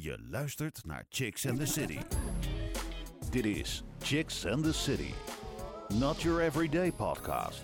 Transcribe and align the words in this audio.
Je 0.00 0.18
luistert 0.30 0.84
naar 0.84 1.06
Chicks 1.08 1.46
and 1.46 1.58
the 1.58 1.66
City. 1.66 1.98
Dit 3.30 3.44
is 3.44 3.82
Chicks 3.98 4.46
and 4.46 4.64
the 4.64 4.72
City. 4.72 5.12
Not 5.94 6.22
your 6.22 6.40
everyday 6.40 6.92
podcast. 6.92 7.62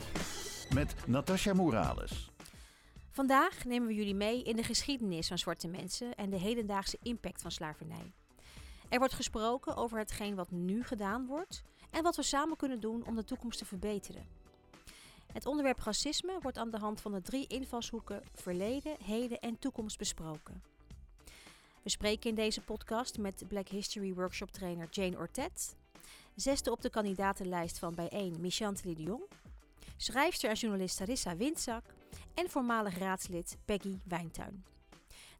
Met 0.73 0.95
Natasha 1.07 1.53
Morales. 1.53 2.31
Vandaag 3.11 3.65
nemen 3.65 3.89
we 3.89 3.95
jullie 3.95 4.15
mee 4.15 4.43
in 4.43 4.57
de 4.57 4.63
geschiedenis 4.63 5.29
van 5.29 5.39
zwarte 5.39 5.69
mensen 5.69 6.15
en 6.15 6.31
de 6.31 6.39
hedendaagse 6.39 6.99
impact 7.03 7.43
van 7.43 7.51
slavernij. 7.51 8.13
Er 8.89 8.99
wordt 8.99 9.15
gesproken 9.15 9.77
over 9.77 9.99
hetgeen 9.99 10.35
wat 10.35 10.51
nu 10.51 10.85
gedaan 10.85 11.27
wordt 11.27 11.63
en 11.91 12.03
wat 12.03 12.17
we 12.17 12.23
samen 12.23 12.57
kunnen 12.57 12.81
doen 12.81 13.07
om 13.07 13.15
de 13.15 13.25
toekomst 13.25 13.59
te 13.59 13.65
verbeteren. 13.65 14.27
Het 15.33 15.47
onderwerp 15.47 15.81
racisme 15.81 16.39
wordt 16.43 16.59
aan 16.59 16.71
de 16.71 16.79
hand 16.79 17.01
van 17.01 17.13
de 17.13 17.23
drie 17.23 17.47
invalshoeken 17.47 18.23
verleden, 18.33 18.97
heden 19.05 19.41
en 19.41 19.59
toekomst 19.59 19.99
besproken. 19.99 20.74
We 21.85 21.91
spreken 21.91 22.31
in 22.31 22.37
deze 22.37 22.61
podcast 22.61 23.19
met 23.19 23.49
Black 23.49 23.69
History 23.69 24.15
Workshop 24.15 24.51
trainer 24.51 24.89
Jane 24.91 25.19
Ortet, 25.19 25.77
zesde 26.35 26.71
op 26.71 26.83
de 26.83 26.91
kandidatenlijst 26.91 27.79
van 27.79 27.95
bijeen 27.95 28.41
Michanteli 28.41 28.95
de 28.95 29.03
Jong, 29.03 29.23
schrijfster 29.97 30.51
en 30.51 30.57
journalist 30.57 30.97
Sarissa 30.97 31.37
Windzak 31.37 31.85
en 32.35 32.51
voormalig 32.51 32.99
raadslid 32.99 33.57
Peggy 33.65 33.99
Wijntuin. 34.05 34.65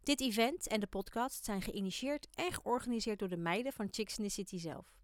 Dit 0.03 0.21
event 0.21 0.67
en 0.67 0.81
de 0.81 0.87
podcast 0.87 1.45
zijn 1.45 1.63
geïnitieerd 1.63 2.29
en 2.35 2.53
georganiseerd 2.53 3.19
door 3.19 3.29
de 3.29 3.37
meiden 3.37 3.73
van 3.73 3.89
Chicks 3.91 4.19
in 4.19 4.25
the 4.25 4.31
City 4.31 4.59
zelf. 4.59 4.95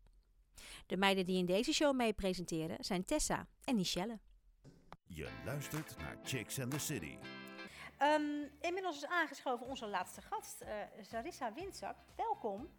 De 0.86 0.96
meiden 0.96 1.26
die 1.26 1.38
in 1.38 1.46
deze 1.46 1.72
show 1.72 1.96
mee 1.96 2.12
presenteren 2.12 2.84
zijn 2.84 3.04
Tessa 3.04 3.46
en 3.64 3.76
Michelle. 3.76 4.18
Je 5.06 5.28
luistert 5.44 5.96
naar 5.98 6.18
Chicks 6.24 6.60
and 6.60 6.70
the 6.70 6.78
City. 6.78 7.16
Um, 8.02 8.50
inmiddels 8.60 8.96
is 8.96 9.06
aangeschoven 9.06 9.66
onze 9.66 9.86
laatste 9.86 10.20
gast, 10.22 10.62
uh, 10.62 10.68
Sarissa 11.00 11.52
Windzak. 11.52 11.96
Welkom. 12.16 12.70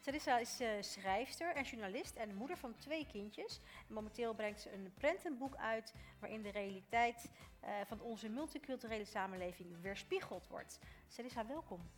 Sarissa 0.00 0.38
is 0.38 0.60
uh, 0.60 0.68
schrijfster 0.80 1.54
en 1.54 1.64
journalist 1.64 2.16
en 2.16 2.34
moeder 2.34 2.56
van 2.56 2.74
twee 2.78 3.06
kindjes. 3.06 3.60
Momenteel 3.86 4.34
brengt 4.34 4.60
ze 4.60 4.72
een 4.72 4.92
prentenboek 4.94 5.56
uit 5.56 5.94
waarin 6.18 6.42
de 6.42 6.50
realiteit 6.50 7.30
uh, 7.64 7.70
van 7.86 8.00
onze 8.00 8.28
multiculturele 8.28 9.04
samenleving 9.04 9.80
weerspiegeld 9.80 10.46
wordt. 10.48 10.78
Sarissa, 11.08 11.46
welkom. 11.46 11.90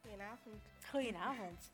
Goedenavond. 0.00 0.62
Goedenavond. 0.90 1.70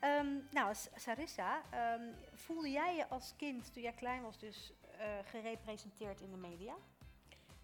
Um, 0.00 0.48
nou, 0.50 0.74
Sarissa, 0.94 1.62
um, 1.94 2.14
voelde 2.32 2.70
jij 2.70 2.96
je 2.96 3.08
als 3.08 3.34
kind 3.36 3.72
toen 3.72 3.82
jij 3.82 3.92
klein 3.92 4.22
was 4.22 4.38
dus 4.38 4.72
gerepresenteerd 5.24 6.20
in 6.20 6.30
de 6.30 6.36
media? 6.36 6.74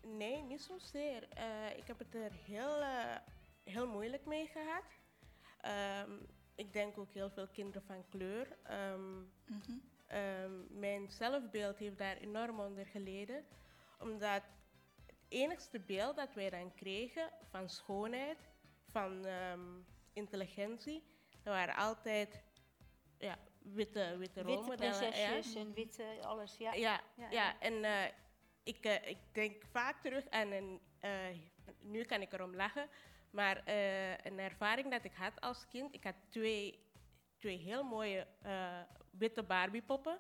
Nee, 0.03 0.43
niet 0.43 0.63
zozeer. 0.63 1.29
Uh, 1.39 1.77
ik 1.77 1.87
heb 1.87 1.99
het 1.99 2.15
er 2.15 2.33
heel, 2.33 2.81
uh, 2.81 3.17
heel 3.65 3.87
moeilijk 3.87 4.27
mee 4.27 4.47
gehad. 4.47 4.85
Um, 6.07 6.27
ik 6.55 6.73
denk 6.73 6.99
ook 6.99 7.13
heel 7.13 7.31
veel 7.31 7.49
kinderen 7.49 7.83
van 7.83 8.09
kleur. 8.09 8.57
Um, 8.71 9.33
mm 9.47 9.61
-hmm. 9.67 9.83
um, 10.19 10.67
mijn 10.71 11.11
zelfbeeld 11.11 11.79
heeft 11.79 11.99
daar 11.99 12.17
enorm 12.17 12.61
onder 12.61 12.87
geleden. 12.87 13.45
Omdat 13.99 14.43
het 15.07 15.17
enigste 15.29 15.81
beeld 15.81 16.17
dat 16.17 16.35
wij 16.35 16.51
dan 16.51 16.75
kregen 16.75 17.31
van 17.51 17.69
schoonheid, 17.69 18.39
van 18.91 19.27
intelligentie, 20.13 21.03
dat 21.43 21.55
waren 21.55 21.75
altijd 21.75 22.43
ja, 23.19 23.39
witte, 23.59 24.17
witte 24.19 24.43
rolmodellen. 24.43 25.01
Witte 25.01 25.13
prinsesjes 25.13 25.53
ja. 25.53 25.61
en 25.61 25.73
witte 25.73 26.19
alles, 26.23 26.57
ja. 26.57 26.73
Ja, 26.73 27.01
ja, 27.17 27.31
ja. 27.31 27.61
en... 27.61 27.75
Uh, 27.75 28.05
ik, 28.69 28.87
uh, 28.87 29.09
ik, 29.09 29.19
denk 29.33 29.63
vaak 29.71 30.01
terug 30.01 30.31
aan 30.31 30.51
een. 30.51 30.81
Uh, 31.05 31.11
nu 31.81 32.05
kan 32.05 32.21
ik 32.21 32.33
erom 32.33 32.55
lachen. 32.55 32.89
Maar 33.31 33.63
uh, 33.69 34.11
een 34.11 34.39
ervaring 34.39 34.91
dat 34.91 35.05
ik 35.05 35.13
had 35.15 35.41
als 35.41 35.67
kind. 35.69 35.95
Ik 35.95 36.05
had 36.05 36.15
twee, 36.29 36.79
twee 37.39 37.57
heel 37.57 37.83
mooie 37.83 38.27
witte 39.11 39.43
Barbiepoppen. 39.43 40.19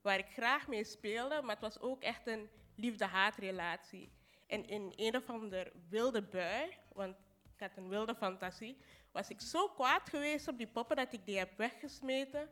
Waar 0.00 0.18
ik 0.18 0.26
graag 0.26 0.68
mee 0.68 0.84
speelde. 0.84 1.40
Maar 1.42 1.54
het 1.54 1.64
was 1.64 1.80
ook 1.80 2.02
echt 2.02 2.26
een 2.26 2.48
liefde-haatrelatie. 2.74 4.12
En 4.46 4.66
in 4.66 4.92
een 4.96 5.16
of 5.16 5.30
andere 5.30 5.72
wilde 5.88 6.22
bui. 6.22 6.76
Want 6.92 7.16
ik 7.54 7.60
had 7.60 7.76
een 7.76 7.88
wilde 7.88 8.14
fantasie. 8.14 8.78
Was 9.12 9.28
ik 9.28 9.40
zo 9.40 9.68
kwaad 9.68 10.08
geweest 10.08 10.48
op 10.48 10.58
die 10.58 10.66
poppen 10.66 10.96
dat 10.96 11.12
ik 11.12 11.26
die 11.26 11.38
heb 11.38 11.56
weggesmeten. 11.56 12.48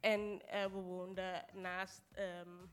En 0.00 0.38
we 0.48 0.80
woonden 0.80 1.44
naast. 1.52 2.02
Um, 2.18 2.70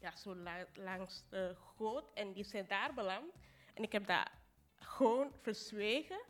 ja, 0.00 0.16
zo 0.16 0.34
la 0.34 0.66
langs 0.74 1.24
de 1.28 1.54
goot 1.76 2.12
en 2.14 2.32
die 2.32 2.44
zijn 2.44 2.66
daar 2.68 2.94
beland. 2.94 3.32
En 3.74 3.82
ik 3.82 3.92
heb 3.92 4.06
dat 4.06 4.30
gewoon 4.78 5.32
verzwegen. 5.40 6.20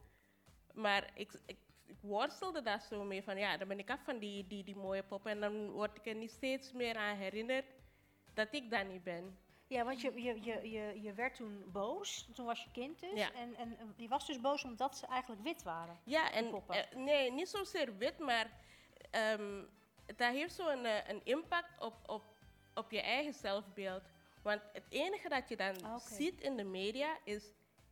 Maar 0.75 1.11
ik, 1.15 1.33
ik, 1.47 1.59
ik, 1.87 1.97
worstelde 2.01 2.62
daar 2.62 2.81
zo 2.81 3.05
mee 3.05 3.23
van, 3.23 3.39
ja, 3.39 3.56
dan 3.56 3.69
ben 3.69 3.79
ik 3.79 3.91
af 3.91 4.05
van 4.05 4.19
die, 4.19 4.47
die, 4.47 4.65
die 4.65 4.77
mooie 4.77 5.03
pop. 5.03 5.27
En 5.27 5.41
dan 5.41 5.71
word 5.71 5.97
ik 5.97 6.06
er 6.06 6.15
niet 6.15 6.31
steeds 6.31 6.73
meer 6.73 6.97
aan 6.97 7.17
herinnerd 7.17 7.67
dat 8.34 8.49
ik 8.51 8.71
dat 8.71 8.87
niet 8.87 9.03
ben. 9.03 9.39
Ja, 9.67 9.85
want 9.85 10.00
je, 10.00 10.23
je, 10.23 10.43
je, 10.43 10.71
je, 10.71 11.03
je 11.03 11.12
werd 11.12 11.35
toen 11.35 11.65
boos, 11.73 12.29
toen 12.35 12.47
was 12.47 12.65
je 12.65 12.71
kind 12.71 13.00
dus. 13.00 13.19
Ja. 13.19 13.33
En, 13.33 13.55
en 13.56 13.95
je 13.97 14.09
was 14.09 14.27
dus 14.27 14.41
boos 14.41 14.65
omdat 14.65 14.99
ze 14.99 15.06
eigenlijk 15.06 15.43
wit 15.43 15.62
waren. 15.62 15.99
Ja, 16.05 16.33
en 16.33 16.47
uh, 16.47 16.77
nee, 16.95 17.33
niet 17.33 17.49
zozeer 17.49 17.97
wit, 17.97 18.19
maar 18.19 18.50
um, 19.39 19.69
dat 20.06 20.33
heeft 20.33 20.55
zo'n 20.55 20.85
een, 20.85 21.11
een 21.11 21.21
impact 21.25 21.81
op, 21.81 21.95
op 22.06 22.38
op 22.78 22.91
je 22.91 23.00
eigen 23.00 23.34
zelfbeeld. 23.34 24.03
Want 24.43 24.61
het 24.72 24.87
enige 24.89 25.28
dat 25.28 25.49
je 25.49 25.56
dan 25.56 25.77
okay. 25.77 25.99
ziet 25.99 26.41
in 26.41 26.56
de 26.56 26.65
media 26.65 27.19
is: 27.25 27.44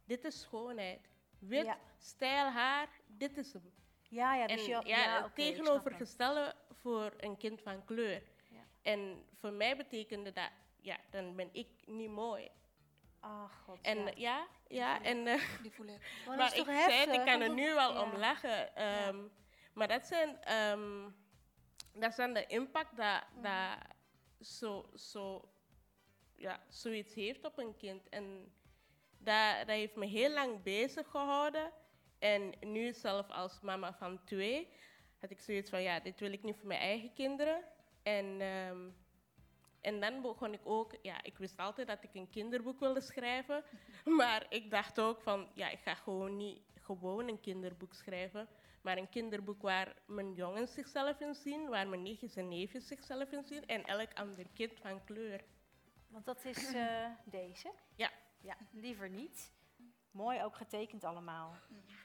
dit 0.04 0.24
is 0.24 0.40
schoonheid. 0.40 1.08
Wit, 1.38 1.64
ja. 1.64 1.78
stijl 1.98 2.50
haar, 2.50 2.88
dit 3.06 3.36
is 3.36 3.52
hem. 3.52 3.72
Ja, 4.08 4.34
ja, 4.34 4.46
dus 4.46 4.60
en, 4.60 4.62
je, 4.62 4.70
ja, 4.70 4.98
ja 4.98 5.16
het 5.16 5.24
okay, 5.24 5.50
tegenovergestelde 5.50 6.54
voor 6.72 7.12
een 7.16 7.36
kind 7.36 7.60
van 7.60 7.84
kleur. 7.84 8.22
Ja. 8.50 8.60
En 8.82 9.24
voor 9.34 9.52
mij 9.52 9.76
betekende 9.76 10.32
dat, 10.32 10.50
ja, 10.80 10.96
dan 11.10 11.36
ben 11.36 11.48
ik 11.52 11.68
niet 11.86 12.10
mooi. 12.10 12.50
Ach, 13.20 13.62
god. 13.64 13.78
En 13.82 13.98
ja, 13.98 14.12
ja, 14.14 14.46
ja 14.68 15.02
en. 15.02 15.26
Uh, 15.26 15.42
die 15.62 15.70
voel 15.70 15.86
ik. 15.86 16.00
Maar, 16.26 16.36
maar 16.36 16.56
ik 16.56 16.64
zei, 16.64 17.10
ik 17.12 17.24
kan 17.24 17.40
er 17.40 17.54
nu 17.54 17.74
wel 17.74 18.02
om 18.02 18.16
lachen. 18.16 18.82
Um, 19.08 19.30
maar 19.72 19.88
dat 19.88 20.06
zijn, 20.06 20.52
um, 20.54 21.16
dat 21.92 22.14
zijn 22.14 22.34
de 22.34 22.46
impact 22.46 22.96
dat, 22.96 23.22
mm. 23.34 23.42
dat 23.42 23.78
zo, 24.40 24.90
zo, 24.94 25.48
ja, 26.36 26.60
zoiets 26.68 27.14
heeft 27.14 27.44
op 27.44 27.58
een 27.58 27.76
kind. 27.76 28.08
En 28.08 28.52
dat, 29.18 29.58
dat 29.58 29.76
heeft 29.76 29.96
me 29.96 30.06
heel 30.06 30.30
lang 30.30 30.62
bezig 30.62 31.08
gehouden. 31.08 31.72
En 32.18 32.52
nu 32.60 32.92
zelf 32.92 33.30
als 33.30 33.60
mama 33.60 33.94
van 33.94 34.24
twee 34.24 34.68
had 35.20 35.30
ik 35.30 35.40
zoiets 35.40 35.70
van, 35.70 35.82
ja, 35.82 36.00
dit 36.00 36.20
wil 36.20 36.32
ik 36.32 36.42
niet 36.42 36.56
voor 36.56 36.66
mijn 36.68 36.80
eigen 36.80 37.12
kinderen. 37.12 37.64
En, 38.02 38.40
um, 38.40 38.96
en 39.80 40.00
dan 40.00 40.20
begon 40.22 40.52
ik 40.52 40.60
ook, 40.64 40.92
ja, 41.02 41.22
ik 41.22 41.38
wist 41.38 41.58
altijd 41.58 41.86
dat 41.86 42.02
ik 42.02 42.14
een 42.14 42.30
kinderboek 42.30 42.80
wilde 42.80 43.00
schrijven. 43.00 43.64
Maar 44.18 44.46
ik 44.48 44.70
dacht 44.70 45.00
ook 45.00 45.20
van, 45.20 45.48
ja, 45.54 45.68
ik 45.68 45.78
ga 45.78 45.94
gewoon 45.94 46.36
niet 46.36 46.60
gewoon 46.80 47.28
een 47.28 47.40
kinderboek 47.40 47.94
schrijven. 47.94 48.48
Maar 48.86 48.96
een 48.96 49.08
kinderboek 49.08 49.62
waar 49.62 49.96
mijn 50.04 50.32
jongens 50.32 50.74
zichzelf 50.74 51.20
in 51.20 51.34
zien, 51.34 51.68
waar 51.68 51.88
mijn 51.88 52.02
nichtjes 52.02 52.36
en 52.36 52.48
neefjes 52.48 52.86
zichzelf 52.86 53.32
in 53.32 53.44
zien 53.44 53.66
en 53.66 53.84
elk 53.84 54.14
ander 54.14 54.46
kind 54.54 54.72
van 54.80 55.04
kleur. 55.04 55.44
Want 56.08 56.24
dat 56.24 56.44
is 56.44 56.74
uh, 56.74 57.06
deze? 57.40 57.72
Ja. 57.96 58.10
Ja, 58.40 58.56
liever 58.72 59.10
niet. 59.10 59.52
Mooi 60.10 60.42
ook 60.42 60.56
getekend 60.56 61.04
allemaal. 61.04 61.54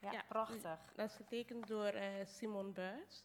Ja, 0.02 0.12
ja 0.12 0.24
prachtig. 0.28 0.80
Dat 0.96 1.09
is 1.09 1.16
getekend 1.16 1.68
door 1.68 1.94
uh, 1.94 2.03
Simon 2.25 2.74
Buis. 2.74 3.24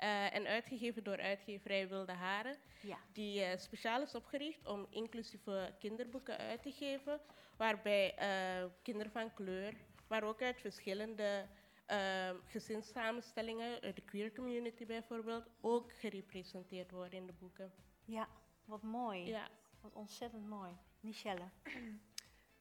Uh, 0.00 0.34
en 0.34 0.46
uitgegeven 0.46 1.04
door 1.04 1.20
uitgeverij 1.20 1.88
Wilde 1.88 2.12
Haren, 2.12 2.56
ja. 2.80 2.98
die 3.12 3.40
uh, 3.40 3.56
speciaal 3.56 4.02
is 4.02 4.14
opgericht 4.14 4.66
om 4.66 4.86
inclusieve 4.90 5.74
kinderboeken 5.78 6.38
uit 6.38 6.62
te 6.62 6.72
geven, 6.72 7.20
waarbij 7.56 8.14
uh, 8.18 8.70
kinderen 8.82 9.12
van 9.12 9.34
kleur, 9.34 9.74
maar 10.08 10.22
ook 10.22 10.42
uit 10.42 10.60
verschillende 10.60 11.46
uh, 11.90 12.30
gezinssamenstellingen, 12.44 13.94
de 13.94 14.02
queer 14.04 14.32
community 14.32 14.86
bijvoorbeeld, 14.86 15.48
ook 15.60 15.92
gerepresenteerd 15.92 16.90
worden 16.90 17.18
in 17.18 17.26
de 17.26 17.32
boeken. 17.32 17.72
Ja, 18.04 18.28
wat 18.64 18.82
mooi. 18.82 19.26
Ja. 19.26 19.48
Wat 19.80 19.94
ontzettend 19.94 20.46
mooi. 20.46 20.70
Michelle. 21.00 21.48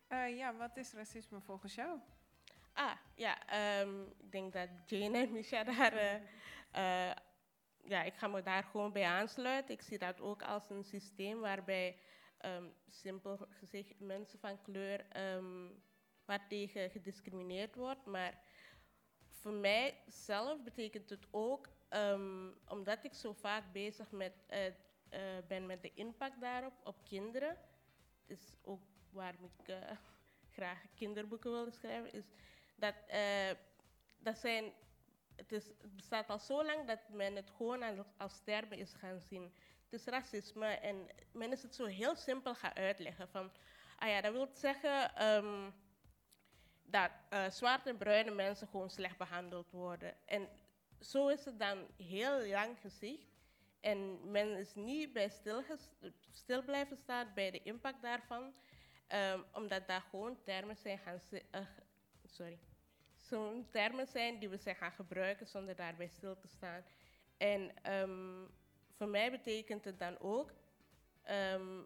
Uh, 0.09 0.35
ja, 0.41 0.55
wat 0.55 0.77
is 0.77 0.93
racisme 0.93 1.41
volgens 1.41 1.75
jou? 1.75 1.99
Ah, 2.73 2.95
ja, 3.15 3.37
um, 3.81 4.13
ik 4.17 4.31
denk 4.31 4.53
dat 4.53 4.69
Jane 4.85 5.17
en 5.17 5.31
Michelle 5.31 5.75
daar... 5.75 6.21
Uh, 6.75 7.11
ja, 7.87 8.03
ik 8.03 8.13
ga 8.13 8.27
me 8.27 8.41
daar 8.41 8.63
gewoon 8.63 8.91
bij 8.91 9.05
aansluiten. 9.05 9.73
Ik 9.73 9.81
zie 9.81 9.97
dat 9.97 10.21
ook 10.21 10.41
als 10.43 10.69
een 10.69 10.83
systeem 10.83 11.39
waarbij, 11.39 11.97
um, 12.45 12.73
simpel 12.89 13.37
gezegd, 13.49 13.99
mensen 13.99 14.39
van 14.39 14.61
kleur 14.61 15.05
um, 15.35 15.83
waartegen 16.25 16.89
gediscrimineerd 16.89 17.75
wordt. 17.75 18.05
Maar 18.05 18.39
voor 19.45 19.53
mij 19.53 20.01
zelf 20.07 20.63
betekent 20.63 21.09
het 21.09 21.27
ook, 21.31 21.69
um, 21.89 22.57
omdat 22.67 23.03
ik 23.03 23.13
zo 23.13 23.33
vaak 23.33 23.63
bezig 23.71 24.11
met, 24.11 24.33
uh, 24.49 24.65
uh, 24.65 24.71
ben 25.47 25.65
met 25.65 25.81
de 25.81 25.91
impact 25.93 26.41
daarop 26.41 26.73
op 26.83 27.03
kinderen, 27.03 27.57
is 28.25 28.55
ook 28.61 28.81
waarom 29.09 29.43
ik 29.43 29.67
uh, 29.67 29.77
graag 30.55 30.79
kinderboeken 30.95 31.51
wilde 31.51 31.71
schrijven, 31.71 32.13
is 32.13 32.25
dat 32.75 32.95
dat 34.17 34.37
zijn 34.37 34.73
het, 35.35 35.51
is, 35.51 35.71
bestaat 35.95 36.29
al 36.29 36.39
zo 36.39 36.65
lang 36.65 36.87
dat 36.87 37.09
men 37.09 37.35
het 37.35 37.49
gewoon 37.49 38.05
als, 38.17 38.41
termen 38.43 38.77
is 38.77 38.93
gaan 38.93 39.19
zien. 39.19 39.53
Het 39.83 39.99
is 39.99 40.05
racisme 40.05 40.67
en 40.67 41.07
men 41.31 41.51
is 41.51 41.61
het 41.61 41.75
zo 41.75 41.85
heel 41.85 42.15
simpel 42.15 42.55
gaan 42.55 42.75
uitleggen. 42.75 43.29
Van, 43.29 43.51
ah 43.97 44.09
ja, 44.09 44.21
dat 44.21 44.31
wil 44.31 44.49
zeggen 44.53 45.15
ehm, 45.15 45.69
dat 46.85 47.11
eh, 47.29 47.49
zwarte 47.49 47.89
en 47.89 47.97
bruine 47.97 48.31
mensen 48.31 48.67
gewoon 48.67 48.89
slecht 48.89 49.17
behandeld 49.17 49.71
worden. 49.71 50.13
En 50.25 50.49
zo 50.99 51.27
is 51.27 51.45
het 51.45 51.59
dan 51.59 51.87
heel 51.97 52.45
lang 52.45 52.79
gezegd. 52.79 53.33
En 53.79 54.31
men 54.31 54.57
is 54.57 54.75
niet 54.75 55.13
bij 55.13 55.29
stil, 56.31 56.63
blijven 56.65 56.97
staan 56.97 57.31
bij 57.35 57.51
de 57.51 57.63
impact 57.63 58.01
daarvan. 58.01 58.53
Ehm, 59.07 59.41
omdat 59.51 59.87
daar 59.87 60.01
gewoon 60.09 60.41
termen 60.43 60.75
zijn 60.75 60.97
gaan... 60.97 61.19
Uh, 61.31 61.61
sorry. 62.23 62.59
Zo'n 63.15 63.67
termen 63.69 64.07
zijn 64.07 64.39
die 64.39 64.49
we 64.49 64.57
zijn 64.57 64.75
gaan 64.75 64.91
gebruiken 64.91 65.47
zonder 65.47 65.75
daarbij 65.75 66.07
stil 66.07 66.37
te 66.37 66.47
staan. 66.47 66.83
En 67.37 67.91
um, 67.93 68.49
voor 68.91 69.07
mij 69.07 69.31
betekent 69.31 69.85
het 69.85 69.99
dan 69.99 70.19
ook 70.19 70.51
um, 71.29 71.85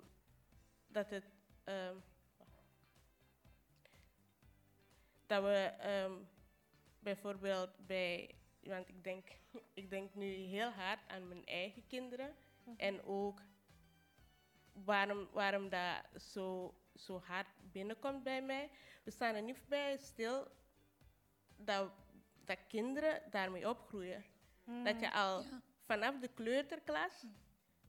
dat 0.88 1.10
het... 1.10 1.26
dat 5.30 5.44
we 5.44 5.72
bijvoorbeeld 7.00 7.70
bij 7.88 8.40
want 8.62 8.88
ik 8.90 9.04
denk, 9.04 9.28
ik 9.74 9.90
denk 9.90 10.14
nu 10.16 10.26
heel 10.26 10.70
hard 10.70 11.00
aan 11.08 11.28
mijn 11.28 11.46
eigen 11.46 11.88
kinderen. 11.88 12.36
Mhm. 12.64 12.76
En 12.78 13.04
ook 13.04 13.42
waarom, 14.74 15.28
waarom 15.32 15.70
dat 15.70 16.22
zo, 16.22 16.76
zo 16.96 17.20
hard 17.20 17.48
binnenkomt 17.72 18.24
bij 18.24 18.42
mij. 18.42 18.70
We 19.04 19.12
staan 19.12 19.36
er 19.36 19.42
niet 19.42 19.68
bij 19.68 19.98
stil 19.98 20.48
dat, 21.56 21.92
dat 22.46 22.58
kinderen 22.68 23.22
daarmee 23.30 23.70
opgroeien. 23.70 24.26
Mhm. 24.64 24.84
Dat 24.84 25.00
je 25.00 25.12
al 25.14 25.44
vanaf 25.86 26.20
de 26.20 26.28
kleuterklas, 26.28 27.26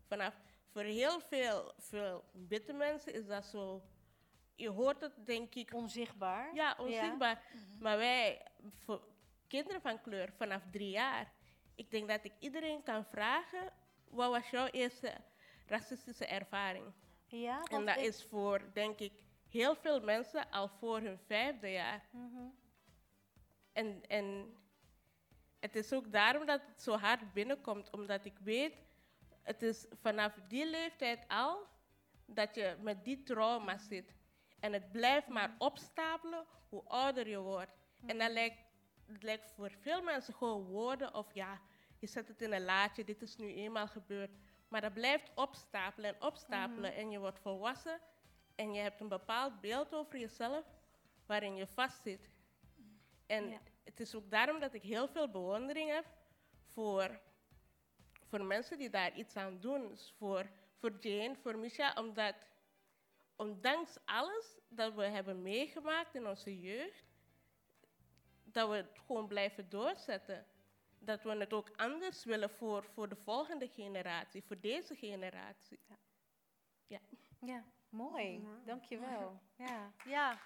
vanaf 0.07 0.41
voor 0.67 0.83
heel 0.83 1.21
veel, 1.21 1.73
veel 1.79 2.25
witte 2.33 2.73
mensen 2.73 3.15
is 3.15 3.27
dat 3.27 3.45
zo. 3.45 3.83
Je 4.61 4.69
hoort 4.69 5.01
het 5.01 5.27
denk 5.27 5.55
ik. 5.55 5.75
Onzichtbaar. 5.75 6.55
Ja, 6.55 6.77
onzichtbaar. 6.79 7.43
Mhm. 7.53 7.83
Maar 7.83 7.97
wij, 7.97 8.47
voor, 8.79 9.03
kinderen 9.47 9.81
van 9.81 10.01
kleur 10.01 10.33
vanaf 10.37 10.63
drie 10.71 10.91
jaar. 10.91 11.33
Ik 11.75 11.91
denk 11.91 12.09
dat 12.09 12.25
ik 12.25 12.33
iedereen 12.39 12.83
kan 12.83 13.05
vragen, 13.05 13.73
wat 14.09 14.31
was 14.31 14.51
jouw 14.51 14.67
eerste 14.67 15.15
racistische 15.67 16.27
ervaring? 16.27 16.85
Ja, 17.27 17.63
en 17.63 17.87
dat 17.87 17.97
is 17.97 18.25
voor, 18.25 18.71
denk 18.73 18.99
ik, 18.99 19.13
heel 19.49 19.75
veel 19.75 20.01
mensen 20.01 20.51
al 20.51 20.69
voor 20.69 21.01
hun 21.01 21.19
vijfde 21.27 21.71
jaar. 21.71 22.09
Mhm. 22.11 22.49
en, 23.73 24.03
en 24.07 24.55
het 25.61 25.77
is 25.77 25.93
ook 25.93 26.13
daarom 26.13 26.47
dat 26.47 26.61
het 26.67 26.83
zo 26.83 26.97
hard 26.97 27.33
binnenkomt, 27.33 27.91
omdat 27.91 28.25
ik 28.25 28.39
weet, 28.39 28.75
het 29.43 29.63
is 29.63 29.87
vanaf 30.01 30.39
die 30.49 30.67
leeftijd 30.67 31.25
al 31.29 31.67
dat 32.27 32.55
je 32.55 32.77
met 32.81 33.05
die 33.05 33.23
trauma 33.23 33.79
zit. 33.79 34.15
En 34.61 34.73
het 34.73 34.93
blijft 34.93 35.29
maar 35.29 35.55
opstapelen 35.59 36.47
hoe 36.69 36.83
ouder 36.85 37.29
je 37.29 37.39
wordt. 37.39 37.73
En 38.07 38.19
dat 38.19 38.31
lijkt 38.31 38.69
het 39.13 39.23
lijkt 39.23 39.53
voor 39.53 39.71
veel 39.81 40.03
mensen 40.03 40.35
gewoon 40.35 40.65
woorden 40.65 41.15
of 41.15 41.35
ja, 41.35 41.61
je 41.99 42.07
zet 42.07 42.29
het 42.29 42.43
in 42.43 42.53
een 42.53 42.65
laadje, 42.65 43.05
dit 43.05 43.23
is 43.23 43.37
nu 43.37 43.55
eenmaal 43.55 43.89
gebeurd. 43.89 44.31
Maar 44.69 44.81
dat 44.81 44.95
blijft 44.95 45.31
opstapelen 45.35 46.15
en 46.15 46.23
opstapelen 46.23 46.91
mhm. 46.91 47.01
en 47.01 47.11
je 47.11 47.19
wordt 47.19 47.39
volwassen 47.39 48.01
en 48.55 48.73
je 48.73 48.81
hebt 48.81 49.01
een 49.01 49.09
bepaald 49.09 49.61
beeld 49.61 49.95
over 49.95 50.19
jezelf 50.19 50.65
waarin 51.27 51.57
je 51.57 51.67
vastzit. 51.67 52.31
En 53.27 53.61
het 53.85 54.01
is 54.01 54.15
ook 54.15 54.31
daarom 54.31 54.61
dat 54.61 54.75
ik 54.75 54.83
heel 54.83 55.09
veel 55.09 55.31
bewondering 55.31 55.91
heb 55.91 56.05
voor, 56.65 57.21
voor 58.29 58.45
mensen 58.45 58.79
die 58.79 58.91
daar 58.91 59.17
iets 59.17 59.37
aan 59.37 59.61
doen. 59.61 59.89
Dus 59.89 60.15
voor, 60.19 60.51
voor 60.79 60.93
Jane, 61.01 61.37
voor 61.37 61.59
Misha, 61.59 61.95
omdat 61.95 62.35
ondanks 63.41 63.99
alles 64.05 64.59
dat 64.69 64.95
we 64.95 65.05
hebben 65.05 65.43
meegemaakt 65.43 66.15
in 66.15 66.27
onze 66.27 66.61
jeugd, 66.61 67.05
dat 68.45 68.69
we 68.69 68.77
het 68.77 68.99
gewoon 69.07 69.27
blijven 69.27 69.69
doorzetten. 69.69 70.47
Dat 70.99 71.23
we 71.23 71.31
het 71.31 71.53
ook 71.53 71.71
anders 71.77 72.25
willen 72.25 72.51
voor, 72.51 72.85
voor 72.85 73.09
de 73.09 73.17
volgende 73.17 73.69
generatie, 73.69 74.43
voor 74.47 74.61
deze 74.61 74.95
generatie. 74.95 75.79
Ja, 75.89 75.97
ja. 76.87 77.01
ja 77.41 77.65
mooi. 77.89 78.41
Ja. 78.41 78.61
Dankjewel. 78.65 79.41
Ja. 79.57 79.93
Ja. 80.05 80.39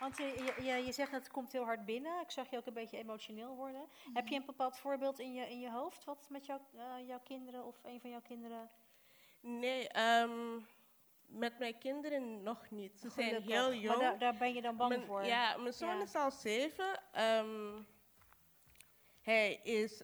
Want 0.00 0.16
je, 0.16 0.54
je, 0.62 0.72
je 0.84 0.92
zegt 0.92 1.10
dat 1.10 1.20
het 1.20 1.30
komt 1.30 1.52
heel 1.52 1.64
hard 1.64 1.84
binnen. 1.84 2.20
Ik 2.20 2.30
zag 2.30 2.50
je 2.50 2.56
ook 2.56 2.66
een 2.66 2.72
beetje 2.72 2.98
emotioneel 2.98 3.56
worden. 3.56 3.88
Heb 4.12 4.28
je 4.28 4.36
een 4.36 4.46
bepaald 4.46 4.78
voorbeeld 4.78 5.18
in 5.18 5.32
je, 5.32 5.50
in 5.50 5.60
je 5.60 5.70
hoofd 5.70 6.04
wat 6.04 6.26
met 6.30 6.46
jou, 6.46 6.60
uh, 6.74 7.06
jouw 7.06 7.20
kinderen 7.24 7.64
of 7.64 7.80
een 7.84 8.00
van 8.00 8.10
jouw 8.10 8.20
kinderen? 8.20 8.70
Nee, 9.40 9.88
um, 10.20 10.66
met 11.26 11.58
mijn 11.58 11.78
kinderen 11.78 12.42
nog 12.42 12.70
niet. 12.70 13.00
Ze 13.00 13.10
zijn 13.10 13.42
heel 13.42 13.74
jong. 13.74 13.86
Maar 13.86 13.98
daar, 13.98 14.18
daar, 14.18 14.36
ben 14.36 14.54
je 14.54 14.62
dan 14.62 14.76
bang 14.76 15.04
voor? 15.06 15.24
Ja, 15.24 15.56
mijn 15.56 15.74
zoon 15.74 16.00
is 16.00 16.14
al 16.14 16.30
zeven. 16.30 17.00
Um, 17.18 17.86
hij 19.20 19.60
is... 19.62 20.02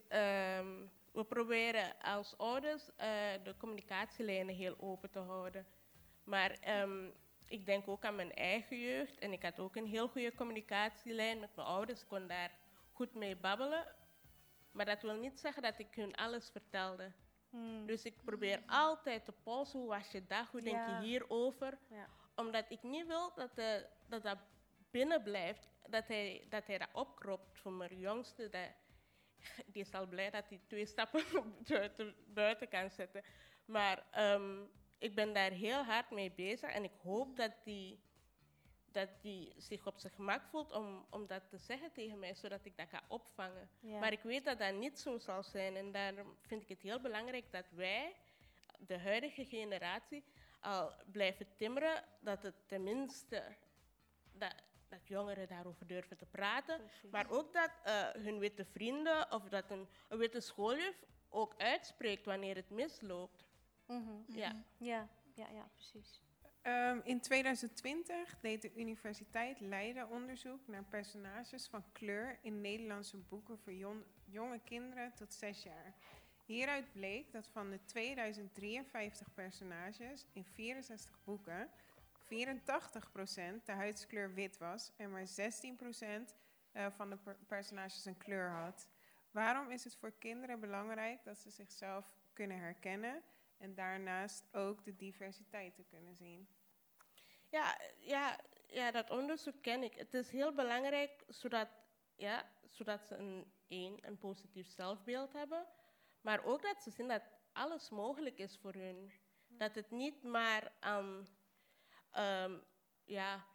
Um, 0.59 0.91
we 1.11 1.23
proberen 1.23 1.99
als 2.01 2.37
ouders 2.37 2.89
uh, 2.89 3.05
de 3.43 3.55
communicatielijnen 3.57 4.55
heel 4.55 4.75
open 4.79 5.09
te 5.09 5.19
houden. 5.19 5.67
Maar 6.23 6.81
um, 6.81 7.13
ik 7.47 7.65
denk 7.65 7.87
ook 7.87 8.05
aan 8.05 8.15
mijn 8.15 8.33
eigen 8.33 8.79
jeugd. 8.79 9.19
En 9.19 9.31
ik 9.31 9.41
had 9.41 9.59
ook 9.59 9.75
een 9.75 9.85
heel 9.85 10.07
goede 10.07 10.35
communicatielijn 10.35 11.39
met 11.39 11.55
mijn 11.55 11.67
ouders. 11.67 12.01
Ik 12.01 12.07
kon 12.07 12.27
daar 12.27 12.51
goed 12.91 13.13
mee 13.13 13.35
babbelen. 13.35 13.85
Maar 14.71 14.85
dat 14.85 15.01
wil 15.01 15.15
niet 15.15 15.39
zeggen 15.39 15.61
dat 15.61 15.79
ik 15.79 15.95
hun 15.95 16.15
alles 16.15 16.49
vertelde. 16.49 17.11
Hmm. 17.49 17.85
Dus 17.85 18.03
ik 18.03 18.23
probeer 18.23 18.63
altijd 18.67 19.25
te 19.25 19.31
polsen, 19.43 19.79
hoe 19.79 19.87
was 19.87 20.11
je 20.11 20.25
dag, 20.27 20.51
hoe 20.51 20.61
denk 20.61 20.87
je 20.87 21.05
hierover? 21.05 21.77
Ja. 21.89 22.09
Omdat 22.35 22.65
ik 22.69 22.83
niet 22.83 23.07
wil 23.07 23.33
dat, 23.35 23.55
de, 23.55 23.85
dat 24.07 24.23
dat 24.23 24.37
binnen 24.91 25.23
blijft, 25.23 25.69
dat 25.89 26.07
hij 26.07 26.45
dat, 26.49 26.67
hij 26.67 26.77
dat 26.77 26.89
opkropt 26.93 27.59
voor 27.59 27.71
mijn 27.71 27.99
jongste. 27.99 28.49
Dat, 28.49 28.69
die 29.73 29.81
is 29.81 29.93
al 29.93 30.07
blij 30.07 30.29
dat 30.29 30.49
hij 30.49 30.61
twee 30.67 30.85
stappen 30.85 31.23
buiten 32.33 32.67
kan 32.67 32.89
zetten. 32.89 33.23
Maar 33.65 34.03
um, 34.33 34.69
ik 34.97 35.15
ben 35.15 35.33
daar 35.33 35.51
heel 35.51 35.83
hard 35.83 36.11
mee 36.11 36.31
bezig 36.31 36.69
en 36.69 36.83
ik 36.83 36.93
hoop 37.03 37.35
dat 37.35 37.51
die 37.63 37.99
dat 38.97 39.09
die 39.21 39.53
zich 39.57 39.87
op 39.87 39.99
zijn 39.99 40.13
gemak 40.13 40.41
voelt 40.49 40.71
om, 40.71 41.05
om 41.09 41.27
dat 41.27 41.49
te 41.49 41.57
zeggen 41.57 41.91
tegen 41.91 42.19
mij, 42.19 42.33
zodat 42.35 42.65
ik 42.65 42.77
dat 42.77 42.89
ga 42.89 43.01
opvangen. 43.07 43.69
Maar 43.79 44.11
ik 44.11 44.21
weet 44.21 44.45
dat 44.45 44.59
dat 44.59 44.73
niet 44.73 44.99
zo 44.99 45.17
zal 45.17 45.43
zijn. 45.43 45.75
En 45.75 45.91
daarom 45.91 46.37
vind 46.41 46.61
ik 46.61 46.69
het 46.69 46.81
heel 46.81 46.99
belangrijk 46.99 47.51
dat 47.51 47.65
wij, 47.71 48.15
de 48.79 48.97
huidige 48.97 49.45
generatie, 49.45 50.23
al 50.59 50.91
blijven 51.11 51.47
timmeren 51.55 52.03
dat 52.19 52.43
het 52.43 52.55
tenminste 52.67 53.43
dat, 54.31 54.55
dat 54.89 55.07
jongeren 55.07 55.47
daarover 55.47 55.87
durven 55.87 56.17
te 56.17 56.25
praten. 56.25 56.81
Maar 57.11 57.29
ook 57.29 57.53
dat 57.53 57.71
uh, 57.85 58.09
hun 58.23 58.39
witte 58.39 58.65
vrienden 58.65 59.31
of 59.31 59.43
dat 59.49 59.71
een, 59.71 59.87
een 60.07 60.17
witte 60.17 60.39
schooljuf 60.39 61.03
ook 61.29 61.53
uitspreekt 61.57 62.25
wanneer 62.25 62.55
het 62.55 62.69
misloopt. 62.69 63.46
Mm 63.87 64.23
ja. 64.27 64.55
Ja, 64.77 65.07
ja, 65.33 65.47
ja, 65.49 65.69
precies. 65.73 66.21
Um, 66.63 67.01
in 67.03 67.19
2020 67.19 68.39
deed 68.41 68.61
de 68.61 68.75
Universiteit 68.75 69.59
Leiden 69.59 70.09
onderzoek 70.09 70.67
naar 70.67 70.83
personages 70.83 71.67
van 71.67 71.83
kleur 71.91 72.39
in 72.41 72.61
Nederlandse 72.61 73.17
boeken 73.17 73.57
voor 73.57 73.73
jonge 74.25 74.59
kinderen 74.63 75.13
tot 75.13 75.33
6 75.33 75.63
jaar. 75.63 75.93
Hieruit 76.45 76.91
bleek 76.91 77.31
dat 77.31 77.47
van 77.47 77.69
de 77.69 77.79
2053 77.85 79.33
personages 79.33 80.25
in 80.33 80.43
64 80.43 81.19
boeken 81.23 81.69
84% 82.27 83.63
de 83.63 83.71
huidskleur 83.71 84.33
wit 84.33 84.57
was 84.57 84.91
en 84.95 85.11
maar 85.11 85.27
16% 85.27 85.27
uh, 86.73 86.85
van 86.95 87.09
de 87.09 87.17
per 87.17 87.37
personages 87.47 88.05
een 88.05 88.17
kleur 88.17 88.49
had. 88.49 88.89
Waarom 89.31 89.69
is 89.69 89.83
het 89.83 89.95
voor 89.95 90.13
kinderen 90.19 90.59
belangrijk 90.59 91.23
dat 91.23 91.37
ze 91.37 91.49
zichzelf 91.49 92.05
kunnen 92.33 92.57
herkennen 92.57 93.23
en 93.57 93.75
daarnaast 93.75 94.53
ook 94.53 94.85
de 94.85 94.95
diversiteit 94.95 95.75
te 95.75 95.83
kunnen 95.83 96.15
zien? 96.15 96.47
Ja, 97.49 97.79
ja, 97.99 98.39
ja, 98.67 98.91
dat 98.91 99.09
onderzoek 99.09 99.61
ken 99.61 99.83
ik. 99.83 99.93
Het 99.93 100.13
is 100.13 100.29
heel 100.29 100.53
belangrijk 100.53 101.23
zodat, 101.27 101.67
ja, 102.15 102.49
zodat 102.65 103.05
ze 103.07 103.15
een, 103.15 103.53
een, 104.01 104.17
positief 104.17 104.67
zelfbeeld 104.67 105.33
hebben, 105.33 105.67
maar 106.21 106.43
ook 106.43 106.61
dat 106.61 106.81
ze 106.81 106.91
zien 106.91 107.07
dat 107.07 107.23
alles 107.53 107.89
mogelijk 107.89 108.39
is 108.39 108.57
voor 108.57 108.73
hun. 108.73 109.11
Dat 109.47 109.75
het 109.75 109.91
niet 109.91 110.23
maar 110.23 110.71
aan, 110.79 111.27
um, 112.17 112.63
ja, 113.03 113.45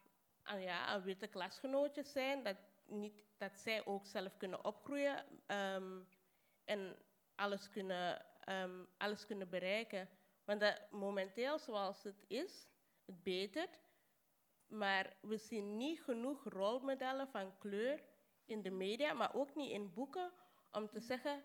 aan, 0.43 0.61
ja, 0.61 0.87
aan 0.87 1.03
witte 1.03 1.27
klasgenootjes 1.27 2.13
zijn, 2.13 2.43
dat, 2.43 2.57
niet, 2.87 3.25
dat 3.37 3.59
zij 3.59 3.85
ook 3.87 4.07
zelf 4.07 4.37
kunnen 4.37 4.65
opgroeien 4.65 5.25
um, 5.47 6.09
en 6.65 6.97
alles 7.35 7.71
kunnen, 7.71 8.27
um, 8.49 8.89
alles 8.97 9.27
kunnen 9.27 9.49
bereiken. 9.49 10.09
Want 10.45 10.61
dat 10.61 10.81
momenteel, 10.91 11.59
zoals 11.59 12.03
het 12.03 12.25
is, 12.27 12.67
het 13.05 13.23
betert, 13.23 13.81
maar 14.67 15.17
we 15.21 15.37
zien 15.37 15.77
niet 15.77 16.03
genoeg 16.03 16.45
rolmodellen 16.45 17.29
van 17.29 17.59
kleur 17.59 18.03
in 18.45 18.63
de 18.63 18.71
media, 18.71 19.13
maar 19.13 19.35
ook 19.35 19.55
niet 19.55 19.71
in 19.71 19.93
boeken, 19.93 20.33
om 20.73 20.89
te 20.89 21.01
zeggen, 21.01 21.43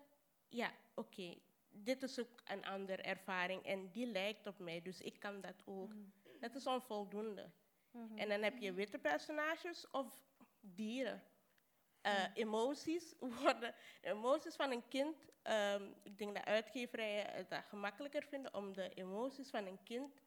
ja, 0.48 0.72
oké, 0.94 1.38
dit 1.68 2.02
is 2.02 2.20
ook 2.20 2.40
een 2.44 2.64
andere 2.64 3.02
ervaring 3.02 3.62
en 3.64 3.90
die 3.90 4.06
lijkt 4.06 4.46
op 4.46 4.58
mij, 4.58 4.82
dus 4.82 5.00
ik 5.00 5.20
kan 5.20 5.40
dat 5.40 5.62
ook. 5.64 5.92
Dat 6.40 6.54
is 6.54 6.66
onvoldoende. 6.66 7.50
En 8.14 8.28
dan 8.28 8.42
heb 8.42 8.58
je 8.58 8.72
witte 8.72 8.98
personages 8.98 9.90
of 9.90 10.22
dieren. 10.60 11.22
Uh, 12.02 12.24
emoties 12.34 13.14
worden, 13.42 13.74
de 14.00 14.08
emoties 14.08 14.54
van 14.54 14.70
een 14.70 14.88
kind, 14.88 15.28
um, 15.42 15.94
ik 16.02 16.18
denk 16.18 16.34
dat 16.34 16.44
uitgeverijen 16.44 17.32
het 17.32 17.50
dat 17.50 17.64
gemakkelijker 17.68 18.22
vinden 18.22 18.54
om 18.54 18.72
de 18.72 18.88
emoties 18.94 19.50
van 19.50 19.66
een 19.66 19.82
kind 19.82 20.22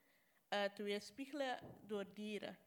uh, 0.54 0.64
te 0.64 0.82
weerspiegelen 0.82 1.58
door 1.86 2.04
dieren. 2.14 2.58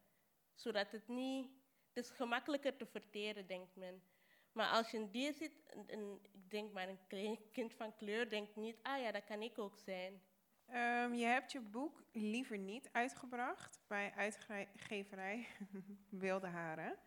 Zodat 0.53 0.91
het 0.91 1.07
niet, 1.07 1.49
het 1.93 2.05
is 2.05 2.11
gemakkelijker 2.11 2.75
te 2.75 2.85
verteren, 2.85 3.47
denkt 3.47 3.75
men. 3.75 4.03
Maar 4.51 4.69
als 4.69 4.91
je 4.91 4.97
een 4.97 5.11
dier 5.11 5.33
ziet, 5.33 5.53
een, 5.87 6.19
ik 6.31 6.49
denk 6.49 6.71
maar 6.73 6.89
een 6.89 7.39
kind 7.51 7.73
van 7.73 7.95
kleur, 7.95 8.29
denkt 8.29 8.55
niet, 8.55 8.79
ah 8.81 9.01
ja, 9.01 9.11
dat 9.11 9.23
kan 9.23 9.41
ik 9.41 9.59
ook 9.59 9.77
zijn. 9.77 10.21
Um, 10.69 11.13
je 11.13 11.25
hebt 11.25 11.51
je 11.51 11.61
boek 11.61 12.03
liever 12.11 12.57
niet 12.57 12.89
uitgebracht 12.91 13.79
bij 13.87 14.13
uitgeverij 14.15 15.47
Wilde 16.09 16.47
Haren. 16.47 16.97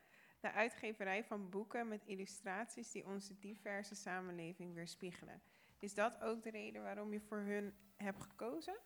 De 0.40 0.52
uitgeverij 0.52 1.24
van 1.24 1.50
boeken 1.50 1.88
met 1.88 2.04
illustraties 2.04 2.90
die 2.90 3.06
onze 3.06 3.38
diverse 3.38 3.94
samenleving 3.94 4.74
weerspiegelen. 4.74 5.42
Is 5.78 5.94
dat 5.94 6.20
ook 6.20 6.42
de 6.42 6.50
reden 6.50 6.82
waarom 6.82 7.12
je 7.12 7.20
voor 7.20 7.38
hun 7.38 7.74
hebt 7.96 8.22
gekozen? 8.22 8.78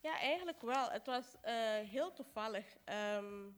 Ja, 0.00 0.18
eigenlijk 0.20 0.60
wel. 0.60 0.90
Het 0.90 1.06
was 1.06 1.34
uh, 1.34 1.50
heel 1.78 2.12
toevallig. 2.12 2.76
Um, 3.14 3.56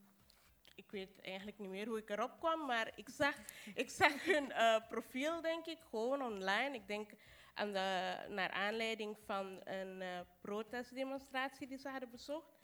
ik 0.74 0.90
weet 0.90 1.20
eigenlijk 1.20 1.58
niet 1.58 1.70
meer 1.70 1.86
hoe 1.86 1.98
ik 1.98 2.10
erop 2.10 2.38
kwam, 2.38 2.66
maar 2.66 2.92
ik 2.94 3.08
zag, 3.08 3.34
ik 3.74 3.90
zag 3.90 4.24
hun 4.32 4.50
uh, 4.50 4.88
profiel, 4.88 5.40
denk 5.40 5.66
ik, 5.66 5.78
gewoon 5.90 6.22
online. 6.22 6.74
Ik 6.74 6.86
denk 6.86 7.10
aan 7.54 7.72
de, 7.72 8.16
naar 8.28 8.50
aanleiding 8.50 9.16
van 9.24 9.60
een 9.64 10.00
uh, 10.00 10.20
protestdemonstratie 10.40 11.66
die 11.66 11.78
ze 11.78 11.88
hadden 11.88 12.10
bezocht. 12.10 12.56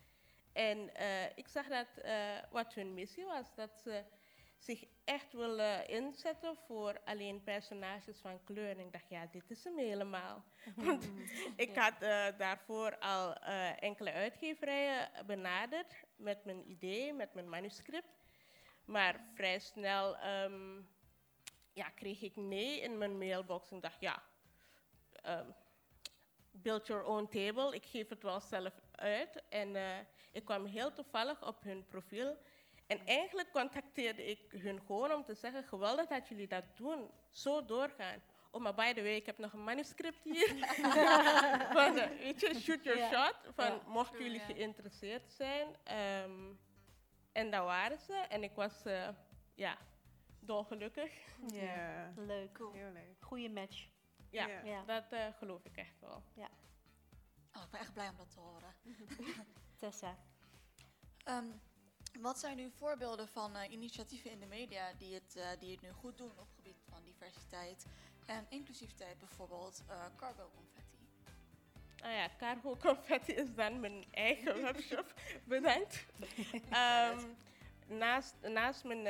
En 0.52 0.90
ik 1.34 1.48
zag 1.48 1.68
dat 1.68 1.86
wat 2.50 2.74
hun 2.74 2.94
missie 2.94 3.24
was, 3.24 3.54
dat 3.54 3.80
ze 3.82 4.04
zich 4.64 4.84
echt 5.04 5.32
willen 5.32 5.88
inzetten 5.88 6.56
voor 6.66 7.00
alleen 7.04 7.42
personages 7.42 8.18
van 8.20 8.44
kleur. 8.44 8.70
En 8.70 8.78
ik 8.78 8.92
dacht, 8.92 9.08
ja, 9.08 9.26
dit 9.26 9.50
is 9.50 9.64
hem 9.64 9.78
helemaal. 9.78 10.44
Want 10.74 11.10
ik 11.56 11.76
had 11.76 12.00
daarvoor 12.38 12.98
al 12.98 13.34
enkele 13.78 14.12
uitgeverijen 14.12 15.26
benaderd 15.26 15.94
met 16.16 16.44
mijn 16.44 16.70
idee, 16.70 17.12
met 17.12 17.34
mijn 17.34 17.48
manuscript. 17.48 18.22
Maar 18.84 19.20
vrij 19.34 19.58
snel 19.58 20.16
um, 20.26 20.88
ja, 21.72 21.88
kreeg 21.88 22.22
ik 22.22 22.36
nee 22.36 22.80
in 22.80 22.98
mijn 22.98 23.18
mailbox. 23.18 23.70
En 23.70 23.80
dacht, 23.80 24.00
ja, 24.00 24.22
um, 25.26 25.54
build 26.50 26.86
your 26.86 27.04
own 27.04 27.28
table. 27.28 27.74
Ik 27.74 27.84
geef 27.84 28.08
het 28.08 28.22
wel 28.22 28.40
zelf 28.40 28.72
uit. 28.90 29.42
En 29.48 29.74
uh, 29.74 29.98
ik 30.32 30.44
kwam 30.44 30.64
heel 30.64 30.92
toevallig 30.92 31.46
op 31.46 31.62
hun 31.62 31.86
profiel. 31.86 32.38
En 32.86 33.06
eigenlijk 33.06 33.50
contacteerde 33.50 34.26
ik 34.30 34.50
hun 34.50 34.80
gewoon 34.86 35.12
om 35.12 35.24
te 35.24 35.34
zeggen, 35.34 35.64
geweldig 35.64 36.06
dat 36.06 36.28
jullie 36.28 36.48
dat 36.48 36.64
doen. 36.74 37.10
Zo 37.30 37.64
doorgaan. 37.64 38.22
Oh, 38.50 38.62
maar 38.62 38.74
by 38.74 38.92
the 38.92 39.02
way, 39.02 39.14
ik 39.14 39.26
heb 39.26 39.38
nog 39.38 39.52
een 39.52 39.64
manuscript 39.64 40.24
hier. 40.24 40.48
van, 41.76 41.96
uh, 41.96 42.06
weet 42.06 42.40
je, 42.40 42.54
shoot 42.60 42.84
your 42.84 42.98
shot. 42.98 43.36
Van, 43.54 43.64
ja. 43.64 43.80
mochten 43.86 44.22
jullie 44.22 44.40
geïnteresseerd 44.40 45.32
zijn. 45.32 45.68
Um, 46.24 46.58
en 47.32 47.50
daar 47.50 47.64
waren 47.64 47.98
ze. 47.98 48.14
En 48.14 48.42
ik 48.42 48.52
was, 48.54 48.86
uh, 48.86 49.08
ja, 49.54 49.78
dolgelukkig. 50.40 51.12
Ja. 51.46 52.12
Leuk. 52.16 52.52
Cool. 52.52 52.72
Heel 52.72 52.92
leuk. 52.92 53.16
Goeie 53.20 53.50
match. 53.50 53.88
Ja, 54.30 54.46
ja. 54.46 54.82
dat 54.84 55.12
uh, 55.12 55.26
geloof 55.38 55.64
ik 55.64 55.76
echt 55.76 56.00
wel. 56.00 56.22
Ja. 56.34 56.48
Oh, 57.52 57.62
ik 57.62 57.70
ben 57.70 57.80
echt 57.80 57.92
blij 57.92 58.08
om 58.08 58.16
dat 58.16 58.30
te 58.30 58.40
horen. 58.40 58.74
Tessa. 59.76 60.16
Um, 61.28 61.60
wat 62.20 62.38
zijn 62.38 62.56
nu 62.56 62.70
voorbeelden 62.70 63.28
van 63.28 63.56
uh, 63.56 63.70
initiatieven 63.70 64.30
in 64.30 64.40
de 64.40 64.46
media 64.46 64.92
die 64.98 65.14
het, 65.14 65.34
uh, 65.36 65.44
die 65.58 65.70
het 65.70 65.80
nu 65.80 65.90
goed 65.90 66.18
doen 66.18 66.30
op 66.30 66.46
het 66.46 66.54
gebied 66.56 66.82
van 66.88 67.04
diversiteit 67.04 67.86
en 68.26 68.46
inclusiviteit, 68.48 69.18
bijvoorbeeld 69.18 69.82
uh, 69.88 70.04
cargo 70.16 70.50
confetti? 70.54 70.96
Nou 71.96 72.14
ja, 72.14 72.28
cargo 72.38 72.76
confetti 72.90 73.32
is 73.32 73.54
dan 73.54 73.80
mijn 73.80 74.04
eigen 74.10 74.62
webshop. 74.62 75.14
Bedankt. 75.44 76.06
um, 76.54 77.36
naast, 77.98 78.34
naast 78.40 78.84
mijn 78.84 79.06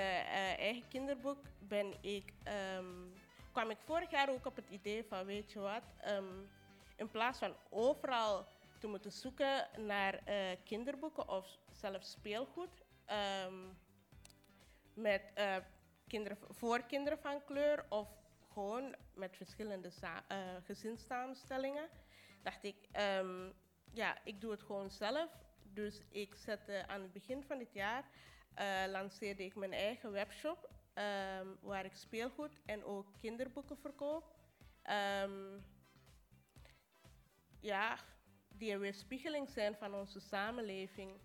eigen 0.57 0.89
kinderboek 0.89 1.39
ben 1.59 1.95
ik, 2.01 2.33
um, 2.77 3.13
kwam 3.53 3.71
ik 3.71 3.79
vorig 3.85 4.11
jaar 4.11 4.29
ook 4.29 4.47
op 4.47 4.57
het 4.57 4.69
idee 4.69 5.05
van, 5.05 5.25
weet 5.25 5.53
je 5.53 5.59
wat, 5.59 5.85
um, 6.07 6.51
in 6.97 7.11
plaats 7.11 7.39
van 7.39 7.55
overal 7.71 8.47
te 8.79 8.87
moeten 8.87 9.13
zoeken 9.13 9.69
naar 9.77 10.23
kinderboeken 10.65 11.29
of 11.29 11.59
zelfs 11.73 12.11
speelgoed, 12.11 12.84
Um, 13.11 13.77
met 14.95 15.23
uh, 15.39 15.57
kinderen, 16.07 16.39
voor 16.51 16.83
kinderen 16.83 17.19
van 17.19 17.45
kleur 17.45 17.87
of 17.89 18.09
gewoon 18.53 18.95
met 19.15 19.37
verschillende 19.37 19.91
uh, 20.03 20.39
gezinssamenstellingen, 20.65 21.89
dacht 22.43 22.65
ik, 22.65 22.77
um, 23.21 23.53
ja, 23.93 24.19
ik 24.25 24.41
doe 24.41 24.51
het 24.51 24.63
gewoon 24.63 24.91
zelf. 24.91 25.31
Dus 25.63 26.03
ik 26.09 26.35
zette 26.35 26.87
aan 26.87 27.03
het 27.03 27.13
begin 27.13 27.43
van 27.43 27.59
dit 27.59 27.73
jaar, 27.73 28.05
uh, 28.59 28.91
lanceerde 28.91 29.45
ik 29.45 29.55
mijn 29.55 29.73
eigen 29.73 30.13
webshop, 30.13 30.71
um, 30.95 31.59
waar 31.61 31.85
ik 31.85 31.95
speelgoed 31.95 32.61
en 32.67 32.85
ook 32.85 33.07
kinderboeken 33.21 33.77
verkoop. 33.77 34.33
ja, 37.61 37.99
die 38.49 38.73
een 38.73 38.79
weerspiegeling 38.79 39.49
zijn 39.49 39.75
van 39.75 39.95
onze 39.95 40.21
samenleving. 40.21 41.21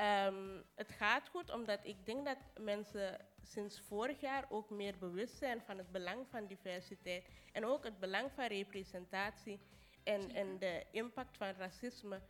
Um, 0.00 0.64
het 0.74 0.92
gaat 0.92 1.28
goed 1.28 1.50
omdat 1.50 1.80
ik 1.82 2.06
denk 2.06 2.24
dat 2.24 2.38
mensen 2.60 3.26
sinds 3.42 3.80
vorig 3.80 4.20
jaar 4.20 4.44
ook 4.48 4.70
meer 4.70 4.98
bewust 4.98 5.36
zijn 5.36 5.62
van 5.62 5.78
het 5.78 5.92
belang 5.92 6.26
van 6.30 6.46
diversiteit 6.46 7.24
en 7.52 7.64
ook 7.64 7.84
het 7.84 7.98
belang 7.98 8.30
van 8.32 8.46
representatie 8.46 9.60
en, 10.04 10.34
en 10.34 10.58
de 10.58 10.84
impact 10.90 11.36
van 11.36 11.52
racisme. 11.52 12.20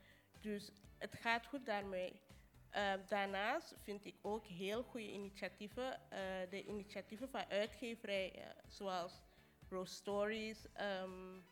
Dus 0.41 0.71
het 0.99 1.15
gaat 1.15 1.47
goed 1.47 1.67
daarmee. 1.67 2.21
Uh, 2.77 2.93
daarnaast 3.09 3.75
vind 3.83 4.05
ik 4.05 4.15
ook 4.23 4.47
heel 4.47 4.83
goede 4.83 5.13
initiatieven, 5.13 6.01
uh, 6.13 6.19
de 6.51 6.65
initiatieven 6.65 7.29
van 7.29 7.45
uitgeverijen 7.49 8.55
zoals 8.67 9.23
Rose 9.69 9.95
Stories 9.95 10.67
um, 11.03 11.45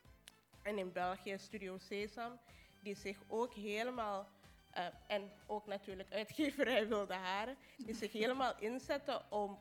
en 0.62 0.78
in 0.78 0.92
België 0.92 1.38
Studio 1.38 1.78
Sesam, 1.78 2.40
die 2.82 2.94
zich 2.94 3.18
ook 3.28 3.54
helemaal 3.54 4.28
uh, 4.76 4.86
en 5.06 5.32
ook 5.46 5.66
natuurlijk 5.66 6.12
uitgeverij 6.12 6.88
Wilde 6.88 7.14
Haren, 7.14 7.56
die 7.76 7.94
zich 7.94 8.12
helemaal 8.12 8.58
inzetten 8.58 9.30
om 9.30 9.58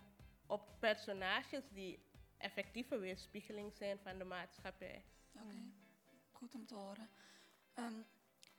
op 0.48 0.70
personages 0.80 1.64
die 1.70 2.06
effectieve 2.38 2.98
weerspiegeling 2.98 3.74
zijn 3.74 4.00
van 4.00 4.18
de 4.18 4.24
maatschappij. 4.24 5.06
Oké, 5.34 5.44
okay. 5.44 5.72
goed 6.32 6.56
om 6.56 6.66
te 6.66 6.76
horen. 6.76 7.10
Um, 7.76 8.06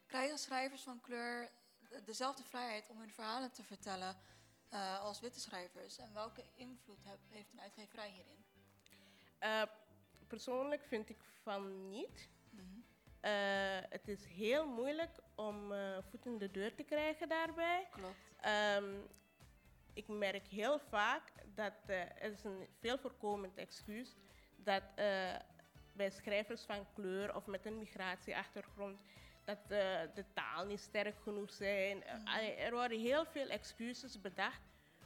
krijgen 0.07 0.39
schrijvers 0.39 0.83
van 0.83 1.01
kleur 1.01 1.51
dezelfde 2.05 2.43
vrijheid 2.43 2.91
om 2.91 2.99
hun 2.99 3.11
verhalen 3.11 3.53
te 3.53 3.63
vertellen 3.63 4.17
uh, 4.73 5.01
als 5.01 5.21
witte 5.21 5.41
schrijvers? 5.41 5.99
En 5.99 6.15
welke 6.15 6.45
invloed 6.55 7.05
heb, 7.05 7.19
heeft 7.29 7.53
een 7.53 7.61
uitgeverij 7.61 8.11
hierin? 8.11 8.45
Uh, 9.41 9.63
persoonlijk 10.27 10.83
vind 10.83 11.09
ik 11.09 11.25
van 11.43 11.89
niet. 11.89 12.29
Mm 12.51 12.59
-hmm. 12.59 12.85
Het 13.89 14.09
is 14.09 14.25
heel 14.25 14.67
moeilijk 14.67 15.19
om 15.35 15.73
uh, 15.73 15.99
voet 16.11 16.27
in 16.27 16.39
de 16.39 16.51
deur 16.51 16.75
te 16.75 16.83
krijgen 16.83 17.29
daarbij. 17.29 17.87
Klopt. 17.91 18.15
Um, 18.77 19.09
ik 19.93 20.09
merk 20.09 20.47
heel 20.47 20.79
vaak 20.79 21.23
dat 21.55 21.73
uh, 21.87 22.01
er 22.01 22.33
is 22.33 22.45
een 22.45 22.67
veel 22.81 22.99
voorkomend 22.99 23.57
excuus 23.57 24.17
dat 24.57 24.83
bij 25.93 26.11
schrijvers 26.11 26.63
van 26.63 26.87
kleur 26.95 27.35
of 27.35 27.47
met 27.47 27.67
een 27.67 27.79
migratieachtergrond 27.79 29.01
dat 29.45 29.69
de 29.69 30.25
taal 30.35 30.67
niet 30.67 30.81
sterk 30.81 31.21
genoeg 31.23 31.53
zijn. 31.53 31.97
Mm. 31.97 32.27
er 32.59 32.73
worden 32.73 33.01
heel 33.01 33.25
veel 33.25 33.49
excuses 33.49 34.21
bedacht 34.21 34.61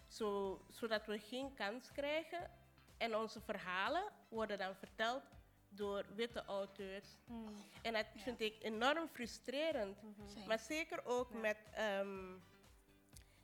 zo, 0.08 0.60
zodat 0.68 1.06
we 1.06 1.18
geen 1.18 1.54
kans 1.54 1.92
krijgen 1.92 2.50
en 2.96 3.16
onze 3.16 3.40
verhalen 3.40 4.12
worden 4.28 4.58
dan 4.58 4.75
verteld 4.75 5.22
door 5.70 6.04
witte 6.14 6.44
auteurs. 6.44 7.18
Mm. 7.26 7.64
En 7.82 7.92
dat 7.92 8.06
ja. 8.14 8.20
vind 8.20 8.40
ik 8.40 8.62
enorm 8.62 9.08
frustrerend. 9.08 10.02
Mm 10.02 10.14
-hmm. 10.16 10.46
Maar 10.46 10.58
zeker 10.58 11.04
ook 11.04 11.32
ja. 11.32 11.38
met 11.38 11.56
um, 12.00 12.42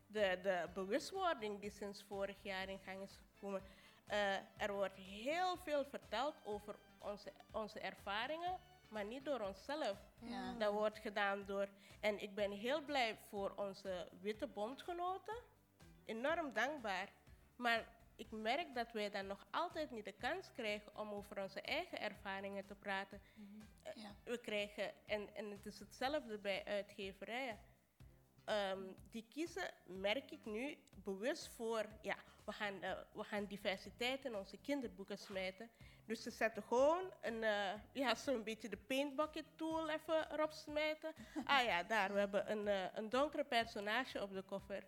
de, 0.06 0.38
de 0.42 0.68
bewustwording 0.74 1.60
die 1.60 1.70
sinds 1.70 2.04
vorig 2.08 2.36
jaar 2.42 2.68
in 2.68 2.78
gang 2.78 3.02
is 3.02 3.18
gekomen. 3.32 3.62
Uh, 4.10 4.34
er 4.56 4.72
wordt 4.72 4.96
heel 4.96 5.56
veel 5.56 5.84
verteld 5.84 6.34
over 6.44 6.76
onze, 6.98 7.32
onze 7.52 7.80
ervaringen, 7.80 8.58
maar 8.88 9.04
niet 9.04 9.24
door 9.24 9.40
onszelf. 9.40 9.98
Ja. 10.18 10.52
Dat 10.58 10.72
wordt 10.72 10.98
gedaan 10.98 11.44
door. 11.46 11.68
En 12.00 12.22
ik 12.22 12.34
ben 12.34 12.50
heel 12.50 12.82
blij 12.82 13.18
voor 13.28 13.52
onze 13.56 14.08
witte 14.20 14.46
bondgenoten 14.46 15.34
enorm 16.04 16.52
dankbaar. 16.52 17.08
Maar 17.56 17.88
ik 18.16 18.30
merk 18.30 18.74
dat 18.74 18.92
wij 18.92 19.10
dan 19.10 19.26
nog 19.26 19.46
altijd 19.50 19.90
niet 19.90 20.04
de 20.04 20.12
kans 20.12 20.52
krijgen 20.52 20.98
om 20.98 21.10
over 21.10 21.42
onze 21.42 21.60
eigen 21.60 22.00
ervaringen 22.00 22.66
te 22.66 22.74
praten. 22.74 23.20
Ja. 23.94 24.14
We 24.24 24.38
krijgen, 24.38 24.92
en, 25.06 25.34
en 25.34 25.50
het 25.50 25.66
is 25.66 25.78
hetzelfde 25.78 26.38
bij 26.38 26.64
uitgeverijen. 26.64 27.58
Ehm, 28.44 28.80
die 29.10 29.26
kiezen, 29.28 29.70
merk 29.86 30.30
ik 30.30 30.44
nu, 30.44 30.78
bewust 30.94 31.48
voor, 31.48 31.86
ja, 32.02 32.16
we 32.44 32.52
gaan, 32.52 32.82
eh, 32.82 32.92
we 33.12 33.24
gaan 33.24 33.44
diversiteit 33.44 34.24
in 34.24 34.36
onze 34.36 34.56
kinderboeken 34.56 35.18
smijten. 35.18 35.70
Dus 36.06 36.22
ze 36.22 36.30
zetten 36.30 36.62
gewoon 36.62 37.12
een, 37.20 37.42
eh, 37.42 37.72
ja, 37.92 38.14
zo'n 38.14 38.44
beetje 38.44 38.68
de 38.68 38.76
paint 38.76 39.16
bucket 39.16 39.44
tool 39.56 39.88
even 39.88 40.32
erop 40.32 40.52
smijten. 40.52 41.12
ah 41.44 41.64
ja, 41.64 41.82
daar, 41.82 42.12
we 42.12 42.18
hebben 42.18 42.50
een, 42.50 42.68
eh, 42.68 42.84
een 42.94 43.08
donkere 43.08 43.44
personage 43.44 44.22
op 44.22 44.32
de 44.32 44.42
koffer. 44.42 44.86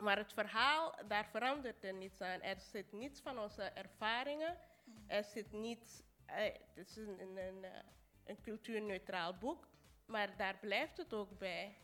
Maar 0.00 0.16
het 0.16 0.32
verhaal, 0.32 0.94
daar 1.08 1.26
verandert 1.26 1.84
er 1.84 1.94
niets 1.94 2.20
aan. 2.20 2.40
Er 2.40 2.60
zit 2.60 2.92
niets 2.92 3.20
van 3.20 3.38
onze 3.38 3.62
ervaringen. 3.62 4.58
Er 5.06 5.24
zit 5.24 5.52
niets. 5.52 6.02
eh, 6.26 6.44
het 6.74 6.88
is 6.88 6.96
een, 6.96 7.20
een, 7.20 7.36
een, 7.36 7.64
eh, 7.64 7.70
een 8.24 8.40
cultuurneutraal 8.42 9.34
boek, 9.38 9.68
maar 10.06 10.36
daar 10.36 10.56
blijft 10.60 10.96
het 10.96 11.12
ook 11.14 11.38
bij. 11.38 11.76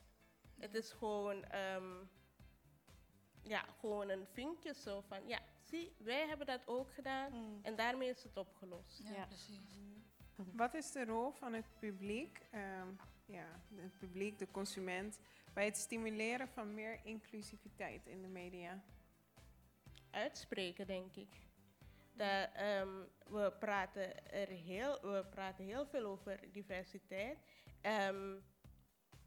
Het 0.58 0.74
is 0.74 0.92
gewoon, 0.92 1.44
ehm, 1.44 1.94
ja, 3.42 3.64
gewoon 3.80 4.08
een 4.08 4.26
vinkje 4.26 4.74
zo 4.74 5.00
van, 5.00 5.28
ja, 5.28 5.38
zie, 5.62 5.94
wij 5.98 6.26
hebben 6.28 6.46
dat 6.46 6.66
ook 6.66 6.92
gedaan 6.92 7.32
Mm. 7.32 7.58
en 7.62 7.76
daarmee 7.76 8.08
is 8.08 8.22
het 8.22 8.36
opgelost. 8.36 9.00
Ja, 9.04 9.14
Ja. 9.14 9.26
precies. 9.26 9.80
Wat 10.36 10.74
is 10.74 10.92
de 10.92 11.04
rol 11.04 11.30
van 11.30 11.52
het 11.52 11.66
publiek, 11.78 12.46
ehm, 12.50 12.88
ja, 13.26 13.60
het 13.74 13.98
publiek, 13.98 14.38
de 14.38 14.50
consument, 14.50 15.20
bij 15.54 15.64
het 15.64 15.76
stimuleren 15.76 16.48
van 16.48 16.74
meer 16.74 17.00
inclusiviteit 17.04 18.06
in 18.06 18.22
de 18.22 18.28
media? 18.28 18.82
uitspreken, 20.16 20.86
denk 20.86 21.16
ik. 21.16 21.44
Ehm, 22.16 22.88
we, 23.26 23.52
praten 23.58 24.32
er 24.32 24.48
heel, 24.48 24.98
we 25.02 25.26
praten 25.30 25.64
heel 25.64 25.86
veel 25.86 26.04
over 26.04 26.40
diversiteit. 26.52 27.38
Ehm, 27.80 28.36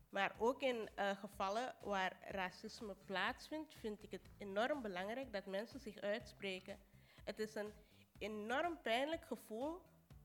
maar 0.09 0.35
ook 0.37 0.61
in 0.61 0.89
eh, 0.95 1.09
gevallen 1.17 1.75
waar 1.81 2.17
racisme 2.21 2.95
plaatsvindt, 3.05 3.75
vind 3.75 4.03
ik 4.03 4.11
het 4.11 4.29
enorm 4.37 4.81
belangrijk 4.81 5.33
dat 5.33 5.45
mensen 5.45 5.79
zich 5.79 5.97
uitspreken. 5.97 6.79
Het 7.23 7.39
is 7.39 7.55
een 7.55 7.73
enorm 8.17 8.81
pijnlijk 8.81 9.25
gevoel 9.25 9.81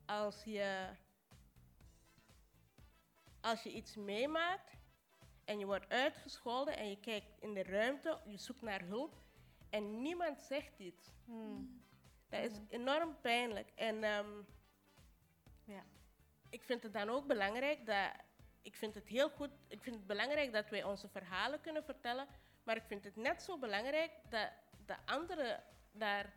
als 0.07 0.45
je, 0.45 0.89
als 3.45 3.63
je 3.63 3.73
iets 3.73 3.97
meemaakt 3.97 4.71
en 5.45 5.59
je 5.59 5.67
wordt 5.67 5.89
uitgescholden 5.89 6.77
en 6.77 6.91
je 6.91 7.01
kijkt 7.01 7.41
in 7.41 7.55
de 7.55 7.63
ruimte, 7.63 8.21
je 8.27 8.37
zoekt 8.39 8.63
naar 8.63 8.81
hulp 8.83 9.15
en 9.71 10.03
niemand 10.03 10.41
zegt 10.41 10.79
iets. 10.79 11.11
Mm. 11.25 11.83
Dat 12.29 12.41
is 12.41 12.61
enorm 12.69 13.17
pijnlijk. 13.21 13.71
En 13.75 14.05
ehm, 14.05 14.43
Ja. 15.65 15.83
ik 16.51 16.63
vind 16.63 16.83
het 16.83 16.93
dan 16.93 17.09
ook 17.11 17.27
belangrijk 17.27 17.87
dat. 17.87 18.13
Ik 18.63 18.77
vind 18.77 18.95
het 18.95 19.09
heel 19.09 19.31
goed. 19.31 19.51
Ik 19.69 19.83
vind 19.83 19.97
het 19.97 20.07
belangrijk 20.07 20.53
dat 20.53 20.69
wij 20.69 20.85
onze 20.85 21.09
verhalen 21.09 21.61
kunnen 21.61 21.85
vertellen. 21.85 22.27
Maar 22.63 22.77
ik 22.77 22.85
vind 22.87 23.05
het 23.05 23.17
net 23.17 23.43
zo 23.43 23.59
belangrijk 23.59 24.11
dat 24.29 24.51
de 24.87 24.97
anderen 25.05 25.63
daar, 25.93 26.33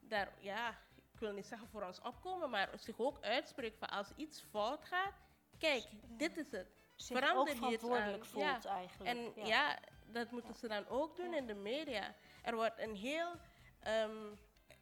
daar 0.00 0.32
ja, 0.38 0.78
ik 1.12 1.18
wil 1.20 1.32
niet 1.32 1.46
zeggen 1.46 1.68
voor 1.68 1.82
ons 1.82 2.00
opkomen, 2.00 2.50
maar 2.50 2.78
zich 2.78 2.98
ook 2.98 3.20
uitspreken 3.20 3.78
van 3.78 3.88
als 3.88 4.12
iets 4.16 4.40
fout 4.40 4.84
gaat. 4.84 5.23
Kijk, 5.64 5.84
dit 6.08 6.36
is 6.36 6.50
het. 6.50 6.66
Zich 6.96 7.18
Verander 7.18 7.52
ook 7.52 7.56
verantwoordelijk 7.56 8.24
voelt 8.24 8.62
Ja. 8.62 8.70
eigenlijk. 8.70 9.10
En 9.10 9.46
ja. 9.46 9.78
dat 10.06 10.30
moeten 10.30 10.54
ze 10.54 10.68
dan 10.68 10.86
ook 10.88 11.16
doen 11.16 11.34
in 11.34 11.46
de 11.46 11.54
media. 11.54 12.14
Er 12.42 12.54
wordt 12.54 12.78
een 12.78 12.94
heel 12.94 13.32
ehm, 13.80 14.34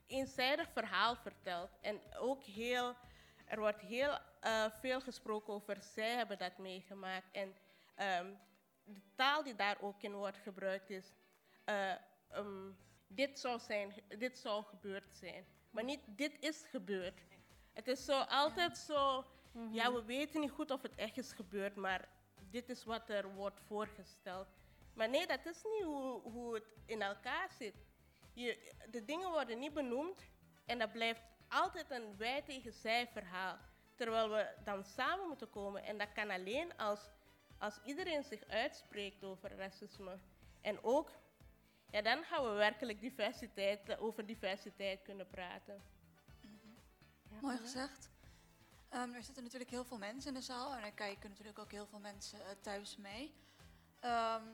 eenzijdig 0.06 0.68
verhaal 0.72 1.16
verteld. 1.16 1.70
En 1.80 2.00
ook 2.18 2.42
heel, 2.42 2.96
er 3.46 3.58
wordt 3.58 3.80
heel 3.80 4.18
eh, 4.40 4.64
veel 4.80 5.00
gesproken 5.00 5.52
over 5.54 5.82
zij 5.82 6.10
hebben 6.10 6.38
dat 6.38 6.58
meegemaakt. 6.58 7.28
En 7.32 7.54
ehm, 7.94 8.34
de 8.84 9.02
taal 9.14 9.42
die 9.42 9.54
daar 9.54 9.76
ook 9.80 10.02
in 10.02 10.14
wordt 10.14 10.38
gebruikt 10.38 10.90
is, 10.90 11.12
eh, 11.64 11.90
ehm, 12.28 12.70
dit, 13.06 13.38
zou 13.38 13.58
zijn, 13.58 13.94
dit 14.18 14.38
zou 14.38 14.64
gebeurd 14.64 15.14
zijn. 15.16 15.46
Maar 15.70 15.84
niet 15.84 16.02
dit 16.06 16.36
is 16.40 16.64
gebeurd. 16.70 17.20
Het 17.72 17.88
is 17.88 18.04
zo 18.04 18.20
altijd 18.20 18.78
zo, 18.78 19.24
Mhm. 19.52 19.74
ja, 19.74 19.92
we 19.92 20.04
weten 20.04 20.40
niet 20.40 20.50
goed 20.50 20.70
of 20.70 20.82
het 20.82 20.94
echt 20.94 21.18
is 21.18 21.32
gebeurd, 21.32 21.76
maar 21.76 22.08
dit 22.50 22.68
is 22.68 22.84
wat 22.84 23.08
er 23.08 23.34
wordt 23.34 23.60
voorgesteld. 23.60 24.46
Maar 24.94 25.08
nee, 25.08 25.26
dat 25.26 25.46
is 25.46 25.62
niet 25.62 25.84
hoe, 25.84 26.20
hoe 26.20 26.54
het 26.54 26.74
in 26.86 27.02
elkaar 27.02 27.50
zit. 27.58 27.74
Je, 28.32 28.72
de 28.90 29.04
dingen 29.04 29.30
worden 29.30 29.58
niet 29.58 29.74
benoemd 29.74 30.26
en 30.64 30.78
dat 30.78 30.92
blijft 30.92 31.22
altijd 31.48 31.90
een 31.90 32.16
wij 32.16 32.42
tegen 32.42 32.72
zij 32.72 33.08
verhaal. 33.08 33.58
Terwijl 33.94 34.30
we 34.30 34.54
dan 34.64 34.84
samen 34.84 35.28
moeten 35.28 35.50
komen 35.50 35.82
en 35.84 35.98
dat 35.98 36.12
kan 36.12 36.30
alleen 36.30 36.76
als, 36.76 37.10
als 37.58 37.80
iedereen 37.84 38.24
zich 38.24 38.44
uitspreekt 38.46 39.24
over 39.24 39.56
racisme. 39.56 40.18
En 40.60 40.84
ook, 40.84 41.10
ja, 41.90 42.02
dan 42.02 42.24
gaan 42.24 42.44
we 42.44 42.50
werkelijk 42.50 43.00
diversiteit, 43.00 43.88
eh, 43.88 44.02
over 44.02 44.26
diversiteit 44.26 45.02
kunnen 45.02 45.28
praten. 45.28 45.82
Ja, 47.30 47.38
Mooi 47.40 47.56
gezegd. 47.56 48.11
Ehm, 48.92 49.12
er 49.12 49.22
zitten 49.22 49.42
natuurlijk 49.42 49.70
heel 49.70 49.84
veel 49.84 49.98
mensen 49.98 50.28
in 50.34 50.40
de 50.40 50.44
zaal 50.44 50.74
en 50.74 50.82
er 50.82 50.92
kijken 50.92 51.30
natuurlijk 51.30 51.58
ook 51.58 51.70
heel 51.70 51.86
veel 51.86 51.98
mensen 51.98 52.40
eh, 52.40 52.50
thuis 52.60 52.96
mee. 52.96 53.34
Ehm, 54.00 54.44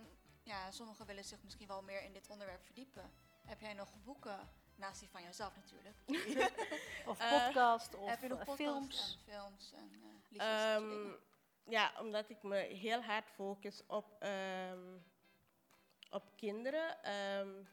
ja, 0.43 0.71
sommigen 0.71 1.07
willen 1.07 1.25
zich 1.25 1.43
misschien 1.43 1.67
wel 1.67 1.83
meer 1.83 2.03
in 2.03 2.13
dit 2.13 2.29
onderwerp 2.29 2.65
verdiepen. 2.65 3.11
Heb 3.45 3.61
jij 3.61 3.73
nog 3.75 4.03
boeken, 4.05 4.49
naast 4.75 5.01
die 5.01 5.09
van 5.09 5.23
jezelf 5.23 5.57
natuurlijk? 5.57 5.97
Of 7.07 7.19
Eh, 7.21 7.45
podcast, 7.45 7.95
of 7.95 8.09
Heb 8.09 8.21
je 8.21 8.29
nog 8.29 8.39
eh, 8.39 8.45
podcasts 8.45 9.19
films. 9.25 9.25
en 9.27 9.33
films 9.33 9.73
en 9.73 9.91
eh 9.93 10.09
liedjes? 10.29 10.49
Ehm, 10.51 10.89
dingen? 10.89 11.19
ja, 11.65 11.93
omdat 12.01 12.31
ik 12.31 12.43
me 12.43 12.57
heel 12.57 13.03
hard 13.03 13.29
focus 13.31 13.83
op, 13.87 14.17
ehm, 14.23 14.97
op 16.11 16.37
kinderen. 16.37 17.03
Ehm, 17.03 17.65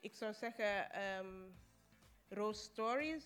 ik 0.00 0.14
zou 0.14 0.34
zeggen, 0.34 0.90
ehm 0.92 1.50
Rose 2.28 2.62
Stories, 2.62 3.24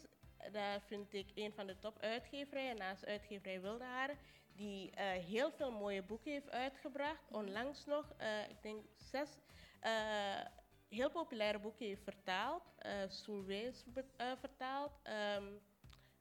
daar 0.52 0.80
vind 0.80 1.12
ik 1.12 1.30
een 1.34 1.52
van 1.52 1.66
de 1.66 1.78
top 1.78 1.98
uitgeverijen, 2.00 2.76
naast 2.76 3.06
uitgeverij 3.06 3.60
Wilde 3.60 3.84
Haren, 3.84 4.18
die 4.54 4.90
eh, 4.90 5.10
heel 5.24 5.50
veel 5.50 5.70
mooie 5.70 6.02
boeken 6.02 6.32
heeft 6.32 6.50
uitgebracht. 6.50 7.30
Onlangs 7.30 7.84
nog, 7.84 8.12
eh, 8.16 8.48
ik 8.48 8.62
denk 8.62 8.84
zes 8.96 9.38
eh, 9.80 10.44
heel 10.88 11.10
populaire 11.10 11.58
boeken 11.58 11.86
heeft 11.86 12.02
vertaald. 12.02 12.62
Uh, 12.86 14.36
vertaald. 14.38 14.92
Ehm, 15.02 15.52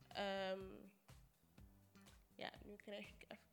ehm, 0.08 0.60
ja, 2.36 2.52
nu 2.64 2.76
krijg 2.76 3.10
ik 3.10 3.26
even. 3.28 3.44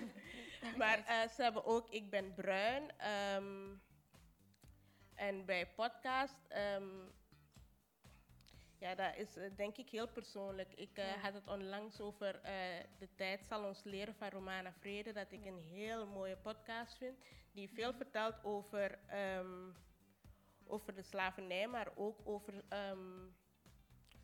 maar 0.78 1.28
ze 1.34 1.42
hebben 1.42 1.64
ook 1.64 1.90
Ik 1.90 2.10
Ben 2.10 2.34
Bruin. 2.34 2.98
ehm, 2.98 3.76
en 5.14 5.44
bij 5.44 5.66
podcast, 5.66 6.36
ja, 8.80 8.94
dat 8.94 9.16
is 9.16 9.36
eh, 9.36 9.50
denk 9.56 9.76
ik 9.76 9.88
heel 9.90 10.08
persoonlijk. 10.08 10.72
Ik 10.74 10.96
eh, 10.98 11.04
had 11.22 11.34
het 11.34 11.46
onlangs 11.48 12.00
over 12.00 12.40
eh, 12.42 12.52
De 12.98 13.08
Tijd 13.14 13.44
zal 13.46 13.64
ons 13.64 13.82
leren 13.84 14.14
van 14.14 14.28
Romana 14.28 14.72
Vrede, 14.72 15.12
dat 15.12 15.32
ik 15.32 15.44
een 15.44 15.58
heel 15.58 16.06
mooie 16.06 16.36
podcast 16.36 16.96
vind, 16.96 17.18
die 17.52 17.68
veel 17.70 17.92
vertelt 17.92 18.44
over, 18.44 18.98
ehm, 19.06 19.70
over 20.66 20.94
de 20.94 21.02
slavernij, 21.02 21.66
maar 21.68 21.88
ook 21.94 22.18
over, 22.24 22.64
ehm, 22.68 23.26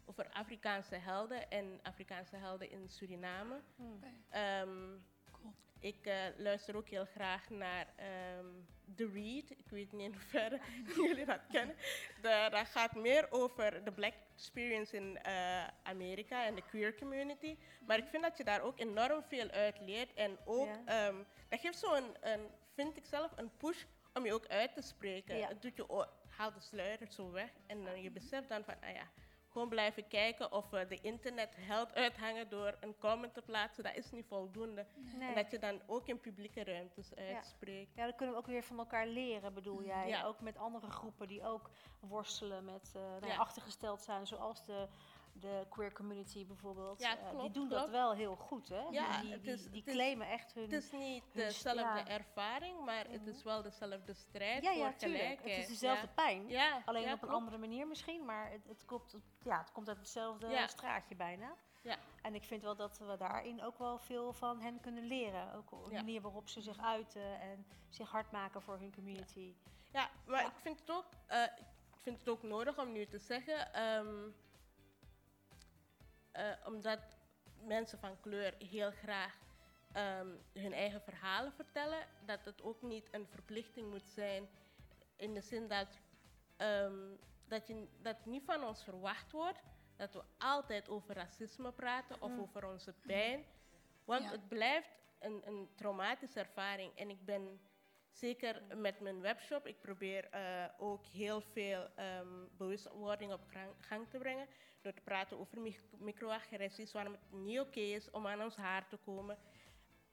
over 0.05 0.29
Afrikaanse 0.31 0.95
helden 0.97 1.51
en 1.51 1.81
Afrikaanse 1.83 2.37
helden 2.37 2.71
in 2.71 2.89
Suriname. 2.89 3.61
Oké, 3.79 4.07
Ehm, 4.29 4.67
cool. 4.67 4.99
Ik 5.81 6.07
eh, 6.07 6.15
luister 6.37 6.77
ook 6.77 6.89
heel 6.89 7.05
graag 7.05 7.51
naar 7.51 7.87
ehm 7.97 8.47
The 8.95 9.11
Read. 9.13 9.51
Ik 9.51 9.69
weet 9.69 9.93
niet 9.93 10.07
in 10.07 10.13
hoeverre 10.13 10.61
jullie 11.09 11.25
dat 11.25 11.41
kennen. 11.51 11.77
De, 12.23 12.49
dat 12.51 12.67
gaat 12.69 12.95
meer 12.95 13.27
over 13.31 13.85
de 13.85 13.93
black 13.93 14.13
experience 14.35 14.97
in 14.97 15.19
eh, 15.23 15.67
Amerika 15.83 16.45
en 16.47 16.55
de 16.55 16.63
queer 16.63 16.95
community. 16.99 17.57
Maar 17.87 17.99
ik 17.99 18.07
vind 18.07 18.23
dat 18.23 18.37
je 18.37 18.45
daar 18.45 18.61
ook 18.63 18.79
enorm 18.81 19.23
veel 19.23 19.51
uit 19.51 19.81
leert. 19.81 20.15
En 20.15 20.39
ook, 20.45 20.67
Ja. 20.67 21.07
ehm, 21.07 21.17
dat 21.49 21.61
geeft 21.61 21.79
zo 21.79 21.95
een, 21.95 22.17
een, 22.21 22.51
vind 22.75 22.97
ik 22.97 23.05
zelf, 23.05 23.33
een 23.37 23.51
push 23.57 23.85
om 24.15 24.25
je 24.25 24.33
ook 24.35 24.47
uit 24.47 24.75
te 24.75 24.83
spreken. 24.83 25.37
Ja. 25.37 25.49
Het 25.49 25.63
doet 25.63 25.77
je, 25.77 26.07
haalt 26.29 26.55
de 26.55 26.61
sluier 26.61 26.99
zo 27.09 27.31
weg. 27.31 27.51
En 27.67 27.85
dan 27.85 28.03
je 28.03 28.11
beseft 28.11 28.49
dan 28.49 28.65
van, 28.65 28.75
ah 28.81 28.95
ja, 28.95 29.11
gewoon 29.57 29.71
blijven 29.71 30.09
kijken 30.09 30.53
of 30.53 30.71
we 30.71 30.87
de 30.87 31.01
internet 31.01 31.57
held 31.59 31.95
uithangen 31.95 32.49
door 32.49 32.77
een 32.81 32.99
comment 32.99 33.35
te 33.35 33.43
plaatsen. 33.43 33.85
Dat 33.85 33.97
is 33.97 34.11
niet 34.11 34.27
voldoende. 34.27 34.87
Nee. 35.19 35.29
En 35.29 35.35
dat 35.35 35.51
je 35.51 35.59
dan 35.59 35.81
ook 35.87 36.07
in 36.07 36.21
publieke 36.21 36.65
ruimtes 36.65 37.15
uitspreekt. 37.15 37.95
Ja, 37.95 38.05
dan 38.05 38.15
kunnen 38.15 38.35
we 38.35 38.41
ook 38.41 38.47
weer 38.47 38.63
van 38.63 38.79
elkaar 38.79 39.07
leren, 39.07 39.55
bedoel 39.55 39.83
jij? 39.85 40.09
Ja. 40.09 40.25
Ook 40.25 40.41
met 40.41 40.59
andere 40.59 40.91
groepen 40.91 41.29
die 41.29 41.45
ook 41.45 41.71
worstelen 42.01 42.65
met, 42.65 42.93
eh 42.95 43.29
Ja. 43.29 43.37
achtergesteld 43.37 44.03
zijn, 44.03 44.27
zoals 44.27 44.65
de 44.65 44.89
de 45.41 45.67
queer 45.71 45.93
community 45.93 46.47
bijvoorbeeld. 46.47 47.01
Ja, 47.01 47.17
eh, 47.17 47.23
die 47.31 47.39
klopt, 47.39 47.55
doen 47.55 47.69
dat 47.69 47.91
wel 47.91 48.13
heel 48.13 48.37
goed, 48.37 48.69
hè? 48.69 48.83
Ja, 48.91 49.21
die 49.21 49.41
die, 49.41 49.53
is- 49.53 49.83
claimen 49.85 50.29
echt 50.29 50.53
hun... 50.55 50.63
Het 50.63 50.73
is 50.73 50.93
niet 50.93 51.25
dezelfde 51.33 51.83
ja. 51.83 52.07
ervaring, 52.09 52.85
maar 52.85 53.05
het 53.09 53.21
Mhm. 53.21 53.29
is 53.31 53.43
wel 53.43 53.63
dezelfde 53.63 54.15
strijd 54.15 54.63
ja, 54.63 54.71
ja, 54.71 54.93
tuurlijk. 54.93 55.21
gelijkheid. 55.23 55.57
Het 55.57 55.65
is 55.65 55.79
dezelfde 55.81 56.09
pijn. 56.09 56.43
Alleen 56.85 57.05
op 57.05 57.11
een 57.13 57.19
klopt. 57.19 57.35
andere 57.35 57.59
manier 57.59 57.87
misschien, 57.87 58.25
maar 58.25 58.51
het, 58.51 58.67
het, 58.69 58.85
komt, 58.85 59.17
ja, 59.45 59.59
het 59.59 59.73
komt 59.73 59.89
uit 59.89 59.99
hetzelfde 59.99 60.65
straatje 60.67 61.15
bijna. 61.17 61.55
Ja. 61.83 61.97
En 62.23 62.35
ik 62.35 62.45
vind 62.45 62.63
wel 62.63 62.77
dat 62.77 62.99
we 62.99 63.17
daarin 63.19 63.63
ook 63.63 63.79
wel 63.79 63.99
veel 63.99 64.33
van 64.33 64.61
hen 64.61 64.81
kunnen 64.81 65.05
leren. 65.05 65.53
Ook 65.55 65.73
op 65.73 65.85
de 65.85 65.91
Ja. 65.91 65.97
manier 65.97 66.21
waarop 66.21 66.49
ze 66.49 66.61
zich 66.61 66.79
uiten 66.79 67.41
en 67.41 67.67
zich 67.89 68.11
hard 68.11 68.31
maken 68.31 68.63
voor 68.63 68.79
hun 68.79 68.95
community. 68.95 69.55
Ja, 69.93 70.11
maar 70.27 70.47
ik 70.47 70.53
vind 70.63 70.81
het 70.81 70.91
ook, 70.91 71.05
eh, 71.27 71.43
ik 71.93 72.01
vind 72.03 72.19
het 72.19 72.29
ook 72.29 72.43
nodig 72.43 72.79
om 72.79 72.93
nu 72.93 73.07
te 73.07 73.19
zeggen, 73.19 73.73
ehm, 73.75 74.29
eh, 76.37 76.67
omdat 76.67 76.99
mensen 77.63 77.99
van 77.99 78.21
kleur 78.21 78.55
heel 78.59 78.91
graag 78.91 79.39
ehm, 79.93 80.29
hun 80.53 80.73
eigen 80.73 81.01
verhalen 81.03 81.53
vertellen, 81.53 82.07
dat 82.25 82.45
het 82.45 82.63
ook 82.63 82.83
niet 82.83 83.09
een 83.11 83.27
verplichting 83.27 83.91
moet 83.91 84.09
zijn 84.09 84.49
in 85.17 85.35
de 85.35 85.41
zin 85.41 85.69
dat, 85.69 85.99
ehm, 86.57 86.99
dat, 87.49 87.67
je, 87.67 87.87
dat 88.03 88.25
niet 88.25 88.45
van 88.45 88.65
ons 88.65 88.85
verwacht 88.85 89.33
wordt 89.33 89.61
dat 89.97 90.13
we 90.15 90.23
altijd 90.39 90.89
over 90.89 91.15
racisme 91.15 91.73
praten 91.73 92.23
of 92.23 92.31
Mm. 92.31 92.41
over 92.41 92.67
onze 92.67 92.93
pijn. 92.93 93.45
Want 94.05 94.23
Ja. 94.23 94.31
het 94.31 94.49
blijft 94.49 94.91
een, 95.19 95.43
een 95.47 95.69
traumatische 95.75 96.39
ervaring. 96.41 96.97
En 96.97 97.11
ik 97.11 97.25
ben 97.25 97.61
zeker 98.17 98.63
met 98.77 99.01
mijn 99.01 99.21
webshop, 99.21 99.67
ik 99.67 99.81
probeer 99.81 100.29
eh, 100.31 100.65
ook 100.79 101.05
heel 101.05 101.41
veel 101.41 101.89
ehm, 101.95 102.29
bewustwording 102.57 103.33
op 103.33 103.41
gang, 103.81 104.09
te 104.09 104.19
brengen. 104.19 104.47
Door 104.83 104.93
te 104.93 105.01
praten 105.03 105.39
over 105.39 105.61
mic- 105.61 105.81
microagressies, 105.99 106.93
waarom 106.93 107.13
het 107.13 107.33
niet 107.33 107.61
oké 107.61 107.81
is 107.81 108.11
om 108.11 108.27
aan 108.27 108.43
ons 108.43 108.57
haar 108.57 108.89
te 108.89 108.97
komen. 108.97 109.39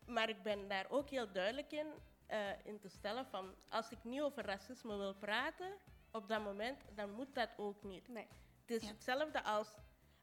Maar 0.06 0.30
ik 0.30 0.44
ben 0.44 0.68
daar 0.68 0.86
ook 0.89 1.10
heel 1.10 1.32
duidelijk 1.32 1.72
in, 1.72 1.88
eh, 2.26 2.66
in 2.66 2.80
te 2.80 2.89
stellen 2.89 3.26
van 3.26 3.56
als 3.70 3.92
ik 3.92 4.04
niet 4.04 4.22
over 4.22 4.46
racisme 4.46 4.98
wil 4.98 5.13
praten 5.16 5.74
op 6.12 6.28
dat 6.28 6.44
moment, 6.44 6.82
dan 6.96 7.12
moet 7.12 7.36
dat 7.36 7.50
ook 7.58 7.84
niet. 7.84 8.08
Nee. 8.08 8.28
Het 8.62 8.72
is 8.72 8.82
Ja. 8.82 8.88
hetzelfde 8.88 9.44
als 9.44 9.78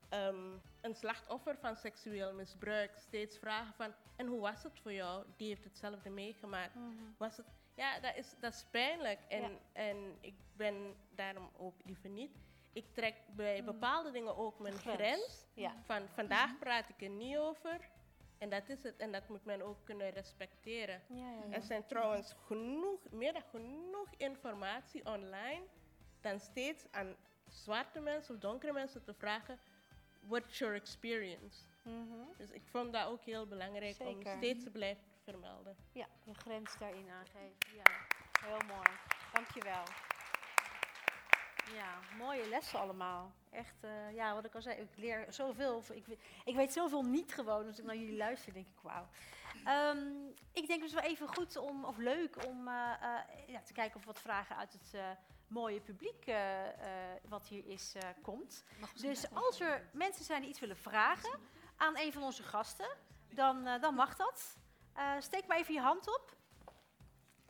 ehm, 0.09 0.57
een 0.81 0.95
slachtoffer 0.95 1.57
van 1.59 1.77
seksueel 1.77 2.33
misbruik 2.35 2.99
steeds 2.99 3.39
vragen 3.39 3.75
van 3.75 3.95
en 4.17 4.27
hoe 4.27 4.41
was 4.41 4.63
het 4.63 4.79
voor 4.79 4.93
jou? 4.93 5.25
Die 5.37 5.49
heeft 5.49 5.65
hetzelfde 5.65 6.11
meegemaakt. 6.11 6.75
Was 7.19 7.37
het? 7.37 7.47
Ja, 7.75 8.01
dat 8.01 8.17
is, 8.17 8.35
dat 8.39 8.53
is 8.53 8.65
pijnlijk 8.71 9.19
en, 9.29 9.41
Ja. 9.43 9.59
en 9.73 10.17
ik 10.21 10.35
ben 10.57 10.95
daarom 11.15 11.51
ook 11.57 11.75
liever 11.85 12.09
niet. 12.11 12.37
Ik 12.73 12.85
trek 12.95 13.15
bij 13.37 13.59
Mm. 13.61 13.67
bepaalde 13.67 14.11
dingen 14.11 14.37
ook 14.37 14.59
mijn 14.59 14.75
Grens. 14.79 14.97
grens. 14.97 15.47
Ja. 15.55 15.75
Van 15.85 16.09
vandaag 16.09 16.59
praat 16.59 16.89
ik 16.89 17.03
er 17.03 17.09
niet 17.09 17.37
over. 17.37 17.89
En 18.39 18.51
dat 18.51 18.69
is 18.69 18.83
het. 18.83 18.97
En 18.97 19.13
dat 19.13 19.29
moet 19.29 19.45
men 19.45 19.63
ook 19.63 19.85
kunnen 19.85 20.11
respecteren. 20.11 21.03
Ja, 21.09 21.31
ja. 21.33 21.51
Er 21.51 21.63
zijn 21.63 21.87
trouwens 21.87 22.35
genoeg, 22.47 23.01
meer 23.11 23.33
dan 23.33 23.43
genoeg 23.51 24.09
informatie 24.17 25.07
online 25.07 25.63
dan 26.21 26.41
steeds 26.41 26.87
aan 26.91 27.17
zwarte 27.49 28.01
mensen 28.01 28.35
of 28.35 28.41
donkere 28.41 28.73
mensen 28.73 29.05
te 29.05 29.15
vragen, 29.15 29.59
what's 30.21 30.59
your 30.59 30.75
experience? 30.75 31.59
Mhm. 31.83 32.25
Dus 32.37 32.51
ik 32.51 32.63
vond 32.67 32.93
dat 32.93 33.07
ook 33.07 33.25
heel 33.25 33.47
belangrijk 33.47 33.95
Zeker. 33.95 34.33
om 34.33 34.37
steeds 34.39 34.65
te 34.65 34.71
blijven 34.71 35.03
vermelden. 35.31 35.77
Ja, 35.93 36.07
je 36.25 36.35
grens 36.35 36.79
daarin 36.79 37.11
aangeven. 37.11 37.77
Ja, 37.77 37.83
heel 38.41 38.67
mooi. 38.69 38.91
Dankjewel. 39.33 39.85
Ja, 41.75 41.99
mooie 42.19 42.49
lessen 42.49 42.81
allemaal. 42.81 43.33
Echt, 43.51 43.77
eh, 43.81 44.15
ja, 44.15 44.35
wat 44.35 44.45
ik 44.45 44.55
al 44.55 44.63
zei, 44.63 44.81
ik 44.81 44.97
leer 44.97 45.27
zoveel. 45.29 45.83
Ik, 45.93 46.07
ik 46.45 46.55
weet 46.55 46.73
zoveel 46.73 47.03
niet 47.03 47.35
gewoon. 47.35 47.67
Als 47.67 47.79
ik 47.79 47.85
naar 47.85 47.97
jullie 47.97 48.17
luister, 48.17 48.53
denk 48.53 48.67
ik, 48.67 48.81
wauw. 48.83 49.09
Ehm, 49.65 49.99
ik 50.53 50.67
denk 50.67 50.81
dus 50.83 50.93
wel 50.93 51.03
even 51.03 51.29
goed 51.29 51.57
om, 51.57 51.85
of 51.85 51.97
leuk 51.97 52.47
om 52.47 52.69
eh, 52.69 52.93
eh, 53.03 53.49
ja, 53.49 53.61
te 53.61 53.73
kijken 53.73 53.97
of 53.97 54.05
wat 54.05 54.21
vragen 54.21 54.57
uit 54.57 54.73
het 54.73 55.19
mooie 55.47 55.81
publiek 55.81 56.33
wat 57.29 57.47
hier 57.47 57.67
is, 57.67 57.95
komt. 58.23 58.65
Dus 58.95 59.35
als 59.35 59.61
er 59.61 59.89
mensen 59.93 60.25
zijn 60.25 60.41
die 60.41 60.51
iets 60.51 60.61
willen 60.61 60.77
vragen 60.77 61.41
aan 61.77 61.99
een 61.99 62.13
van 62.13 62.23
onze 62.23 62.43
gasten, 62.43 62.97
dan, 63.29 63.65
dan 63.81 63.95
mag 63.95 64.17
dat. 64.17 64.60
Eh, 65.01 65.13
steek 65.21 65.47
maar 65.47 65.57
even 65.57 65.75
je 65.75 65.81
hand 65.81 66.09
op. 66.09 66.37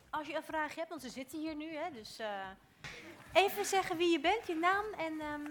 Als 0.09 0.27
je 0.27 0.35
een 0.35 0.43
vraag 0.43 0.75
hebt, 0.75 0.89
want 0.89 1.01
ze 1.01 1.09
zitten 1.09 1.39
hier 1.39 1.55
nu. 1.55 1.75
Hè, 1.75 1.91
dus 1.91 2.19
eh, 2.19 2.49
even 3.33 3.65
zeggen 3.65 3.97
wie 3.97 4.11
je 4.11 4.19
bent, 4.19 4.47
je 4.47 4.55
naam 4.55 4.85
en... 4.97 5.19
ehm, 5.19 5.41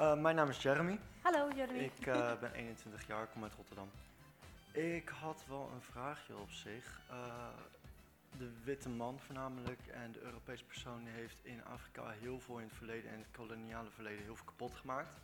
Uh, 0.00 0.14
mijn 0.14 0.36
naam 0.36 0.48
is 0.48 0.62
Jeremy. 0.62 1.00
hallo 1.22 1.48
Jeremy. 1.54 1.78
Ik 1.78 2.04
ben 2.40 2.52
21 2.52 3.06
jaar, 3.06 3.26
kom 3.26 3.42
uit 3.42 3.52
Rotterdam. 3.54 3.90
Ik 4.72 5.08
had 5.08 5.44
wel 5.48 5.70
een 5.74 5.82
vraagje 5.82 6.36
op 6.36 6.50
zich. 6.50 7.00
De 8.38 8.50
witte 8.64 8.88
man 8.88 9.20
voornamelijk 9.20 9.86
en 9.86 10.12
de 10.12 10.20
Europese 10.20 10.64
persoon 10.64 11.06
heeft 11.06 11.44
in 11.44 11.64
Afrika 11.64 12.08
heel 12.08 12.40
veel 12.40 12.58
in 12.58 12.64
het 12.66 12.76
verleden 12.76 13.10
en 13.10 13.18
het 13.18 13.30
koloniale 13.30 13.90
verleden 13.90 14.24
heel 14.24 14.36
veel 14.36 14.44
kapot 14.44 14.74
gemaakt. 14.74 15.20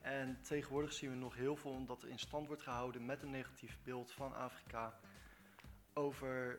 En 0.00 0.38
tegenwoordig 0.42 0.92
zien 0.92 1.10
we 1.10 1.16
nog 1.16 1.34
heel 1.34 1.56
veel 1.56 1.70
omdat 1.70 2.02
er 2.02 2.08
in 2.08 2.18
stand 2.18 2.46
wordt 2.46 2.62
gehouden 2.62 3.06
met 3.06 3.22
een 3.22 3.30
negatief 3.30 3.76
beeld 3.84 4.12
van 4.12 4.34
Afrika 4.34 4.94
over 5.92 6.58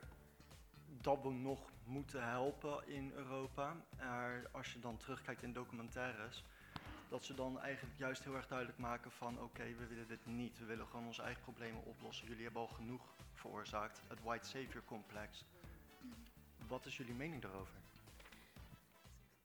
dat 1.02 1.22
we 1.22 1.30
nog 1.30 1.60
moeten 1.84 2.30
helpen 2.30 2.88
in 2.88 3.12
Europa. 3.16 3.76
Maar 3.98 4.48
als 4.52 4.74
je 4.74 4.80
dan 4.80 4.98
terugkijkt 4.98 5.44
in 5.44 5.54
documentaires, 5.54 6.44
dat 7.10 7.24
ze 7.24 7.34
dan 7.34 7.60
eigenlijk 7.60 7.98
juist 7.98 8.24
heel 8.24 8.36
erg 8.36 8.48
duidelijk 8.48 8.78
maken 8.78 9.12
van 9.12 9.42
oké, 9.42 9.64
we 9.64 9.88
willen 9.88 10.08
dit 10.08 10.26
niet. 10.26 10.60
We 10.60 10.66
willen 10.66 10.88
gewoon 10.88 11.06
onze 11.06 11.22
eigen 11.22 11.44
problemen 11.44 11.84
oplossen. 11.84 12.28
Jullie 12.28 12.44
hebben 12.44 12.62
al 12.62 12.68
genoeg 12.68 13.02
veroorzaakt. 13.34 14.02
Het 14.08 14.24
white 14.24 14.48
savior 14.48 14.84
complex. 14.86 15.46
Wat 16.68 16.86
is 16.86 16.98
jullie 16.98 17.14
mening 17.14 17.42
daarover? 17.42 17.74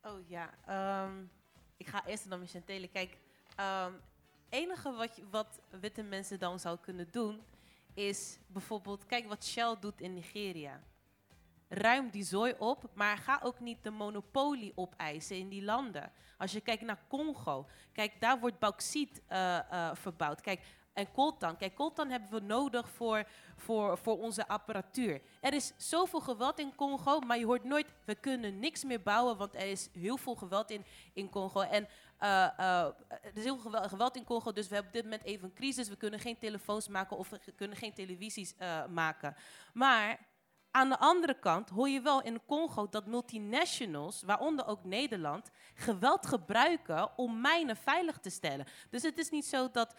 Oh 0.03 0.29
ja, 0.29 0.51
ehm, 0.67 1.25
ik 1.77 1.87
ga 1.87 2.07
eerst 2.07 2.27
naar 2.27 2.39
Michel 2.39 2.65
Telen. 2.65 2.91
Kijk, 2.91 3.19
ehm 3.57 3.93
enige 4.49 4.93
wat, 4.93 5.21
wat 5.31 5.61
witte 5.81 6.03
mensen 6.03 6.39
dan 6.39 6.61
zou 6.61 6.79
kunnen 6.81 7.09
doen, 7.11 7.43
is 7.97 8.39
bijvoorbeeld, 8.47 9.07
kijk 9.07 9.29
wat 9.29 9.45
Shell 9.45 9.77
doet 9.81 10.01
in 10.01 10.15
Nigeria. 10.15 10.83
Ruim 11.69 12.11
die 12.11 12.23
zooi 12.23 12.55
op, 12.59 12.91
maar 12.95 13.19
ga 13.19 13.41
ook 13.43 13.61
niet 13.61 13.83
de 13.83 13.91
monopolie 13.91 14.73
opeisen 14.75 15.37
in 15.37 15.49
die 15.49 15.63
landen. 15.63 16.13
Als 16.39 16.53
je 16.53 16.61
kijkt 16.61 16.83
naar 16.83 17.05
Congo, 17.09 17.67
kijk, 17.93 18.21
daar 18.21 18.41
wordt 18.41 18.59
bauxiet 18.59 19.23
eh, 19.27 19.59
eh, 19.59 19.95
verbouwd. 19.95 20.41
Kijk, 20.41 20.61
en 20.97 21.13
coltan. 21.13 21.57
Kijk, 21.57 21.75
coltan 21.75 22.11
hebben 22.11 22.31
we 22.31 22.41
nodig 22.41 22.89
voor, 22.89 23.25
voor, 23.57 23.99
voor 23.99 24.19
onze 24.19 24.49
apparatuur. 24.49 25.21
Er 25.41 25.55
is 25.55 25.73
zoveel 25.77 26.21
geweld 26.21 26.59
in 26.59 26.75
Congo, 26.75 27.21
maar 27.21 27.39
je 27.39 27.45
hoort 27.45 27.65
nooit, 27.65 27.87
we 28.05 28.15
kunnen 28.15 28.59
niks 28.59 28.85
meer 28.85 29.03
bouwen, 29.03 29.37
want 29.37 29.55
er 29.55 29.67
is 29.67 29.89
heel 29.93 30.17
veel 30.17 30.35
geweld 30.35 30.71
in, 30.71 30.85
in 31.13 31.29
Congo. 31.29 31.61
En 31.61 31.89
eh, 32.19 32.59
eh, 32.59 32.87
er 33.09 33.31
is 33.35 33.45
heel 33.45 33.59
geweld, 33.59 33.89
geweld 33.89 34.17
in 34.17 34.25
Congo, 34.25 34.53
dus 34.53 34.69
we 34.69 34.75
hebben 34.75 34.93
op 34.93 35.03
dit 35.03 35.05
moment 35.05 35.25
even 35.25 35.45
een 35.45 35.55
crisis. 35.55 35.89
We 35.89 35.97
kunnen 35.97 36.21
geen 36.21 36.39
telefoons 36.39 36.89
maken 36.89 37.17
of 37.17 37.31
we 37.31 37.53
kunnen 37.57 37.77
geen 37.77 37.95
televisies 37.95 38.55
eh, 38.57 38.87
maken. 38.87 39.37
Maar 39.73 40.19
aan 40.71 40.89
de 40.89 40.99
andere 40.99 41.39
kant 41.39 41.69
hoor 41.69 41.89
je 41.89 42.01
wel 42.01 42.23
in 42.23 42.41
Congo 42.47 42.89
dat 42.89 43.07
multinationals, 43.07 44.23
waaronder 44.23 44.67
ook 44.67 44.85
Nederland, 44.85 45.51
geweld 45.75 46.27
gebruiken 46.27 47.19
om 47.19 47.41
mijnen 47.41 47.77
veilig 47.77 48.19
te 48.19 48.31
stellen. 48.31 48.67
Dus 48.91 49.03
het 49.03 49.19
is 49.19 49.31
niet 49.31 49.47
zo 49.47 49.71
dat 49.71 49.95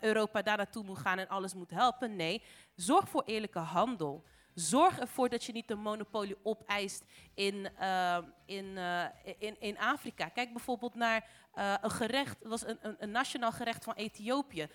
Europa 0.00 0.42
daar 0.42 0.56
naartoe 0.56 0.84
moet 0.84 0.98
gaan 0.98 1.18
en 1.18 1.28
alles 1.28 1.54
moet 1.54 1.70
helpen. 1.70 2.16
Nee, 2.16 2.42
zorg 2.74 3.08
voor 3.08 3.22
eerlijke 3.24 3.58
handel. 3.58 4.24
Zorg 4.54 4.98
ervoor 4.98 5.28
dat 5.28 5.44
je 5.44 5.52
niet 5.52 5.68
de 5.68 5.74
monopolie 5.74 6.36
opeist 6.42 7.04
in, 7.34 7.68
eh, 7.76 8.18
in, 8.46 8.78
eh, 8.78 9.04
in, 9.38 9.60
in 9.60 9.78
Afrika. 9.78 10.28
Kijk 10.28 10.52
bijvoorbeeld 10.52 10.94
naar 10.94 11.28
eh, 11.54 11.74
een 11.80 11.90
gerecht, 11.90 12.36
was 12.42 12.66
een, 12.66 12.78
een, 12.82 12.96
een 12.98 13.10
nationaal 13.10 13.52
gerecht 13.52 13.84
van 13.84 13.94
Ethiopië. 13.94 14.68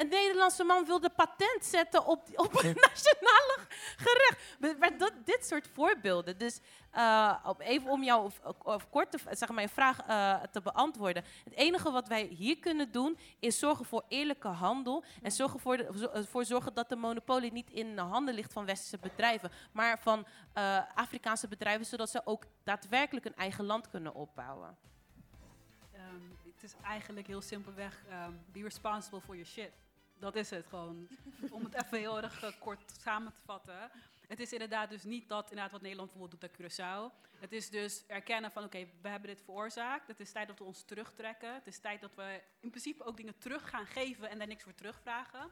Een 0.00 0.08
Nederlandse 0.08 0.64
man 0.64 0.84
wilde 0.84 1.10
patent 1.10 1.64
zetten 1.64 2.06
op, 2.06 2.28
op 2.34 2.62
een 2.62 2.76
nationale 2.88 3.58
gerecht. 3.96 4.98
Dat, 4.98 5.12
dit 5.24 5.46
soort 5.46 5.68
voorbeelden. 5.72 6.38
Dus 6.38 6.60
eh, 6.90 7.46
even 7.58 7.90
om 7.90 8.02
jou 8.02 8.24
of, 8.24 8.86
zeg 9.30 9.48
maar, 9.48 9.68
vraag 9.68 10.00
eh, 10.00 10.42
te 10.42 10.60
beantwoorden. 10.60 11.24
Het 11.44 11.54
enige 11.54 11.90
wat 11.90 12.08
wij 12.08 12.22
hier 12.24 12.58
kunnen 12.58 12.92
doen 12.92 13.18
is 13.38 13.58
zorgen 13.58 13.84
voor 13.84 14.04
eerlijke 14.08 14.48
handel. 14.48 15.04
En 15.22 15.30
zorgen 15.32 15.60
voor, 15.60 15.86
zo- 15.96 16.10
voor 16.14 16.44
zorgen 16.44 16.74
dat 16.74 16.88
de 16.88 16.96
monopolie 16.96 17.52
niet 17.52 17.70
in 17.70 17.94
de 17.96 18.02
handen 18.02 18.34
ligt 18.34 18.52
van 18.52 18.64
westerse 18.64 18.98
bedrijven. 18.98 19.50
Maar 19.72 19.98
van 19.98 20.26
eh, 20.52 20.78
Afrikaanse 20.94 21.48
bedrijven, 21.48 21.86
zodat 21.86 22.10
ze 22.10 22.20
ook 22.24 22.44
daadwerkelijk 22.64 23.26
een 23.26 23.36
eigen 23.36 23.64
land 23.64 23.88
kunnen 23.90 24.14
opbouwen. 24.14 24.76
Ehm, 25.92 26.20
het 26.54 26.62
is 26.62 26.74
eigenlijk 26.84 27.26
heel 27.26 27.40
simpelweg, 27.42 28.02
ehm, 28.08 28.32
be 28.52 28.62
responsible 28.62 29.20
for 29.20 29.34
your 29.34 29.50
shit. 29.50 29.70
Dat 30.20 30.36
is 30.36 30.50
het 30.50 30.66
gewoon. 30.66 31.08
Om 31.50 31.64
het 31.64 31.84
even 31.84 31.98
heel 31.98 32.22
erg 32.22 32.42
eh, 32.42 32.52
kort 32.58 32.92
samen 33.00 33.32
te 33.32 33.40
vatten. 33.44 33.90
Het 34.26 34.40
is 34.40 34.52
inderdaad 34.52 34.90
dus 34.90 35.04
niet 35.04 35.28
dat 35.28 35.42
inderdaad 35.42 35.72
wat 35.72 35.80
Nederland 35.80 36.10
bijvoorbeeld 36.10 36.40
doet 36.40 36.50
aan 36.50 37.10
Curaçao. 37.10 37.28
Het 37.38 37.52
is 37.52 37.70
dus 37.70 38.04
erkennen 38.06 38.50
van 38.50 38.64
oké, 38.64 38.86
we 39.02 39.08
hebben 39.08 39.28
dit 39.28 39.42
veroorzaakt. 39.44 40.06
Het 40.06 40.20
is 40.20 40.32
tijd 40.32 40.48
dat 40.48 40.58
we 40.58 40.64
ons 40.64 40.82
terugtrekken. 40.82 41.54
Het 41.54 41.66
is 41.66 41.78
tijd 41.78 42.00
dat 42.00 42.14
we 42.14 42.40
in 42.60 42.70
principe 42.70 43.04
ook 43.04 43.16
dingen 43.16 43.38
terug 43.38 43.68
gaan 43.68 43.86
geven 43.86 44.30
en 44.30 44.38
daar 44.38 44.46
niks 44.46 44.62
voor 44.62 44.74
terugvragen. 44.74 45.50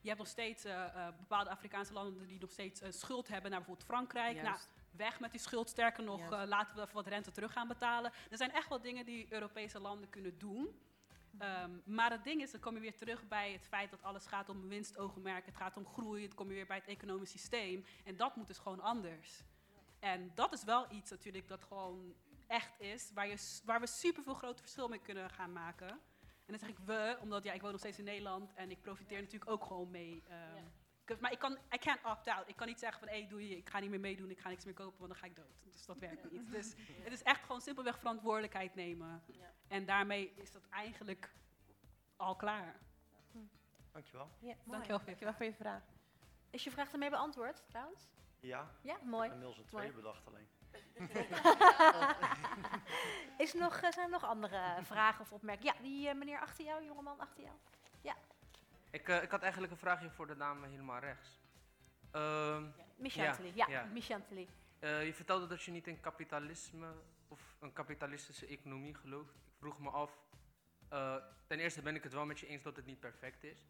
Je 0.00 0.08
hebt 0.08 0.20
nog 0.20 0.28
steeds 0.28 0.64
eh, 0.64 0.84
eh, 0.84 1.16
bepaalde 1.18 1.50
Afrikaanse 1.50 1.92
landen 1.92 2.26
die 2.26 2.40
nog 2.40 2.50
steeds 2.50 2.82
schuld 2.88 3.28
hebben 3.28 3.50
naar 3.50 3.60
bijvoorbeeld 3.60 3.88
Frankrijk. 3.88 4.42
Nou, 4.42 4.58
weg 4.90 5.20
met 5.20 5.30
die 5.30 5.40
schuld. 5.40 5.68
Sterker 5.68 6.04
nog, 6.04 6.30
laten 6.30 6.76
we 6.76 6.82
even 6.82 6.94
wat 6.94 7.06
rente 7.06 7.30
terug 7.30 7.52
gaan 7.52 7.68
betalen. 7.68 8.12
Er 8.30 8.36
zijn 8.36 8.52
echt 8.52 8.68
wel 8.68 8.80
dingen 8.80 9.04
die 9.04 9.26
Europese 9.32 9.80
landen 9.80 10.08
kunnen 10.10 10.38
doen. 10.38 10.80
Ehm, 11.38 11.70
maar 11.84 12.10
het 12.10 12.24
ding 12.24 12.42
is, 12.42 12.50
dan 12.50 12.60
kom 12.60 12.74
je 12.74 12.80
weer 12.80 12.96
terug 12.96 13.28
bij 13.28 13.52
het 13.52 13.66
feit 13.66 13.90
dat 13.90 14.02
alles 14.02 14.26
gaat 14.26 14.48
om 14.48 14.68
winstoogmerk. 14.68 15.46
Het 15.46 15.56
gaat 15.56 15.76
om 15.76 15.86
groei. 15.86 16.26
Dan 16.26 16.36
kom 16.36 16.48
je 16.48 16.54
weer 16.54 16.66
bij 16.66 16.76
het 16.76 16.86
economisch 16.86 17.30
systeem. 17.30 17.84
En 18.04 18.16
dat 18.16 18.36
moet 18.36 18.46
dus 18.46 18.58
gewoon 18.58 18.80
anders. 18.80 19.42
En 19.98 20.32
dat 20.34 20.52
is 20.52 20.64
wel 20.64 20.92
iets 20.92 21.10
natuurlijk 21.10 21.48
dat 21.48 21.62
gewoon 21.62 22.14
echt 22.46 22.80
is. 22.80 23.10
Waar, 23.14 23.28
je, 23.28 23.60
waar 23.64 23.80
we 23.80 23.86
super 23.86 24.22
veel 24.22 24.34
grote 24.34 24.62
verschil 24.62 24.88
mee 24.88 24.98
kunnen 24.98 25.30
gaan 25.30 25.52
maken. 25.52 25.88
En 25.88 26.56
dan 26.56 26.58
zeg 26.58 26.68
ik 26.68 26.78
we, 26.84 27.18
omdat 27.20 27.44
ja, 27.44 27.52
ik 27.52 27.60
woon 27.60 27.70
nog 27.70 27.80
steeds 27.80 27.98
in 27.98 28.04
Nederland. 28.04 28.54
En 28.54 28.70
ik 28.70 28.82
profiteer 28.82 29.20
natuurlijk 29.20 29.50
ook 29.50 29.64
gewoon 29.64 29.90
mee. 29.90 30.22
ehm, 30.28 30.64
Maar 31.18 31.32
ik 31.32 31.38
kan, 31.38 31.58
I 31.74 31.78
can't 31.78 32.04
opt 32.04 32.28
out. 32.28 32.48
Ik 32.48 32.56
kan 32.56 32.66
niet 32.66 32.78
zeggen 32.78 32.98
van, 32.98 33.08
hé, 33.08 33.26
doe 33.28 33.48
je, 33.48 33.56
ik 33.56 33.68
ga 33.68 33.78
niet 33.78 33.90
meer 33.90 34.00
meedoen, 34.00 34.30
ik 34.30 34.40
ga 34.40 34.48
niks 34.48 34.64
meer 34.64 34.74
kopen, 34.74 34.98
want 34.98 35.10
dan 35.10 35.20
ga 35.20 35.26
ik 35.26 35.36
dood. 35.36 35.62
Dus 35.72 35.86
dat 35.86 35.98
werkt 35.98 36.30
niet. 36.30 36.50
Dus 36.50 36.74
het 37.04 37.12
is 37.12 37.22
echt 37.22 37.42
gewoon 37.42 37.60
simpelweg 37.60 37.98
verantwoordelijkheid 37.98 38.74
nemen. 38.74 39.22
En 39.68 39.84
daarmee 39.84 40.32
is 40.36 40.52
dat 40.52 40.62
eigenlijk 40.70 41.30
al 42.16 42.36
klaar. 42.36 42.80
Dankjewel. 43.92 44.30
Ja. 44.38 44.54
Dankjewel. 44.64 45.00
Dankjewel 45.04 45.34
voor 45.34 45.46
je 45.46 45.54
vraag. 45.54 45.82
Is 46.50 46.64
je 46.64 46.70
vraag 46.70 46.92
ermee 46.92 47.10
beantwoord 47.10 47.64
trouwens? 47.68 48.08
Ja, 48.40 48.70
Ja, 48.82 48.96
mooi. 49.02 49.28
inmiddels 49.28 49.58
een 49.58 49.64
twee 49.64 49.82
Mooi. 49.82 49.94
bedacht 49.94 50.26
alleen. 50.26 50.48
Is 53.38 53.54
er 53.54 53.60
nog, 53.60 53.76
eh, 53.76 53.90
zijn 53.92 54.04
er 54.04 54.10
nog 54.10 54.24
andere 54.24 54.78
vragen 54.82 55.20
of 55.20 55.32
opmerkingen? 55.32 55.74
Ja, 55.74 55.82
die 55.82 56.08
eh, 56.08 56.14
meneer 56.14 56.40
achter 56.40 56.64
jou, 56.64 56.84
jongeman 56.84 57.18
achter 57.18 57.42
jou. 57.42 57.56
Ik, 58.90 59.08
eh, 59.08 59.22
ik 59.22 59.30
had 59.30 59.42
eigenlijk 59.42 59.72
een 59.72 59.78
vraagje 59.78 60.10
voor 60.10 60.26
de 60.26 60.36
dame 60.36 60.66
helemaal 60.68 61.00
rechts. 61.00 61.40
Michanteli. 62.96 63.52
Ja, 63.54 63.66
ja. 63.68 63.84
Michanteli. 63.84 64.48
eh, 64.78 65.06
je 65.06 65.14
vertelde 65.14 65.46
dat 65.46 65.62
je 65.62 65.70
niet 65.70 65.86
in 65.86 66.00
kapitalisme 66.00 66.92
of 67.28 67.56
een 67.60 67.72
kapitalistische 67.72 68.46
economie 68.46 68.94
gelooft. 68.94 69.34
Ik 69.34 69.52
vroeg 69.58 69.78
me 69.78 69.90
af, 69.90 70.10
eh, 70.88 71.16
ten 71.46 71.58
eerste 71.58 71.82
ben 71.82 71.94
ik 71.94 72.02
het 72.02 72.12
wel 72.12 72.26
met 72.26 72.38
je 72.40 72.46
eens 72.46 72.62
dat 72.62 72.76
het 72.76 72.86
niet 72.86 73.00
perfect 73.00 73.44
is. 73.44 73.68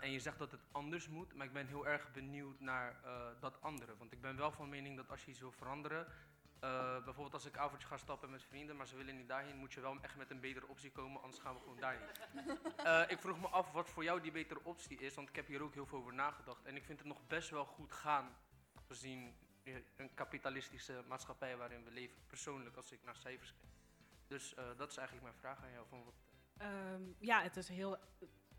En 0.00 0.10
je 0.10 0.20
zegt 0.20 0.38
dat 0.38 0.50
het 0.50 0.60
anders 0.72 1.08
moet, 1.08 1.34
maar 1.34 1.46
ik 1.46 1.52
ben 1.52 1.66
heel 1.66 1.86
erg 1.86 2.12
benieuwd 2.12 2.60
naar 2.60 3.00
dat 3.40 3.62
andere. 3.62 3.96
Want 3.96 4.12
ik 4.12 4.20
ben 4.20 4.36
wel 4.36 4.52
van 4.52 4.68
mening 4.68 4.96
dat 4.96 5.10
als 5.10 5.24
je 5.24 5.30
iets 5.30 5.40
wil 5.40 5.52
veranderen, 5.52 6.06
eh, 6.60 7.04
bijvoorbeeld 7.04 7.34
als 7.34 7.46
ik 7.46 7.56
avondje 7.56 7.86
ga 7.88 7.96
stappen 7.96 8.30
met 8.30 8.44
vrienden, 8.44 8.76
maar 8.76 8.86
ze 8.86 8.96
willen 8.96 9.16
niet 9.16 9.28
daarheen, 9.28 9.56
moet 9.56 9.72
je 9.72 9.80
wel 9.80 9.98
echt 10.00 10.16
met 10.16 10.30
een 10.30 10.40
betere 10.40 10.68
optie 10.68 10.90
komen, 10.90 11.22
anders 11.22 11.42
gaan 11.42 11.54
we 11.54 11.60
gewoon 11.60 11.80
daarheen. 11.80 12.08
Eh, 12.76 13.02
ik 13.08 13.18
vroeg 13.20 13.40
me 13.40 13.48
af 13.48 13.72
wat 13.72 13.88
voor 13.90 14.04
jou 14.04 14.20
die 14.20 14.32
betere 14.32 14.60
optie 14.62 14.98
is, 14.98 15.14
want 15.14 15.28
ik 15.28 15.36
heb 15.36 15.46
hier 15.46 15.62
ook 15.62 15.74
heel 15.74 15.86
veel 15.86 15.98
over 15.98 16.14
nagedacht. 16.14 16.64
En 16.64 16.76
ik 16.76 16.84
vind 16.84 16.98
het 16.98 17.08
nog 17.08 17.26
best 17.26 17.50
wel 17.50 17.64
goed 17.64 17.92
gaan, 17.92 18.36
gezien 18.86 19.34
eh, 19.62 19.74
een 19.96 20.14
kapitalistische 20.14 21.04
maatschappij 21.08 21.56
waarin 21.56 21.84
we 21.84 21.90
leven, 21.90 22.16
persoonlijk 22.26 22.76
als 22.76 22.92
ik 22.92 23.04
naar 23.04 23.16
cijfers 23.16 23.54
kijk. 23.60 23.72
Dus 24.26 24.54
eh, 24.54 24.64
dat 24.76 24.90
is 24.90 24.96
eigenlijk 24.96 25.26
mijn 25.26 25.40
vraag 25.40 25.64
aan 25.64 25.72
jou. 25.72 25.86
Van 25.88 26.04
wat, 26.04 26.14
Ehm, 26.60 27.02
ja, 27.18 27.42
het 27.42 27.56
is 27.56 27.68
heel, 27.68 27.96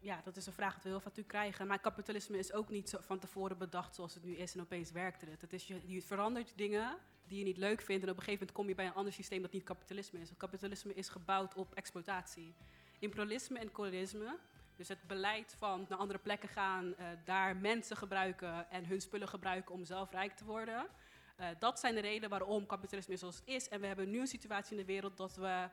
ja, 0.02 0.22
dat 0.24 0.36
is 0.36 0.46
een 0.46 0.54
vraag 0.54 0.74
die 0.74 0.82
we 0.84 0.90
heel 0.90 1.00
vaak 1.00 1.28
krijgen. 1.28 1.68
Maar 1.68 1.80
kapitalisme 1.80 2.38
is 2.38 2.54
ook 2.54 2.70
niet 2.70 2.90
zo 2.90 2.98
van 3.02 3.20
tevoren 3.20 3.58
bedacht 3.58 3.96
zoals 3.96 4.14
het 4.14 4.24
nu 4.24 4.36
is 4.36 4.54
en 4.54 4.62
opeens 4.62 4.92
werkt 4.92 5.22
het. 5.22 5.42
Het 5.42 5.54
is 5.54 5.68
je, 5.68 6.02
verandert 6.02 6.54
dingen 6.56 6.98
die 7.28 7.40
je 7.40 7.46
niet 7.46 7.58
leuk 7.58 7.82
vindt 7.82 8.04
en 8.04 8.10
op 8.10 8.18
een 8.18 8.24
gegeven 8.24 8.40
moment 8.40 8.52
kom 8.52 8.68
je 8.68 8.76
bij 8.76 8.86
een 8.86 8.94
ander 8.94 9.14
systeem 9.14 9.42
dat 9.42 9.52
niet 9.52 9.64
kapitalisme 9.64 10.20
is. 10.20 10.32
Kapitalisme 10.38 10.94
is 10.94 11.10
gebouwd 11.10 11.56
op 11.56 11.74
exploitatie. 11.74 12.54
Imperialisme 13.00 13.60
en 13.60 13.72
kolonisme, 13.72 14.38
dus 14.76 14.88
het 14.88 15.08
beleid 15.08 15.56
van 15.58 15.86
naar 15.90 15.98
andere 15.98 16.20
plekken 16.20 16.50
gaan, 16.50 16.96
eh, 16.96 17.08
daar 17.26 17.56
mensen 17.56 17.98
gebruiken 17.98 18.70
en 18.70 18.86
hun 18.86 19.02
spullen 19.02 19.28
gebruiken 19.28 19.76
om 19.76 19.86
zelf 19.86 20.12
rijk 20.12 20.36
te 20.36 20.46
worden. 20.46 20.88
Eh, 21.36 21.48
dat 21.60 21.80
zijn 21.80 21.96
de 21.96 22.02
redenen 22.02 22.30
waarom 22.30 22.66
kapitalisme 22.66 23.14
is 23.14 23.20
zoals 23.20 23.36
het 23.36 23.48
is. 23.48 23.70
En 23.70 23.82
we 23.82 23.88
hebben 23.88 24.10
nu 24.10 24.20
een 24.20 24.28
situatie 24.28 24.72
in 24.72 24.78
de 24.78 24.86
wereld 24.86 25.18
dat 25.18 25.36
we 25.36 25.70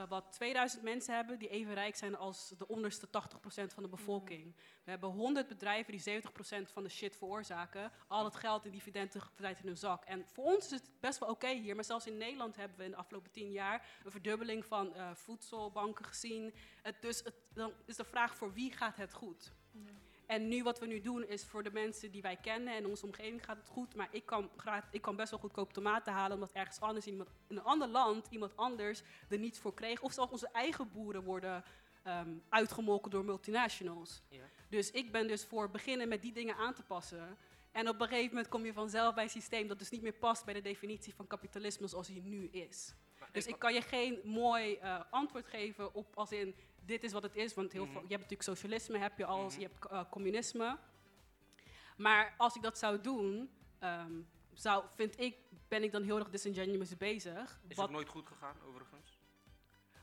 eh, 0.00 0.08
wat 0.08 0.32
2000 0.32 0.82
mensen 0.82 1.14
hebben 1.14 1.38
die 1.38 1.48
even 1.48 1.74
rijk 1.74 1.96
zijn 1.96 2.16
als 2.16 2.52
de 2.58 2.68
onderste 2.68 3.06
80% 3.06 3.10
van 3.74 3.82
de 3.82 3.88
bevolking. 3.88 4.54
We 4.84 4.90
hebben 4.90 5.10
100 5.10 5.48
bedrijven 5.48 5.92
die 5.92 6.22
70% 6.22 6.72
van 6.72 6.82
de 6.82 6.88
shit 6.88 7.16
veroorzaken. 7.16 7.92
Al 8.08 8.24
het 8.24 8.36
geld 8.36 8.64
en 8.64 8.70
dividenden 8.70 9.20
verdwijnt 9.20 9.58
in 9.60 9.66
hun 9.66 9.76
zak. 9.76 10.04
En 10.04 10.26
voor 10.26 10.44
ons 10.44 10.64
is 10.64 10.70
het 10.70 10.90
best 11.00 11.18
wel 11.18 11.28
oké 11.28 11.48
hier, 11.48 11.74
maar 11.74 11.84
zelfs 11.84 12.06
in 12.06 12.16
Nederland 12.16 12.56
hebben 12.56 12.78
we 12.78 12.84
in 12.84 12.90
de 12.90 12.96
afgelopen 12.96 13.30
10 13.30 13.50
jaar 13.50 13.86
een 14.04 14.10
verdubbeling 14.10 14.64
van 14.64 14.94
eh, 14.94 15.10
voedselbanken 15.14 16.04
gezien. 16.04 16.54
Het, 16.82 17.02
dus 17.02 17.18
het, 17.24 17.34
dan 17.54 17.72
is 17.84 17.96
de 17.96 18.04
vraag 18.04 18.36
voor 18.36 18.52
wie 18.52 18.72
gaat 18.72 18.96
het 18.96 19.12
goed? 19.12 19.52
En 20.30 20.48
nu 20.48 20.62
wat 20.62 20.78
we 20.78 20.86
nu 20.86 21.00
doen 21.00 21.26
is 21.26 21.44
voor 21.44 21.62
de 21.62 21.70
mensen 21.70 22.10
die 22.10 22.22
wij 22.22 22.36
kennen 22.36 22.74
en 22.74 22.86
onze 22.86 23.06
omgeving 23.06 23.44
gaat 23.44 23.56
het 23.56 23.68
goed. 23.68 23.94
Maar 23.94 24.08
ik 24.10 24.26
kan, 24.26 24.50
ik 24.90 25.02
kan 25.02 25.16
best 25.16 25.30
wel 25.30 25.38
goedkoop 25.38 25.72
tomaten 25.72 26.12
halen 26.12 26.34
omdat 26.34 26.52
ergens 26.52 26.80
anders 26.80 27.06
in, 27.06 27.26
een 27.48 27.62
ander 27.62 27.88
land 27.88 28.26
iemand 28.30 28.56
anders 28.56 29.02
er 29.28 29.38
niets 29.38 29.58
voor 29.58 29.74
kreeg. 29.74 30.00
Of 30.00 30.12
zelfs 30.12 30.32
onze 30.32 30.48
eigen 30.52 30.92
boeren 30.92 31.22
worden 31.22 31.64
ehm, 32.02 32.30
uitgemolken 32.48 33.10
door 33.10 33.24
multinationals. 33.24 34.22
Ja. 34.28 34.44
Dus 34.68 34.90
ik 34.90 35.12
ben 35.12 35.28
dus 35.28 35.44
voor 35.44 35.70
beginnen 35.70 36.08
met 36.08 36.22
die 36.22 36.32
dingen 36.32 36.56
aan 36.56 36.74
te 36.74 36.82
passen. 36.82 37.36
En 37.72 37.88
op 37.88 38.00
een 38.00 38.08
gegeven 38.08 38.28
moment 38.28 38.48
kom 38.48 38.64
je 38.64 38.72
vanzelf 38.72 39.14
bij 39.14 39.24
een 39.24 39.30
systeem 39.30 39.66
dat 39.68 39.78
dus 39.78 39.90
niet 39.90 40.02
meer 40.02 40.12
past 40.12 40.44
bij 40.44 40.54
de 40.54 40.60
definitie 40.62 41.14
van 41.14 41.26
kapitalisme 41.26 41.88
zoals 41.88 42.06
die 42.06 42.22
nu 42.22 42.48
is. 42.48 42.94
Maar 43.18 43.28
Dus 43.32 43.46
ik 43.46 43.58
kan 43.58 43.74
je 43.74 43.82
geen 43.82 44.20
mooi 44.24 44.76
eh, 44.76 45.00
antwoord 45.10 45.46
geven 45.46 45.94
op 45.94 46.16
als 46.16 46.32
in 46.32 46.54
dit 46.90 47.04
is 47.04 47.12
wat 47.12 47.22
het 47.22 47.36
is. 47.36 47.54
Want 47.54 47.72
heel 47.72 47.82
Mhm. 47.84 47.92
veel, 47.92 48.00
je 48.00 48.14
hebt 48.16 48.22
natuurlijk 48.28 48.48
socialisme, 48.58 48.98
heb 48.98 49.18
je 49.18 49.24
al, 49.24 49.44
Mhm. 49.44 49.60
je 49.60 49.66
hebt 49.66 49.86
eh, 49.86 50.04
communisme. 50.10 50.78
Maar 51.96 52.34
als 52.38 52.56
ik 52.56 52.62
dat 52.62 52.78
zou 52.78 53.00
doen, 53.00 53.50
ehm, 53.78 54.12
zou, 54.52 54.84
vind 54.94 55.20
ik, 55.20 55.36
ben 55.68 55.82
ik 55.82 55.92
dan 55.92 56.02
heel 56.02 56.18
erg 56.18 56.30
disingenuous 56.30 56.96
bezig. 56.96 57.60
Is 57.68 57.76
Wat- 57.76 57.86
ook 57.86 57.90
nooit 57.92 58.08
goed 58.08 58.26
gegaan, 58.26 58.56
overigens? 58.66 59.18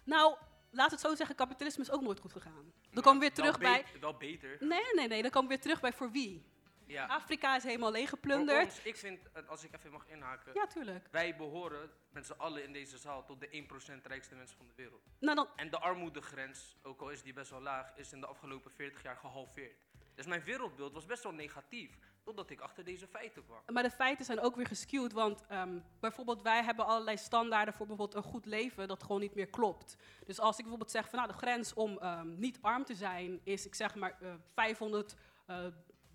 nou, 0.04 0.38
laat 0.72 0.92
het 0.92 1.00
zo 1.00 1.16
zeggen, 1.16 1.36
kapitalisme 1.36 1.84
is 1.84 1.92
ook 1.92 2.02
nooit 2.02 2.20
goed 2.20 2.32
gegaan. 2.32 2.74
Dan 2.92 3.04
komen 3.04 3.20
we 3.20 3.26
weer 3.26 3.36
terug 3.36 3.58
bij... 3.60 3.86
Wel 4.00 4.18
beter. 4.18 4.58
Nee, 4.60 4.82
nee, 4.96 5.08
nee, 5.08 5.22
dan 5.22 5.32
komen 5.32 5.50
we 5.50 5.54
weer 5.56 5.64
terug 5.64 5.80
bij 5.82 5.94
voor 5.94 6.12
wie. 6.12 6.46
Ja. 6.88 7.06
Afrika 7.06 7.56
is 7.56 7.64
helemaal 7.64 7.92
leeggeplunderd. 7.92 8.64
ons, 8.66 8.82
ik 8.84 8.96
vind, 8.96 9.32
eh, 9.34 9.48
als 9.48 9.64
ik 9.64 9.76
even 9.76 9.92
mag 9.92 10.08
inhaken, 10.08 10.54
Ja, 10.54 10.68
tuurlijk. 10.68 11.08
wij 11.12 11.36
behoren 11.36 11.90
met 12.10 12.26
z'n 12.26 12.34
allen 12.38 12.64
in 12.64 12.74
deze 12.74 12.98
zaal 12.98 13.24
tot 13.26 13.40
de 13.40 13.48
1% 13.52 14.06
rijkste 14.06 14.36
mensen 14.36 14.58
van 14.58 14.68
de 14.68 14.74
wereld. 14.76 15.02
Nou, 15.20 15.36
dan, 15.36 15.48
En 15.56 15.70
de 15.70 15.80
armoedegrens, 15.80 16.78
ook 16.82 17.02
al 17.02 17.10
is 17.10 17.22
die 17.22 17.34
best 17.34 17.52
wel 17.52 17.62
laag, 17.62 17.92
is 17.96 18.14
in 18.14 18.20
de 18.20 18.28
afgelopen 18.28 18.72
40 18.72 19.04
jaar 19.04 19.18
gehalveerd. 19.18 19.86
Dus 20.16 20.26
mijn 20.26 20.44
wereldbeeld 20.44 20.94
was 20.94 21.06
best 21.06 21.24
wel 21.24 21.32
negatief, 21.32 21.98
totdat 22.24 22.50
ik 22.50 22.60
achter 22.60 22.84
deze 22.84 23.08
feiten 23.08 23.46
kwam. 23.46 23.62
Maar 23.66 23.84
de 23.84 23.90
feiten 23.92 24.26
zijn 24.26 24.40
ook 24.40 24.56
weer 24.56 24.68
geskewd, 24.68 25.12
want 25.14 25.46
ehm, 25.48 25.80
bijvoorbeeld 26.00 26.42
wij 26.42 26.64
hebben 26.64 26.86
allerlei 26.86 27.18
standaarden 27.18 27.74
voor 27.74 27.88
bijvoorbeeld 27.88 28.24
een 28.26 28.32
goed 28.32 28.46
leven 28.46 28.88
dat 28.88 29.04
gewoon 29.04 29.22
niet 29.22 29.36
meer 29.36 29.48
klopt. 29.50 29.98
Dus 30.26 30.40
als 30.40 30.56
ik 30.56 30.62
bijvoorbeeld 30.62 30.92
zeg 30.92 31.10
van 31.10 31.20
nou 31.20 31.32
de 31.32 31.38
grens 31.38 31.74
om 31.74 31.98
ehm, 31.98 32.40
niet 32.40 32.58
arm 32.62 32.84
te 32.86 32.96
zijn 32.96 33.40
is 33.44 33.66
ik 33.66 33.76
zeg 33.76 33.96
maar 33.96 34.18
eh, 34.22 34.34
500 34.54 35.16
eh, 35.46 35.66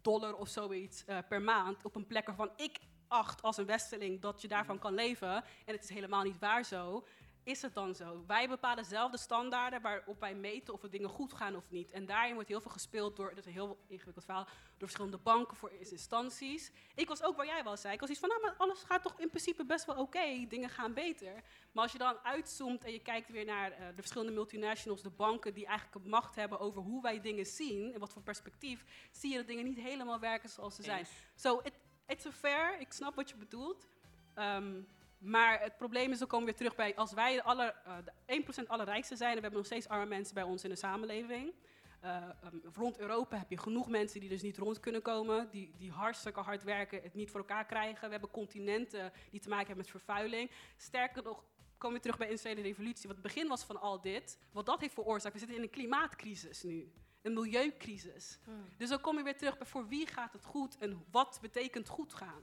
dollar 0.03 0.35
of 0.35 0.49
zoiets 0.49 1.05
eh, 1.05 1.19
per 1.29 1.43
maand 1.43 1.85
op 1.85 1.95
een 1.95 2.07
plek 2.07 2.27
waarvan 2.27 2.51
ik 2.57 2.79
acht 3.09 3.43
als 3.43 3.57
een 3.57 3.67
westerling 3.67 4.21
dat 4.21 4.43
je 4.43 4.49
daarvan 4.49 4.79
kan 4.79 4.95
leven 4.95 5.35
en 5.35 5.75
het 5.75 5.83
is 5.83 5.89
helemaal 5.89 6.23
niet 6.23 6.39
waar 6.39 6.65
zo. 6.65 7.07
Is 7.45 7.63
het 7.63 7.75
dan 7.75 7.95
zo? 7.95 8.25
Wij 8.27 8.49
bepalen 8.49 8.85
zelf 8.85 9.11
de 9.11 9.19
standaarden 9.19 9.81
waarop 9.81 10.21
wij 10.21 10.35
meten 10.35 10.75
of 10.75 10.83
er 10.83 10.91
dingen 10.91 11.09
goed 11.09 11.33
gaan 11.33 11.57
of 11.57 11.71
niet. 11.71 11.91
En 11.91 12.07
daarin 12.07 12.35
wordt 12.35 12.49
heel 12.49 12.61
veel 12.61 12.71
gespeeld 12.71 13.17
door, 13.17 13.29
dat 13.29 13.39
is 13.39 13.47
een 13.47 13.53
heel 13.53 13.79
ingewikkeld 13.87 14.25
verhaal, 14.25 14.45
door 14.45 14.89
verschillende 14.89 15.19
banken 15.19 15.57
voor 15.57 15.73
instanties. 15.73 16.71
Ik 16.95 17.09
was 17.09 17.23
ook 17.23 17.37
waar 17.37 17.47
jij 17.47 17.65
wel 17.65 17.77
zei. 17.77 17.95
Ik 17.95 18.01
was 18.01 18.11
iets 18.11 18.19
van, 18.19 18.29
nou, 18.29 18.41
maar 18.41 18.55
alles 18.57 18.83
gaat 18.83 19.03
toch 19.03 19.21
in 19.21 19.29
principe 19.29 19.65
best 19.65 19.85
wel 19.85 19.97
oké. 19.97 20.47
Dingen 20.49 20.69
gaan 20.69 20.95
beter. 20.95 21.33
Maar 21.73 21.83
als 21.83 21.93
je 21.93 21.99
dan 21.99 22.19
uitzoomt 22.23 22.85
en 22.85 22.93
je 22.93 23.03
kijkt 23.03 23.31
weer 23.31 23.45
naar 23.45 23.73
eh, 23.73 23.87
de 23.87 23.95
verschillende 23.95 24.33
multinationals, 24.33 25.03
de 25.03 25.11
banken 25.11 25.55
die 25.55 25.67
eigenlijk 25.67 26.07
macht 26.07 26.35
hebben 26.35 26.61
over 26.61 26.83
hoe 26.83 27.03
wij 27.03 27.21
dingen 27.21 27.47
zien 27.47 27.93
en 27.93 28.01
wat 28.01 28.13
voor 28.13 28.23
perspectief, 28.23 28.85
zie 29.11 29.31
je 29.31 29.37
dat 29.37 29.47
dingen 29.47 29.65
niet 29.65 29.79
helemaal 29.79 30.19
werken 30.19 30.49
zoals 30.49 30.75
ze 30.75 30.83
zijn. 30.83 30.99
Eens. 30.99 31.11
So, 31.35 31.61
it, 31.63 31.73
it's 32.07 32.27
a 32.27 32.33
fair. 32.33 32.81
Ik 32.81 32.93
snap 32.93 33.15
wat 33.15 33.29
je 33.29 33.37
bedoelt. 33.37 33.87
Ehm, 34.35 34.81
maar 35.23 35.61
het 35.61 35.77
probleem 35.77 36.11
is, 36.13 36.19
dan 36.19 36.29
komen 36.29 36.47
we 36.47 36.51
weer 36.51 36.61
terug 36.61 36.75
bij, 36.77 36.97
als 36.97 37.13
wij 37.13 37.35
de, 37.35 37.43
aller, 37.43 37.75
eh, 37.85 37.97
de 38.05 38.63
1% 38.63 38.67
allerrijkste 38.67 39.17
zijn, 39.17 39.31
en 39.31 39.37
we 39.37 39.43
hebben 39.43 39.59
nog 39.59 39.69
steeds 39.69 39.89
arme 39.89 40.07
mensen 40.07 40.35
bij 40.35 40.43
ons 40.43 40.65
in 40.65 40.71
de 40.71 40.77
samenleving. 40.77 41.53
eh, 42.01 42.17
ehm, 42.17 42.57
rond 42.75 42.99
Europa 42.99 43.39
heb 43.39 43.51
je 43.51 43.59
genoeg 43.59 43.89
mensen 43.89 44.21
die 44.21 44.29
dus 44.29 44.43
niet 44.43 44.57
rond 44.59 44.81
kunnen 44.81 45.03
komen, 45.03 45.49
die, 45.51 45.75
die 45.77 45.91
hartstikke 45.91 46.41
hard 46.41 46.63
werken, 46.63 47.03
het 47.03 47.15
niet 47.15 47.31
voor 47.31 47.41
elkaar 47.41 47.67
krijgen. 47.67 48.05
We 48.05 48.11
hebben 48.13 48.31
continenten 48.31 49.13
die 49.31 49.41
te 49.41 49.49
maken 49.49 49.67
hebben 49.67 49.85
met 49.85 49.95
vervuiling. 49.95 50.51
Sterker 50.77 51.23
nog, 51.23 51.45
komen 51.79 51.97
we 51.97 52.03
terug 52.03 52.19
bij 52.19 52.27
de 52.27 52.33
industriële 52.33 52.69
revolutie, 52.69 53.07
wat 53.07 53.17
het 53.17 53.27
begin 53.27 53.49
was 53.49 53.65
van 53.65 53.81
al 53.81 54.01
dit, 54.01 54.39
wat 54.53 54.67
dat 54.67 54.81
heeft 54.81 54.95
veroorzaakt. 54.95 55.33
We 55.35 55.39
zitten 55.41 55.57
in 55.57 55.63
een 55.63 55.71
klimaatcrisis 55.71 56.63
nu, 56.63 56.93
een 57.23 57.33
milieucrisis. 57.33 58.39
Dus 58.77 58.89
dan 58.89 59.01
kom 59.01 59.17
je 59.17 59.23
weer 59.23 59.37
terug 59.37 59.59
bij 59.59 59.67
voor 59.67 59.89
wie 59.89 60.07
gaat 60.07 60.33
het 60.33 60.45
goed 60.45 60.79
en 60.79 61.05
wat 61.11 61.39
betekent 61.41 61.89
goed 61.89 62.15
gaan. 62.15 62.43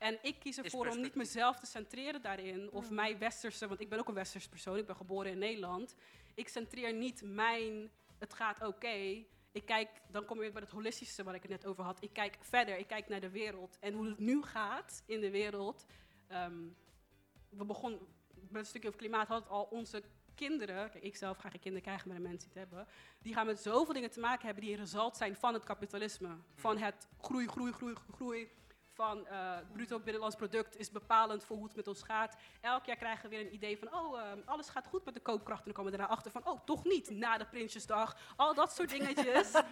En 0.00 0.18
ik 0.22 0.38
kies 0.38 0.58
ervoor 0.58 0.86
om 0.86 1.00
niet 1.00 1.14
mezelf 1.14 1.58
te 1.58 1.66
centreren 1.66 2.22
daarin. 2.22 2.70
Of 2.70 2.90
mijn 2.90 3.18
westerse, 3.18 3.68
want 3.68 3.80
ik 3.80 3.88
ben 3.88 3.98
ook 3.98 4.08
een 4.08 4.14
westers 4.14 4.48
persoon. 4.48 4.76
Ik 4.76 4.86
ben 4.86 4.96
geboren 4.96 5.30
in 5.30 5.38
Nederland. 5.38 5.94
Ik 6.34 6.48
centreer 6.48 6.92
niet 6.92 7.22
mijn, 7.24 7.90
het 8.18 8.34
gaat 8.34 8.66
oké. 8.66 9.24
Ik 9.52 9.64
kijk, 9.64 9.88
dan 10.10 10.24
kom 10.24 10.36
je 10.36 10.42
weer 10.42 10.52
bij 10.52 10.62
het 10.62 10.70
holistische 10.70 11.22
waar 11.22 11.34
ik 11.34 11.42
het 11.42 11.50
net 11.50 11.66
over 11.66 11.84
had. 11.84 12.02
Ik 12.02 12.12
kijk 12.12 12.36
verder, 12.40 12.78
ik 12.78 12.86
kijk 12.86 13.08
naar 13.08 13.20
de 13.20 13.30
wereld. 13.30 13.78
En 13.80 13.92
hoe 13.92 14.06
het 14.06 14.18
nu 14.18 14.42
gaat 14.42 15.02
in 15.06 15.20
de 15.20 15.30
wereld. 15.30 15.86
Ehm, 16.26 16.68
we 17.48 17.64
begonnen 17.64 18.00
met 18.32 18.60
een 18.60 18.66
stukje 18.66 18.88
over 18.88 19.00
klimaat, 19.00 19.28
had 19.28 19.42
het 19.42 19.50
al 19.50 19.68
onze 19.70 20.02
kinderen, 20.34 20.90
kijk, 20.90 21.04
ik 21.04 21.16
zelf 21.16 21.36
ga 21.36 21.48
geen 21.48 21.60
kinderen 21.60 21.86
krijgen, 21.86 22.08
maar 22.08 22.16
de 22.16 22.22
mensen 22.22 22.50
die 22.50 22.60
het 22.60 22.70
hebben, 22.70 22.92
die 23.22 23.34
gaan 23.34 23.46
met 23.46 23.60
zoveel 23.60 23.94
dingen 23.94 24.10
te 24.10 24.20
maken 24.20 24.44
hebben 24.44 24.64
die 24.64 24.72
een 24.72 24.80
result 24.80 25.16
zijn 25.16 25.36
van 25.36 25.54
het 25.54 25.64
kapitalisme. 25.64 26.36
Van 26.54 26.78
het 26.78 27.08
groei, 27.20 27.46
groei, 27.46 27.72
groei, 27.72 27.94
groei. 28.12 28.50
Van 29.00 29.26
eh, 29.26 29.56
het 29.56 29.72
bruto 29.72 29.98
binnenlands 29.98 30.36
product 30.36 30.76
is 30.76 30.90
bepalend 30.90 31.44
voor 31.44 31.56
hoe 31.56 31.64
het 31.66 31.76
met 31.76 31.88
ons 31.88 32.02
gaat. 32.02 32.36
Elk 32.60 32.84
jaar 32.84 32.96
krijgen 32.96 33.30
we 33.30 33.36
weer 33.36 33.46
een 33.46 33.54
idee 33.54 33.78
van, 33.78 33.94
oh, 33.94 34.20
eh, 34.20 34.26
alles 34.44 34.68
gaat 34.68 34.86
goed 34.86 35.04
met 35.04 35.14
de 35.14 35.20
koopkracht. 35.20 35.58
En 35.58 35.64
dan 35.64 35.74
komen 35.74 35.92
we 35.92 35.98
daarna 35.98 36.14
achter 36.14 36.30
van, 36.30 36.46
oh, 36.46 36.60
toch 36.64 36.84
niet, 36.84 37.10
na 37.10 37.38
de 37.38 37.46
Prinsjesdag. 37.46 38.16
Al 38.36 38.54
dat 38.54 38.72
soort 38.72 38.90
dingetjes 38.90 39.52
eh, 39.52 39.62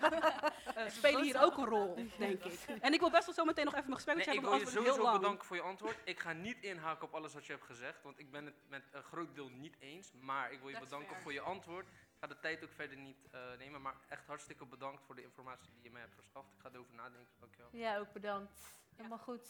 spelen 0.88 1.22
hier 1.22 1.42
ook 1.42 1.56
een 1.56 1.64
rol, 1.64 1.94
denk 2.18 2.44
ik. 2.44 2.60
En 2.80 2.92
ik 2.92 3.00
wil 3.00 3.10
best 3.10 3.26
wel 3.26 3.34
zo 3.34 3.44
meteen 3.44 3.64
nog 3.64 3.74
even 3.74 3.86
mijn 3.86 3.96
gesprek 3.96 4.16
met 4.16 4.26
Nee, 4.26 4.34
je 4.34 4.40
ik 4.40 4.46
hebben, 4.46 4.72
wil 4.72 4.82
je 4.82 4.86
heel 4.86 4.94
sowieso 4.94 5.18
bedanken 5.18 5.46
voor 5.46 5.56
je 5.56 5.62
antwoord. 5.62 5.96
Ik 6.04 6.20
ga 6.20 6.32
niet 6.32 6.58
inhaken 6.60 7.06
op 7.06 7.14
alles 7.14 7.34
wat 7.34 7.46
je 7.46 7.52
hebt 7.52 7.64
gezegd, 7.64 8.02
want 8.02 8.18
ik 8.18 8.30
ben 8.30 8.44
het 8.44 8.56
met 8.68 8.82
een 8.92 9.02
groot 9.02 9.34
deel 9.34 9.48
niet 9.48 9.76
eens. 9.78 10.12
Maar 10.12 10.52
ik 10.52 10.58
wil 10.58 10.68
je 10.68 10.74
Dat 10.74 10.84
bedanken 10.84 11.08
fair. 11.08 11.22
voor 11.22 11.32
je 11.32 11.40
antwoord. 11.40 11.88
Ik 11.88 12.16
ga 12.20 12.26
de 12.26 12.38
tijd 12.38 12.64
ook 12.64 12.72
verder 12.72 12.96
niet 12.96 13.26
eh, 13.30 13.40
nemen, 13.58 13.82
maar 13.82 13.94
echt 14.08 14.26
hartstikke 14.26 14.66
bedankt 14.66 15.02
voor 15.02 15.14
de 15.14 15.22
informatie 15.22 15.70
die 15.74 15.82
je 15.82 15.90
mij 15.90 16.00
hebt 16.00 16.14
verschaft. 16.14 16.48
Ik 16.54 16.60
ga 16.60 16.68
erover 16.72 16.94
nadenken, 16.94 17.34
dankjewel. 17.38 17.68
Ja, 17.72 17.98
ook 17.98 18.12
bedankt. 18.12 18.86
Helemaal 18.98 19.18
goed. 19.18 19.46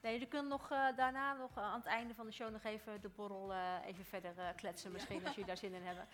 Nee, 0.00 0.12
jullie 0.12 0.28
kunnen 0.28 0.48
nog, 0.48 0.70
eh, 0.70 0.96
daarna 0.96 1.32
nog 1.34 1.56
eh, 1.56 1.62
aan 1.62 1.78
het 1.78 1.86
einde 1.86 2.14
van 2.14 2.26
de 2.26 2.32
show 2.32 2.50
nog 2.52 2.64
even 2.64 3.00
de 3.00 3.08
borrel 3.08 3.52
eh, 3.52 3.76
even 3.86 4.04
verder 4.04 4.54
kletsen 4.56 4.92
misschien, 4.92 5.20
als 5.20 5.30
jullie 5.30 5.44
daar 5.44 5.56
zin 5.56 5.74
in 5.74 5.82
hebben. 5.82 6.08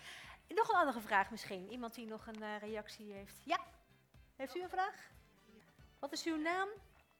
Nog 0.48 0.68
een 0.68 0.78
andere 0.78 1.00
vraag 1.00 1.30
misschien. 1.30 1.70
Iemand 1.70 1.94
die 1.94 2.06
nog 2.06 2.26
een 2.26 2.58
reactie 2.58 3.12
heeft. 3.12 3.34
Ja, 3.44 3.58
heeft 4.36 4.56
u 4.56 4.62
een 4.62 4.68
vraag? 4.68 5.10
Wat 5.98 6.12
is 6.12 6.24
uw 6.24 6.36
naam? 6.36 6.68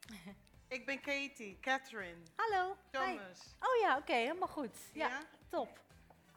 Ik 0.68 0.86
ben 0.86 1.00
Katie, 1.00 1.58
Catherine, 1.60 2.22
Hallo. 2.36 2.76
Hi. 2.90 2.98
Thomas. 3.16 3.54
Oh 3.60 3.80
ja, 3.80 3.96
oké, 3.96 4.12
helemaal 4.14 4.48
goed. 4.48 4.76
Ja, 4.92 5.08
Ja? 5.08 5.22
top. 5.48 5.80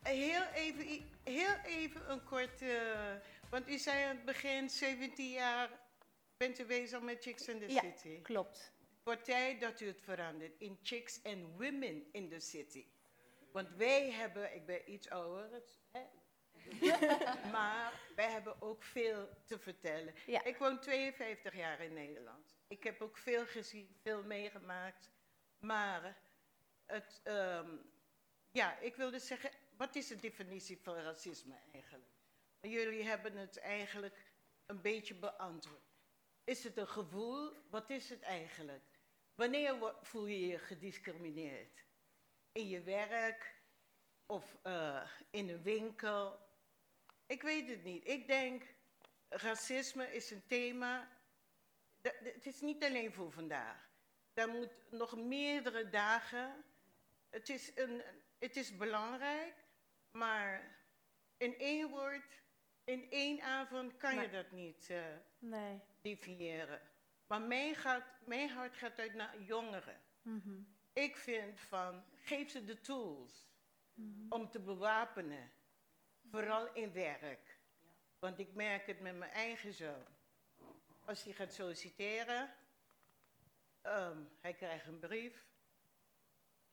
Heel 0.01 0.43
even, 0.43 1.09
heel 1.23 1.55
even 1.65 2.11
een 2.11 2.23
kort, 2.23 2.61
eh, 2.61 3.13
want 3.49 3.67
u 3.69 3.77
zei 3.77 4.03
aan 4.03 4.15
het 4.15 4.25
begin, 4.25 4.69
17 4.69 5.29
jaar 5.29 5.69
bent 6.37 6.59
u 6.59 6.65
bezig 6.65 7.01
met 7.01 7.23
Chicks 7.23 7.47
in 7.47 7.59
the 7.59 7.71
Ja. 7.73 7.81
City. 7.81 8.21
Klopt. 8.21 8.71
Tijd 9.23 9.61
dat 9.61 9.79
u 9.81 9.87
het 9.87 10.01
verandert 10.01 10.55
in 10.57 10.79
Chicks 10.81 11.23
and 11.23 11.41
Women 11.57 12.05
in 12.11 12.29
the 12.29 12.39
City. 12.39 12.85
Want 13.51 13.69
wij 13.75 14.11
hebben, 14.11 14.55
ik 14.55 14.65
ben 14.65 14.91
iets 14.91 15.09
ouder, 15.09 15.51
het- 15.51 15.79
hè? 15.91 16.01
maar 17.51 17.99
wij 18.15 18.31
hebben 18.31 18.61
ook 18.61 18.83
veel 18.83 19.29
te 19.45 19.59
vertellen. 19.59 20.13
Ja. 20.25 20.43
Ik 20.43 20.57
woon 20.57 20.79
52 20.79 21.55
jaar 21.55 21.79
in 21.81 21.93
Nederland. 21.93 22.55
Ik 22.67 22.83
heb 22.83 23.01
ook 23.01 23.17
veel 23.17 23.45
gezien, 23.45 23.95
veel 24.01 24.23
meegemaakt. 24.23 25.11
Maar 25.59 26.17
het, 26.85 27.19
ehm, 27.23 27.75
ja, 28.51 28.77
ik 28.79 28.95
wilde 28.95 29.19
zeggen, 29.19 29.51
wat 29.77 29.95
is 29.95 30.07
de 30.07 30.15
definitie 30.15 30.79
van 30.81 30.95
racisme 30.95 31.55
eigenlijk? 31.73 32.11
Jullie 32.61 33.03
hebben 33.03 33.37
het 33.37 33.57
eigenlijk 33.59 34.31
een 34.65 34.81
beetje 34.81 35.15
beantwoord. 35.15 35.81
Is 36.43 36.63
het 36.63 36.77
een 36.77 36.87
gevoel? 36.87 37.53
Wat 37.69 37.89
is 37.89 38.09
het 38.09 38.21
eigenlijk? 38.21 38.92
Wanneer 39.35 39.95
voel 40.01 40.25
je 40.25 40.47
je 40.47 40.59
gediscrimineerd? 40.59 41.83
In 42.51 42.67
je 42.67 42.81
werk 42.81 43.61
of 44.25 44.57
eh, 44.63 45.09
in 45.29 45.49
een 45.49 45.61
winkel? 45.63 46.39
Ik 47.25 47.41
weet 47.41 47.69
het 47.69 47.83
niet. 47.83 48.07
Ik 48.07 48.27
denk, 48.27 48.63
racisme 49.29 50.13
is 50.13 50.31
een 50.31 50.45
thema. 50.47 51.21
dat- 52.01 52.15
Het 52.19 52.45
is 52.45 52.61
niet 52.61 52.83
alleen 52.83 53.13
voor 53.13 53.31
vandaag. 53.31 53.89
Daar 54.33 54.47
moet 54.49 54.91
nog 54.91 55.15
meerdere 55.17 55.89
dagen. 55.89 56.63
Het 57.29 57.49
is, 57.49 57.71
een, 57.77 58.01
het 58.39 58.55
is 58.55 58.77
belangrijk, 58.77 59.53
maar 60.11 60.77
in 61.37 61.57
één 61.57 61.89
woord, 61.89 62.41
in 62.83 63.09
één 63.11 63.41
avond 63.41 63.97
kan 63.97 64.21
je 64.21 64.29
dat 64.29 64.51
niet 64.51 64.89
eh, 64.89 65.05
Nee. 65.39 65.79
definiëren. 66.01 66.81
Maar 67.33 67.75
mijn, 68.25 68.49
hart 68.49 68.75
gaat 68.75 68.99
uit 68.99 69.13
naar 69.13 69.41
jongeren. 69.41 70.01
Mhm. 70.21 70.61
Ik 70.93 71.17
vind 71.17 71.59
van, 71.59 72.03
geef 72.13 72.49
ze 72.49 72.63
de 72.63 72.81
tools 72.81 73.47
Mhm. 73.93 74.25
om 74.31 74.49
te 74.49 74.59
bewapenen. 74.59 75.51
Vooral 76.29 76.73
in 76.73 76.93
werk. 76.93 77.59
Want 78.19 78.39
ik 78.39 78.53
merk 78.53 78.85
het 78.85 78.99
met 78.99 79.15
mijn 79.17 79.31
eigen 79.31 79.73
zoon. 79.73 80.05
Als 81.05 81.23
hij 81.23 81.33
gaat 81.33 81.53
solliciteren, 81.53 82.55
ehm, 83.81 84.23
hij 84.39 84.53
krijgt 84.53 84.87
een 84.87 84.99
brief. 84.99 85.45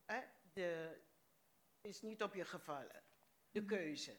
Hè, 0.05 0.21
de, 0.53 0.99
is 1.81 2.01
niet 2.01 2.23
op 2.23 2.33
je 2.33 2.45
gevallen. 2.45 3.03
De 3.51 3.65
keuze. 3.65 4.17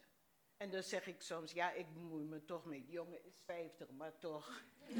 En 0.63 0.69
dan 0.69 0.83
zeg 0.83 1.07
ik 1.07 1.21
soms, 1.21 1.51
ja, 1.51 1.71
ik 1.71 1.93
bemoei 1.93 2.25
me 2.25 2.45
toch 2.45 2.65
met 2.65 2.89
jongen, 2.89 3.25
is 3.25 3.41
50, 3.45 3.89
maar 3.91 4.17
toch. 4.17 4.63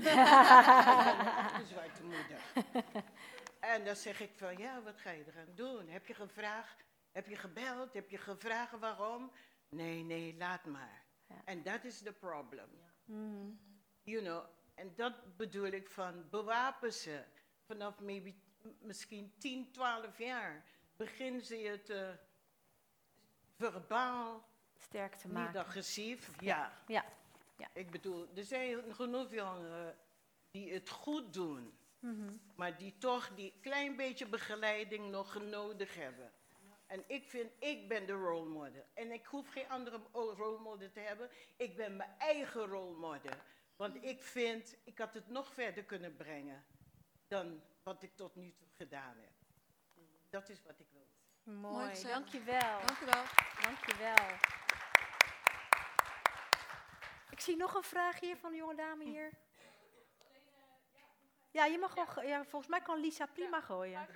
de 1.60 1.64
zwarte 1.68 2.04
moeder. 2.04 2.42
En 3.60 3.86
dan 3.86 3.96
zeg 3.96 4.20
ik 4.20 4.32
van, 4.36 4.58
ja, 4.58 4.82
wat 4.82 4.98
ga 4.98 5.12
je 5.12 5.24
eraan 5.28 5.56
doen? 5.56 5.88
Heb 5.88 6.08
je 6.08 6.14
gevraagd? 6.14 6.84
Heb 7.12 7.28
je 7.28 7.36
gebeld? 7.36 7.94
Heb 7.94 8.10
je 8.10 8.18
gevraagd 8.18 8.80
waarom? 8.80 9.32
Nee, 9.70 10.04
nee, 10.04 10.36
laat 10.38 10.66
maar. 10.66 11.04
Ja. 11.28 11.42
En 11.46 11.64
dat 11.64 11.84
is 11.84 12.00
de 12.00 12.14
problem. 12.14 12.70
Mhm. 13.06 13.52
You 14.02 14.24
know, 14.24 14.46
en 14.74 14.94
dat 14.96 15.38
bedoel 15.38 15.72
ik 15.72 15.90
van 15.90 16.30
bewapen 16.30 16.94
ze. 16.94 17.24
Vanaf 17.66 18.00
maybe, 18.00 18.34
misschien 18.80 19.34
10, 19.38 19.72
12 19.72 20.18
jaar 20.18 20.66
beginnen 20.96 21.46
ze 21.46 21.58
je 21.58 21.82
te 21.82 22.18
verbaal, 23.58 24.52
Sterk 24.84 25.16
te 25.16 25.28
niet 25.28 25.36
maken. 25.36 25.60
agressief. 25.60 26.30
Ja. 26.42 26.74
Ja. 26.88 27.06
Ja. 27.58 27.68
Ik 27.74 27.92
bedoel, 27.92 28.28
er 28.36 28.44
zijn 28.44 28.94
genoeg 28.96 29.32
jongeren 29.32 29.98
die 30.52 30.74
het 30.74 30.90
goed 30.90 31.34
doen, 31.34 31.78
Mhm. 32.00 32.34
maar 32.56 32.78
die 32.78 32.98
toch 32.98 33.30
die 33.36 33.54
klein 33.62 33.96
beetje 33.96 34.26
begeleiding 34.28 35.10
nog 35.10 35.42
nodig 35.42 35.96
hebben. 35.96 36.32
En 36.88 37.04
ik 37.08 37.30
vind, 37.30 37.52
ik 37.60 37.88
ben 37.88 38.06
de 38.06 38.14
role 38.14 38.50
model. 38.50 38.86
En 38.94 39.12
ik 39.12 39.26
hoef 39.26 39.50
geen 39.50 39.70
andere 39.70 40.02
o- 40.12 40.34
role 40.38 40.60
model 40.60 40.92
te 40.92 41.00
hebben. 41.00 41.30
Ik 41.58 41.76
ben 41.76 41.96
mijn 41.96 42.10
eigen 42.18 42.66
role 42.66 42.98
model. 42.98 43.38
Want 43.76 44.04
ik 44.04 44.22
vind, 44.22 44.76
ik 44.84 44.98
had 44.98 45.14
het 45.14 45.28
nog 45.30 45.54
verder 45.54 45.84
kunnen 45.84 46.16
brengen 46.16 46.66
dan 47.28 47.62
wat 47.84 48.04
ik 48.04 48.16
tot 48.16 48.36
nu 48.36 48.54
toe 48.54 48.68
gedaan 48.78 49.16
heb. 49.18 49.32
Dat 50.30 50.50
is 50.50 50.64
wat 50.64 50.80
ik 50.80 50.88
wil. 50.92 51.08
Mooi, 51.56 51.90
gezegd. 51.90 52.14
dankjewel. 52.14 52.80
Dank 52.86 53.00
u 53.00 53.06
wel. 53.06 53.24
Dankjewel. 53.62 54.38
Ik 57.34 57.40
zie 57.40 57.56
nog 57.56 57.74
een 57.74 57.84
vraag 57.84 58.20
hier 58.20 58.38
van 58.38 58.52
de 58.52 58.58
jonge 58.58 58.76
dame 58.76 59.04
hier. 59.04 59.32
Ja, 61.52 61.66
je 61.66 61.78
mag 61.78 61.94
wel. 61.94 62.26
Ja, 62.26 62.44
volgens 62.44 62.72
mij 62.72 62.82
kan 62.82 63.00
Lisa 63.00 63.26
prima 63.26 63.62
gooien. 63.62 64.08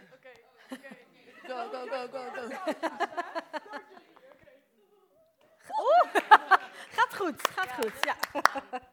Go, 1.44 1.70
go, 1.70 1.88
go, 1.88 2.08
go, 2.08 2.30
go. 2.32 2.42
Oeh, 5.84 6.14
gaat 6.98 7.16
goed, 7.16 7.48
gaat 7.48 7.72
goed. 7.72 7.94
Ja. 8.04 8.16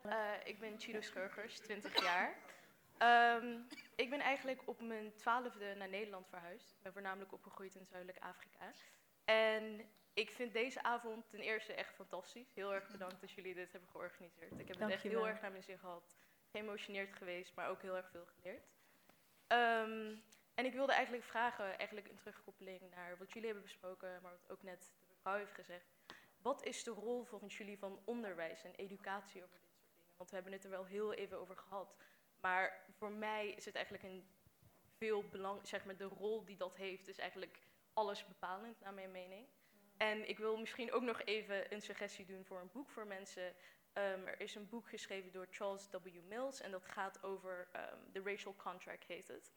Eh, 0.03 0.47
ik 0.47 0.61
ben 0.61 0.81
Chiro 0.81 1.01
Schurgers, 1.01 1.59
20 1.59 2.03
jaar. 2.03 2.37
Ehm, 2.99 3.59
ik 3.95 4.11
ben 4.11 4.21
eigenlijk 4.21 4.63
op 4.65 4.81
mijn 4.81 5.15
twaalfde 5.17 5.75
naar 5.75 5.89
Nederland 5.89 6.29
verhuisd. 6.29 6.71
Ik 6.71 6.83
ben 6.83 6.93
voornamelijk 6.93 7.33
opgegroeid 7.33 7.75
in 7.75 7.87
Zuidelijk 7.87 8.19
Afrika. 8.19 8.71
En 9.25 9.89
ik 10.15 10.31
vind 10.31 10.53
deze 10.53 10.83
avond 10.83 11.31
ten 11.31 11.41
eerste 11.41 11.73
echt 11.73 11.95
fantastisch. 11.95 12.53
Heel 12.55 12.75
erg 12.75 12.89
bedankt 12.89 13.21
dat 13.21 13.31
jullie 13.31 13.55
dit 13.55 13.73
hebben 13.73 13.91
georganiseerd. 13.91 14.59
Ik 14.59 14.69
heb 14.69 14.79
het 14.79 14.91
echt 14.91 15.03
heel 15.03 15.29
erg 15.29 15.41
naar 15.41 15.51
mijn 15.51 15.63
zin 15.63 15.79
gehad. 15.79 16.17
Geëmotioneerd 16.51 17.13
geweest, 17.13 17.55
maar 17.55 17.69
ook 17.69 17.83
heel 17.83 17.97
erg 17.97 18.11
veel 18.11 18.27
geleerd. 18.27 18.69
Ehm, 19.47 20.17
en 20.55 20.65
ik 20.65 20.73
wilde 20.73 20.93
eigenlijk 20.93 21.25
vragen, 21.25 21.79
eigenlijk 21.79 22.09
een 22.09 22.17
terugkoppeling 22.17 22.81
naar 22.91 23.19
wat 23.19 23.29
jullie 23.33 23.49
hebben 23.49 23.65
besproken, 23.65 24.23
maar 24.23 24.31
wat 24.31 24.51
ook 24.51 24.63
net 24.63 24.93
de 25.01 25.07
mevrouw 25.15 25.37
heeft 25.37 25.55
gezegd. 25.55 25.85
Wat 26.39 26.65
is 26.65 26.85
de 26.85 26.91
rol 26.91 27.25
volgens 27.25 27.57
jullie 27.57 27.79
van 27.79 28.01
onderwijs 28.05 28.65
en 28.65 28.75
educatie 28.75 29.43
over 29.43 29.59
dit 29.61 29.71
soort 29.75 29.89
dingen? 29.91 30.13
Want 30.17 30.31
we 30.31 30.35
hebben 30.37 30.53
het 30.53 30.65
er 30.65 30.71
wel 30.71 30.85
heel 30.85 31.13
even 31.13 31.39
over 31.39 31.57
gehad. 31.57 31.97
Maar 32.41 32.85
voor 32.91 33.13
mij 33.13 33.49
is 33.49 33.65
het 33.65 33.75
eigenlijk 33.75 34.05
een 34.05 34.29
veel 34.97 35.29
belang, 35.29 35.67
zeg 35.67 35.85
maar, 35.85 35.97
de 35.97 36.05
rol 36.05 36.45
die 36.45 36.57
dat 36.57 36.77
heeft, 36.77 37.09
is 37.09 37.19
eigenlijk 37.19 37.61
alles 37.93 38.27
bepalend, 38.27 38.81
naar 38.81 38.95
mijn 38.95 39.11
mening. 39.11 39.47
En 39.97 40.29
ik 40.29 40.39
wil 40.39 40.57
misschien 40.57 40.93
ook 40.93 41.03
nog 41.03 41.23
even 41.23 41.73
een 41.73 41.83
suggestie 41.83 42.27
doen 42.27 42.45
voor 42.45 42.61
een 42.61 42.71
boek 42.73 42.91
voor 42.91 43.07
mensen. 43.07 43.55
Ehm, 43.93 44.27
er 44.27 44.41
is 44.41 44.55
een 44.55 44.69
boek 44.69 44.89
geschreven 44.89 45.33
door 45.33 45.47
Charles 45.51 45.89
W. 45.91 46.09
Mills 46.29 46.61
en 46.61 46.71
dat 46.71 46.87
gaat 46.87 47.23
over 47.23 47.69
ehm, 47.73 47.99
The 48.13 48.23
Racial 48.25 48.57
Contract, 48.57 49.05
heet 49.05 49.29
het. 49.29 49.53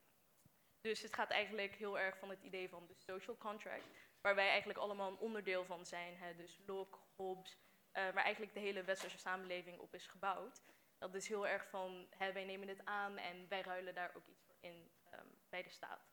Dus 0.82 1.02
het 1.02 1.14
gaat 1.14 1.30
eigenlijk 1.30 1.76
heel 1.76 2.00
erg 2.00 2.18
van 2.18 2.30
het 2.30 2.42
idee 2.42 2.70
van 2.70 2.88
de 2.88 2.96
social 2.96 3.38
contract, 3.38 3.88
waar 4.22 4.36
wij 4.36 4.48
eigenlijk 4.48 4.80
allemaal 4.80 5.12
een 5.12 5.18
onderdeel 5.18 5.66
van 5.66 5.86
zijn. 5.86 6.18
Hè? 6.18 6.36
Dus 6.36 6.60
Locke, 6.66 6.98
Hobbes, 7.16 7.58
eh, 7.92 8.04
waar 8.04 8.24
eigenlijk 8.24 8.54
de 8.54 8.60
hele 8.60 8.84
westerse 8.84 9.18
samenleving 9.18 9.80
op 9.80 9.94
is 9.94 10.08
gebouwd. 10.08 10.62
Dat 10.98 11.16
is 11.16 11.28
heel 11.28 11.48
erg 11.48 11.68
van, 11.70 12.08
hè, 12.10 12.32
wij 12.32 12.46
nemen 12.46 12.68
het 12.68 12.86
aan 12.86 13.18
en 13.18 13.48
wij 13.48 13.62
ruilen 13.62 13.96
daar 13.96 14.12
ook 14.16 14.28
iets 14.28 14.44
voor 14.44 14.56
in 14.60 14.92
ehm, 15.10 15.26
bij 15.50 15.64
de 15.64 15.70
staat. 15.70 16.08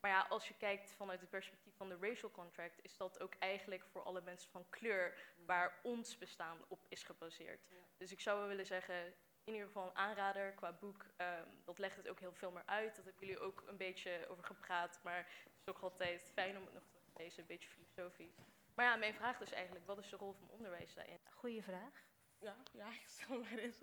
Maar 0.00 0.10
ja, 0.10 0.26
als 0.28 0.48
je 0.48 0.54
kijkt 0.56 0.94
vanuit 0.94 1.20
het 1.20 1.30
perspectief 1.30 1.76
van 1.76 1.88
de 1.88 1.96
racial 2.00 2.30
contract, 2.30 2.78
is 2.82 2.96
dat 2.96 3.20
ook 3.20 3.34
eigenlijk 3.38 3.84
voor 3.86 4.02
alle 4.02 4.20
mensen 4.20 4.50
van 4.50 4.68
kleur 4.70 5.32
waar 5.46 5.80
ons 5.82 6.18
bestaan 6.18 6.64
op 6.68 6.86
is 6.88 7.02
gebaseerd. 7.02 7.60
Dus 7.96 8.12
ik 8.12 8.20
zou 8.20 8.38
wel 8.38 8.48
willen 8.48 8.66
zeggen, 8.66 9.14
in 9.44 9.52
ieder 9.52 9.66
geval 9.66 9.86
een 9.86 9.96
aanrader 9.96 10.52
qua 10.52 10.72
boek. 10.72 11.06
ehm, 11.16 11.48
dat 11.64 11.78
legt 11.78 11.96
het 11.96 12.08
ook 12.08 12.20
heel 12.20 12.32
veel 12.34 12.50
meer 12.50 12.66
uit. 12.66 12.96
Dat 12.96 13.04
hebben 13.04 13.26
jullie 13.26 13.40
ook 13.42 13.62
een 13.66 13.76
beetje 13.76 14.26
over 14.28 14.44
gepraat. 14.44 15.00
Maar 15.02 15.16
het 15.16 15.52
is 15.66 15.74
ook 15.74 15.82
altijd 15.82 16.30
fijn 16.34 16.56
om 16.56 16.64
het 16.64 16.74
nog 16.74 16.82
te 16.82 17.10
lezen, 17.16 17.40
een 17.40 17.46
beetje 17.46 17.68
filosofisch. 17.68 18.36
Maar 18.74 18.84
ja, 18.84 18.96
mijn 18.96 19.14
vraag 19.14 19.40
is 19.40 19.52
eigenlijk, 19.52 19.86
wat 19.86 19.98
is 19.98 20.08
de 20.10 20.16
rol 20.16 20.32
van 20.32 20.50
onderwijs 20.50 20.94
daarin? 20.94 21.20
Goeie 21.30 21.62
vraag. 21.62 22.04
Ja, 22.38 22.56
ja, 22.72 22.86
ik 23.02 23.06
zal 23.06 23.38
maar 23.40 23.58
eens. 23.58 23.82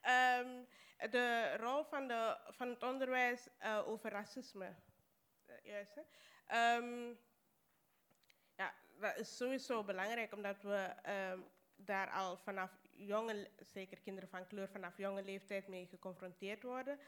Ehm, 0.00 0.64
de 1.10 1.56
rol 1.56 1.84
van, 1.84 2.08
de, 2.08 2.38
van 2.48 2.68
het 2.68 2.82
onderwijs 2.82 3.48
eh, 3.58 3.88
over 3.88 4.10
racisme. 4.10 4.74
Juist? 5.64 6.00
Ehm, 6.46 7.14
ja, 8.56 8.74
dat 9.00 9.18
is 9.18 9.36
sowieso 9.36 9.84
belangrijk, 9.84 10.32
omdat 10.32 10.62
we 10.62 10.92
ehm, 11.02 11.40
daar 11.76 12.10
al 12.10 12.36
vanaf 12.36 12.70
jonge, 12.90 13.50
zeker 13.72 14.00
kinderen 14.00 14.28
van 14.28 14.46
kleur, 14.46 14.68
vanaf 14.68 14.96
jonge 14.96 15.22
leeftijd 15.22 15.68
mee 15.68 15.86
geconfronteerd 15.86 16.62
worden. 16.62 16.98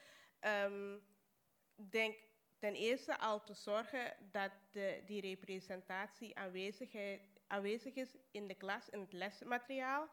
Ik 1.76 1.90
denk 1.90 2.16
ten 2.58 2.74
eerste 2.74 3.18
al 3.18 3.44
te 3.44 3.54
zorgen 3.54 4.16
dat 4.30 4.50
de, 4.72 5.02
die 5.06 5.20
representatie 5.20 6.36
aanwezig 7.46 7.94
is 7.94 8.16
in 8.30 8.46
de 8.48 8.54
klas, 8.54 8.88
in 8.88 9.00
het 9.00 9.12
lesmateriaal. 9.12 10.08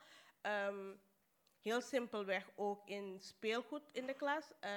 Heel 1.64 1.82
simpelweg 1.82 2.50
ook 2.56 2.88
in 2.88 3.20
speelgoed 3.20 3.90
in 3.92 4.06
de 4.06 4.14
klas. 4.14 4.54
Eh, 4.60 4.70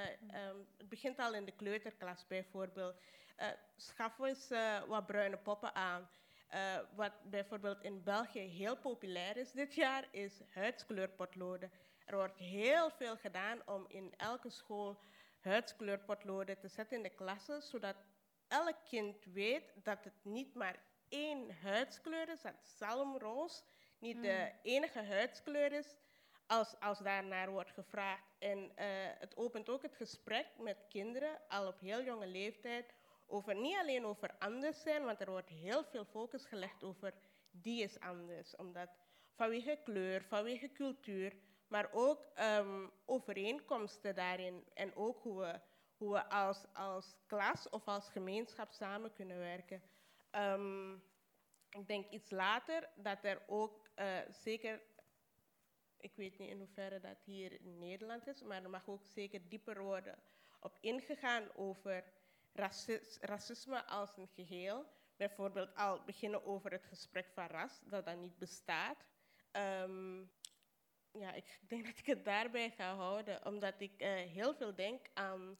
het 0.76 0.88
begint 0.88 1.18
al 1.18 1.34
in 1.34 1.44
de 1.44 1.52
kleuterklas 1.52 2.26
bijvoorbeeld. 2.26 3.00
Eh 3.36 3.48
schaf 3.76 4.18
eens 4.18 4.50
eh, 4.50 4.82
wat 4.86 5.06
bruine 5.06 5.36
poppen 5.36 5.74
aan. 5.74 6.08
Eh, 6.48 6.78
wat 6.94 7.12
bijvoorbeeld 7.30 7.82
in 7.82 8.02
België 8.02 8.40
heel 8.40 8.76
populair 8.76 9.36
is 9.36 9.52
dit 9.52 9.74
jaar, 9.74 10.08
is 10.10 10.40
huidskleurpotloden. 10.50 11.70
Er 12.04 12.16
wordt 12.16 12.38
heel 12.38 12.90
veel 12.90 13.16
gedaan 13.16 13.62
om 13.66 13.84
in 13.88 14.14
elke 14.16 14.50
school 14.50 15.00
huidskleurpotloden 15.40 16.58
te 16.58 16.68
zetten 16.68 16.96
in 16.96 17.02
de 17.02 17.10
klassen, 17.10 17.62
zodat 17.62 17.96
elk 18.48 18.76
kind 18.88 19.24
weet 19.24 19.72
dat 19.74 20.04
het 20.04 20.24
niet 20.24 20.54
maar 20.54 20.76
één 21.08 21.50
huidskleur 21.62 22.28
is, 22.28 22.42
dat 22.42 22.54
zalmroos 22.62 23.64
niet 23.98 24.22
de 24.22 24.52
enige 24.62 25.02
huidskleur 25.02 25.72
is, 25.72 25.96
als, 26.46 26.80
als 26.80 26.98
daarnaar 26.98 27.50
wordt 27.50 27.70
gevraagd. 27.70 28.32
En 28.38 28.72
het 29.18 29.36
opent 29.36 29.68
ook 29.68 29.82
het 29.82 29.94
gesprek 29.94 30.46
met 30.58 30.84
kinderen, 30.88 31.38
al 31.48 31.66
op 31.66 31.80
heel 31.80 32.02
jonge 32.02 32.26
leeftijd, 32.26 32.94
over 33.26 33.54
niet 33.54 33.76
alleen 33.76 34.04
over 34.04 34.34
anders 34.38 34.82
zijn, 34.82 35.04
want 35.04 35.20
er 35.20 35.30
wordt 35.30 35.48
heel 35.48 35.84
veel 35.84 36.04
focus 36.04 36.44
gelegd 36.44 36.84
over 36.84 37.14
die 37.50 37.82
is 37.82 38.00
anders. 38.00 38.56
Omdat 38.56 38.88
vanwege 39.34 39.80
kleur, 39.84 40.24
vanwege 40.24 40.72
cultuur, 40.72 41.36
maar 41.68 41.88
ook 41.92 42.26
ehm, 42.34 42.86
overeenkomsten 43.04 44.14
daarin 44.14 44.64
en 44.74 44.96
ook 44.96 45.22
hoe 45.22 45.40
we, 45.40 45.60
hoe 45.96 46.12
we 46.12 46.28
als, 46.28 46.64
als 46.72 47.16
klas 47.26 47.68
of 47.68 47.88
als 47.88 48.08
gemeenschap 48.08 48.72
samen 48.72 49.12
kunnen 49.12 49.38
werken. 49.38 49.82
Ehm, 50.30 50.92
ik 51.70 51.86
denk 51.86 52.10
iets 52.10 52.30
later 52.30 52.88
dat 52.96 53.24
er 53.24 53.42
ook 53.46 53.88
eh, 53.94 54.18
zeker, 54.30 54.82
ik 55.96 56.16
weet 56.16 56.38
niet 56.38 56.50
in 56.50 56.58
hoeverre 56.58 57.00
dat 57.00 57.22
hier 57.24 57.60
in 57.60 57.78
Nederland 57.78 58.26
is, 58.26 58.42
maar 58.42 58.62
er 58.62 58.70
mag 58.70 58.88
ook 58.88 59.04
zeker 59.04 59.48
dieper 59.48 59.82
worden 59.82 60.18
op 60.60 60.78
ingegaan 60.80 61.54
over 61.54 62.04
racisme 63.20 63.84
als 63.86 64.16
een 64.16 64.28
geheel. 64.28 64.86
Bijvoorbeeld 65.16 65.74
al 65.74 66.02
beginnen 66.04 66.44
over 66.44 66.70
het 66.70 66.84
gesprek 66.84 67.28
van 67.34 67.46
ras, 67.46 67.80
dat 67.84 68.04
dat 68.04 68.16
niet 68.16 68.38
bestaat. 68.38 69.04
Ehm, 69.50 70.18
ja, 71.12 71.32
ik 71.32 71.58
denk 71.68 71.86
dat 71.86 71.98
ik 71.98 72.06
het 72.06 72.24
daarbij 72.24 72.70
ga 72.70 72.94
houden, 72.94 73.46
omdat 73.46 73.74
ik 73.80 74.00
eh, 74.00 74.14
heel 74.14 74.54
veel 74.54 74.74
denk 74.74 75.06
aan, 75.14 75.58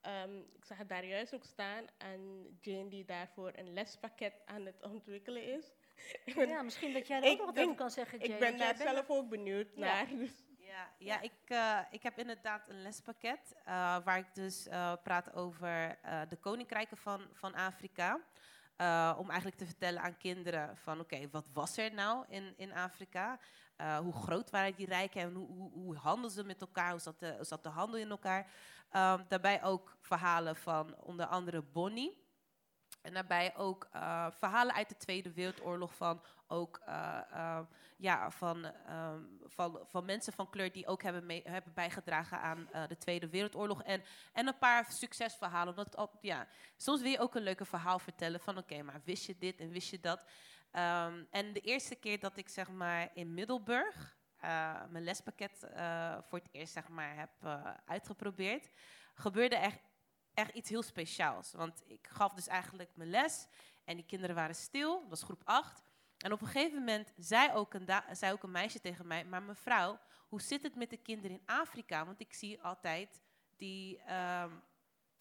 ehm, 0.00 0.38
ik 0.38 0.64
zag 0.64 0.78
het 0.78 0.88
daar 0.88 1.04
juist 1.04 1.34
ook 1.34 1.44
staan, 1.44 1.86
aan 1.98 2.46
Jane 2.60 2.88
die 2.88 3.04
daarvoor 3.04 3.52
een 3.54 3.72
lespakket 3.72 4.42
aan 4.44 4.66
het 4.66 4.82
ontwikkelen 4.82 5.42
is. 5.42 5.72
Ja, 6.34 6.62
misschien 6.62 6.92
dat 6.92 7.06
jij 7.06 7.22
er 7.22 7.30
ook 7.30 7.36
nog 7.38 7.46
wat 7.46 7.58
over 7.58 7.74
kan 7.74 7.90
zeggen, 7.90 8.18
Jane. 8.18 8.32
Ik 8.32 8.38
ben 8.38 8.58
daar 8.58 8.76
zelf 8.76 9.10
ook 9.10 9.28
benieuwd 9.28 9.68
Ja. 9.74 9.80
naar. 9.80 10.08
Dus. 10.16 10.46
Ja, 10.78 10.88
ja 10.98 11.20
ik, 11.20 11.32
eh, 11.44 11.78
ik 11.90 12.02
heb 12.02 12.18
inderdaad 12.18 12.68
een 12.68 12.82
lespakket 12.82 13.54
eh, 13.64 13.96
waar 14.04 14.18
ik 14.18 14.34
dus 14.34 14.66
eh, 14.66 14.92
praat 15.02 15.34
over 15.34 15.98
de 16.28 16.36
koninkrijken 16.36 16.96
van, 16.96 17.20
van 17.32 17.54
Afrika. 17.54 18.20
Om 19.16 19.28
eigenlijk 19.28 19.56
te 19.56 19.66
vertellen 19.66 20.02
aan 20.02 20.16
kinderen 20.16 20.76
van 20.76 21.00
oké, 21.00 21.28
wat 21.30 21.48
was 21.52 21.76
er 21.76 21.94
nou 21.94 22.24
in, 22.28 22.54
in 22.56 22.72
Afrika? 22.72 23.38
Hoe 24.02 24.12
groot 24.12 24.50
waren 24.50 24.74
die 24.74 24.86
rijken 24.86 25.20
en 25.20 25.34
hoe, 25.34 25.46
hoe, 25.46 25.72
hoe 25.72 25.96
handelden 25.96 26.30
ze 26.30 26.44
met 26.44 26.60
elkaar? 26.60 26.90
Hoe 26.90 27.00
zat 27.00 27.20
de, 27.20 27.34
hoe 27.36 27.44
zat 27.44 27.62
de 27.62 27.68
handel 27.68 27.98
in 27.98 28.10
elkaar? 28.10 28.50
Ehm, 28.90 29.24
daarbij 29.28 29.62
ook 29.62 29.96
verhalen 30.00 30.56
van 30.56 30.96
onder 30.96 31.26
andere 31.26 31.62
Bonnie. 31.62 32.27
En 33.00 33.14
daarbij 33.14 33.56
ook 33.56 33.88
eh, 33.92 34.26
verhalen 34.30 34.74
uit 34.74 34.88
de 34.88 34.96
Tweede 34.96 35.32
Wereldoorlog 35.32 35.94
van 35.94 36.22
ook 36.48 36.80
eh, 36.84 37.20
eh, 37.30 37.60
ja, 37.96 38.30
van, 38.30 38.64
ehm, 38.64 39.22
van, 39.44 39.80
van 39.84 40.04
mensen 40.04 40.32
van 40.32 40.50
kleur 40.50 40.72
die 40.72 40.86
ook 40.86 41.02
hebben, 41.02 41.42
hebben 41.44 41.72
bijgedragen 41.74 42.40
aan 42.40 42.68
eh, 42.72 42.88
de 42.88 42.96
Tweede 42.96 43.28
Wereldoorlog. 43.28 43.82
En, 43.82 44.02
en 44.32 44.46
een 44.46 44.58
paar 44.58 44.84
succesverhalen. 44.92 45.68
Omdat, 45.68 45.96
al- 45.96 46.18
ja, 46.20 46.46
soms 46.76 47.00
wil 47.00 47.10
je 47.10 47.18
ook 47.18 47.34
een 47.34 47.42
leuke 47.42 47.64
verhaal 47.64 47.98
vertellen 47.98 48.40
van 48.40 48.58
oké, 48.58 48.82
maar 48.82 49.00
wist 49.04 49.26
je 49.26 49.36
dit 49.38 49.60
en 49.60 49.70
wist 49.70 49.90
je 49.90 50.00
dat? 50.00 50.24
Ehm, 50.70 51.24
en 51.30 51.52
de 51.52 51.60
eerste 51.60 51.94
keer 51.94 52.18
dat 52.20 52.36
ik 52.36 52.48
zeg 52.48 52.68
maar 52.70 53.08
in 53.14 53.34
Middelburg 53.34 54.16
mijn 54.88 55.04
lespakket 55.04 55.58
voor 56.20 56.38
het 56.38 56.48
eerst 56.52 56.72
zeg 56.72 56.88
maar 56.88 57.14
heb 57.16 57.30
uitgeprobeerd, 57.84 58.70
gebeurde 59.14 59.56
echt 59.56 59.78
echt 60.38 60.54
iets 60.54 60.68
heel 60.68 60.82
speciaals. 60.82 61.52
Want 61.52 61.82
ik 61.86 62.08
gaf 62.10 62.32
dus 62.34 62.46
eigenlijk 62.46 62.90
mijn 62.94 63.10
les 63.10 63.46
en 63.84 63.96
die 63.96 64.06
kinderen 64.06 64.34
waren 64.34 64.54
stil, 64.54 65.00
dat 65.00 65.08
was 65.08 65.22
groep 65.22 65.42
8. 65.44 65.82
En 66.18 66.32
op 66.32 66.40
een 66.40 66.46
gegeven 66.46 66.78
moment 66.78 67.12
zei 67.16 67.52
ook, 67.52 67.74
een 67.74 67.88
zei 68.12 68.32
ook 68.32 68.42
een 68.42 68.50
meisje 68.50 68.80
tegen 68.80 69.06
mij, 69.06 69.24
maar 69.24 69.42
mevrouw, 69.42 69.98
hoe 70.28 70.40
zit 70.40 70.62
het 70.62 70.74
met 70.74 70.90
de 70.90 70.96
kinderen 70.96 71.36
in 71.36 71.46
Afrika? 71.46 72.06
Want 72.06 72.20
ik 72.20 72.32
zie 72.32 72.62
altijd 72.62 73.22
die, 73.56 73.98
ehm, 73.98 74.50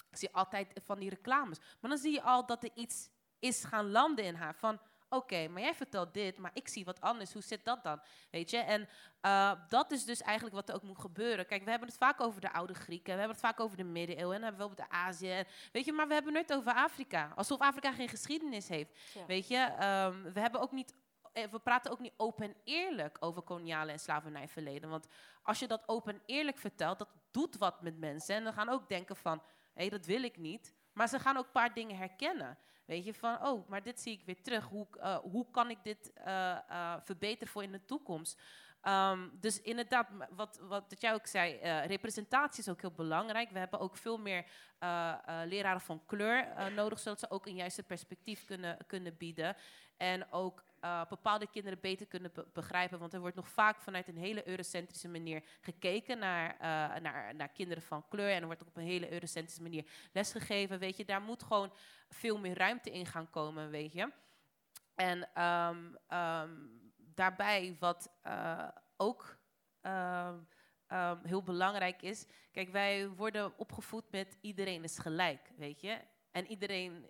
ik 0.10 0.18
zie 0.18 0.34
altijd 0.34 0.82
van 0.84 1.00
die 1.00 1.10
reclames. 1.10 1.60
Maar 1.60 1.90
dan 1.90 2.00
zie 2.00 2.12
je 2.12 2.22
al 2.22 2.46
dat 2.46 2.64
er 2.64 2.72
iets 2.74 3.10
is 3.40 3.64
gaan 3.64 3.92
landen 3.92 4.26
in 4.26 4.36
haar. 4.36 4.56
Van, 4.56 4.80
oké, 5.10 5.48
maar 5.48 5.62
jij 5.62 5.76
vertelt 5.76 6.14
dit, 6.14 6.38
maar 6.38 6.52
ik 6.54 6.68
zie 6.68 6.86
wat 6.86 7.02
anders. 7.02 7.34
Hoe 7.34 7.42
zit 7.42 7.66
dat 7.66 7.84
dan? 7.84 8.02
Weet 8.32 8.50
je? 8.50 8.58
En 8.58 8.90
eh, 9.22 9.52
dat 9.68 9.92
is 9.92 10.06
dus 10.06 10.22
eigenlijk 10.22 10.56
wat 10.56 10.70
er 10.70 10.76
ook 10.76 10.84
moet 10.84 11.00
gebeuren. 11.00 11.46
Kijk, 11.46 11.64
we 11.64 11.70
hebben 11.70 11.88
het 11.88 11.98
vaak 11.98 12.22
over 12.22 12.42
de 12.42 12.54
oude 12.54 12.74
Grieken, 12.74 13.14
we 13.14 13.20
hebben 13.20 13.38
het 13.38 13.46
vaak 13.46 13.60
over 13.60 13.78
de 13.78 13.84
middeleeuwen, 13.84 14.36
en 14.36 14.42
dan 14.42 14.50
hebben 14.50 14.68
we 14.68 14.74
het 14.74 14.82
over 14.82 14.90
de 14.92 14.98
Azië. 15.06 15.32
en- 15.32 15.46
Weet 15.72 15.86
je, 15.86 15.92
maar 15.94 16.08
we 16.08 16.14
hebben 16.14 16.36
het 16.36 16.48
nooit 16.48 16.60
over 16.60 16.74
Afrika. 16.82 17.32
Alsof 17.36 17.60
Afrika 17.60 17.92
geen 17.92 18.10
geschiedenis 18.10 18.68
heeft. 18.68 18.98
Ja. 19.14 19.26
Weet 19.26 19.48
je, 19.48 19.58
ehm, 19.58 20.22
we 20.34 20.40
hebben 20.40 20.62
ook 20.62 20.72
niet. 20.72 20.96
eh, 21.34 21.44
We 21.52 21.60
praten 21.60 21.92
ook 21.92 22.00
niet 22.00 22.14
open 22.18 22.46
en 22.46 22.56
eerlijk 22.64 23.18
over 23.20 23.42
koloniale 23.42 23.92
en 23.92 24.00
slavernijverleden. 24.00 24.90
Want 24.90 25.08
als 25.44 25.60
je 25.60 25.68
dat 25.68 25.84
open 25.88 26.14
en 26.14 26.22
eerlijk 26.26 26.58
vertelt, 26.58 26.98
dat 27.00 27.10
doet 27.32 27.58
wat 27.58 27.82
met 27.82 27.98
mensen. 27.98 28.36
En 28.36 28.44
dan 28.44 28.54
gaan 28.54 28.70
ook 28.70 28.90
denken 28.90 29.16
van, 29.16 29.42
hé, 29.74 29.90
dat 29.90 30.06
wil 30.06 30.24
ik 30.24 30.38
niet. 30.38 30.74
Maar 30.94 31.08
ze 31.08 31.20
gaan 31.20 31.38
ook 31.38 31.46
een 31.46 31.52
paar 31.52 31.74
dingen 31.74 31.98
herkennen. 31.98 32.58
Weet 32.88 33.06
je, 33.06 33.14
van, 33.14 33.46
oh, 33.46 33.70
maar 33.70 33.84
dit 33.84 34.00
zie 34.00 34.14
ik 34.14 34.26
weer 34.26 34.42
terug. 34.42 34.66
Hoe, 34.66 34.88
eh, 35.00 35.18
hoe 35.18 35.46
kan 35.52 35.70
ik 35.70 35.78
dit 35.84 36.14
eh, 36.14 36.52
eh, 36.70 36.94
verbeteren 37.04 37.48
voor 37.48 37.64
in 37.64 37.72
de 37.72 37.86
toekomst? 37.86 38.42
Ehm, 38.82 39.30
dus 39.34 39.62
inderdaad, 39.62 40.08
wat, 40.30 40.60
wat 40.62 40.90
dat 40.90 41.02
jij 41.02 41.14
ook 41.14 41.26
zei, 41.26 41.58
representatie 41.86 42.60
is 42.60 42.70
ook 42.70 42.82
heel 42.82 42.92
belangrijk. 42.92 43.50
We 43.50 43.60
hebben 43.60 43.80
ook 43.80 43.98
veel 43.98 44.18
meer 44.18 44.46
leraren 45.46 45.82
van 45.82 46.06
kleur 46.06 46.72
nodig, 46.76 47.00
zodat 47.00 47.20
ze 47.20 47.30
ook 47.30 47.46
een 47.46 47.56
juiste 47.56 47.84
perspectief 47.84 48.46
kunnen, 48.46 48.78
kunnen 48.88 49.18
bieden. 49.18 49.56
En 49.98 50.32
ook 50.32 50.64
eh, 50.80 51.06
bepaalde 51.10 51.48
kinderen 51.48 51.80
beter 51.80 52.08
kunnen 52.08 52.32
be- 52.34 52.48
begrijpen. 52.54 53.00
Want 53.00 53.14
er 53.14 53.20
wordt 53.20 53.36
nog 53.36 53.50
vaak 53.50 53.82
vanuit 53.82 54.08
een 54.08 54.18
hele 54.18 54.48
eurocentrische 54.48 55.08
manier 55.08 55.44
gekeken 55.62 56.20
naar, 56.20 56.52
eh, 56.54 57.02
naar, 57.02 57.36
naar 57.36 57.50
kinderen 57.50 57.84
van 57.84 58.08
kleur. 58.08 58.32
En 58.32 58.40
er 58.40 58.46
wordt 58.46 58.62
ook 58.62 58.68
op 58.68 58.78
een 58.78 58.84
hele 58.84 59.12
eurocentrische 59.12 59.62
manier 59.62 59.86
lesgegeven. 60.12 60.80
Weet 60.80 60.98
je, 60.98 61.06
daar 61.06 61.22
moet 61.22 61.44
gewoon 61.44 61.74
veel 62.10 62.38
meer 62.38 62.58
ruimte 62.58 62.92
in 62.92 63.06
gaan 63.06 63.30
komen, 63.30 63.70
weet 63.70 63.94
je. 63.94 64.12
En 64.96 65.30
ehm, 65.34 65.96
ehm, 66.08 66.52
daarbij 66.98 67.76
wat 67.80 68.12
eh, 68.22 68.68
ook 68.98 69.38
ehm, 69.82 70.38
heel 71.24 71.44
belangrijk 71.44 72.02
is. 72.02 72.26
Kijk, 72.52 72.70
wij 72.70 73.10
worden 73.10 73.58
opgevoed 73.58 74.12
met 74.12 74.38
iedereen 74.42 74.84
is 74.84 74.98
gelijk, 74.98 75.52
weet 75.58 75.82
je. 75.82 75.98
En 76.32 76.48
iedereen, 76.48 77.10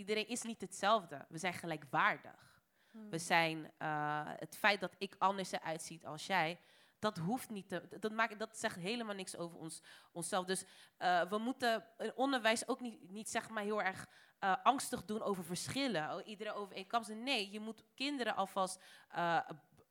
iedereen 0.00 0.28
is 0.28 0.42
niet 0.42 0.60
hetzelfde. 0.60 1.26
We 1.28 1.38
zijn 1.38 1.54
gelijkwaardig. 1.54 2.62
Hmm. 2.90 3.10
We 3.10 3.18
zijn, 3.18 3.72
eh, 3.78 4.22
het 4.24 4.56
feit 4.56 4.80
dat 4.80 4.94
ik 4.98 5.14
anders 5.18 5.52
eruit 5.52 5.82
ziet 5.82 6.06
als 6.06 6.26
jij, 6.26 6.60
dat 6.98 7.18
hoeft 7.18 7.50
niet 7.50 7.68
te, 7.68 7.82
dat, 8.00 8.12
maakt, 8.12 8.38
dat 8.38 8.58
zegt 8.58 8.76
helemaal 8.76 9.14
niks 9.14 9.36
over 9.36 9.58
ons, 9.58 9.82
onszelf. 10.12 10.44
Dus 10.44 10.64
eh, 10.96 11.22
we 11.30 11.38
moeten 11.38 11.84
in 11.98 12.12
onderwijs 12.14 12.68
ook 12.68 12.80
niet, 12.80 13.10
niet 13.10 13.30
zeg 13.30 13.48
maar 13.48 13.62
heel 13.62 13.82
erg 13.82 14.06
eh, 14.38 14.54
angstig 14.62 15.04
doen 15.04 15.22
over 15.22 15.44
verschillen. 15.44 16.14
Oh, 16.14 16.26
iedereen 16.26 16.52
over 16.52 16.76
één 16.76 16.86
kam. 16.86 17.02
Nee, 17.08 17.50
je 17.50 17.60
moet 17.60 17.84
kinderen 17.94 18.36
alvast, 18.36 18.82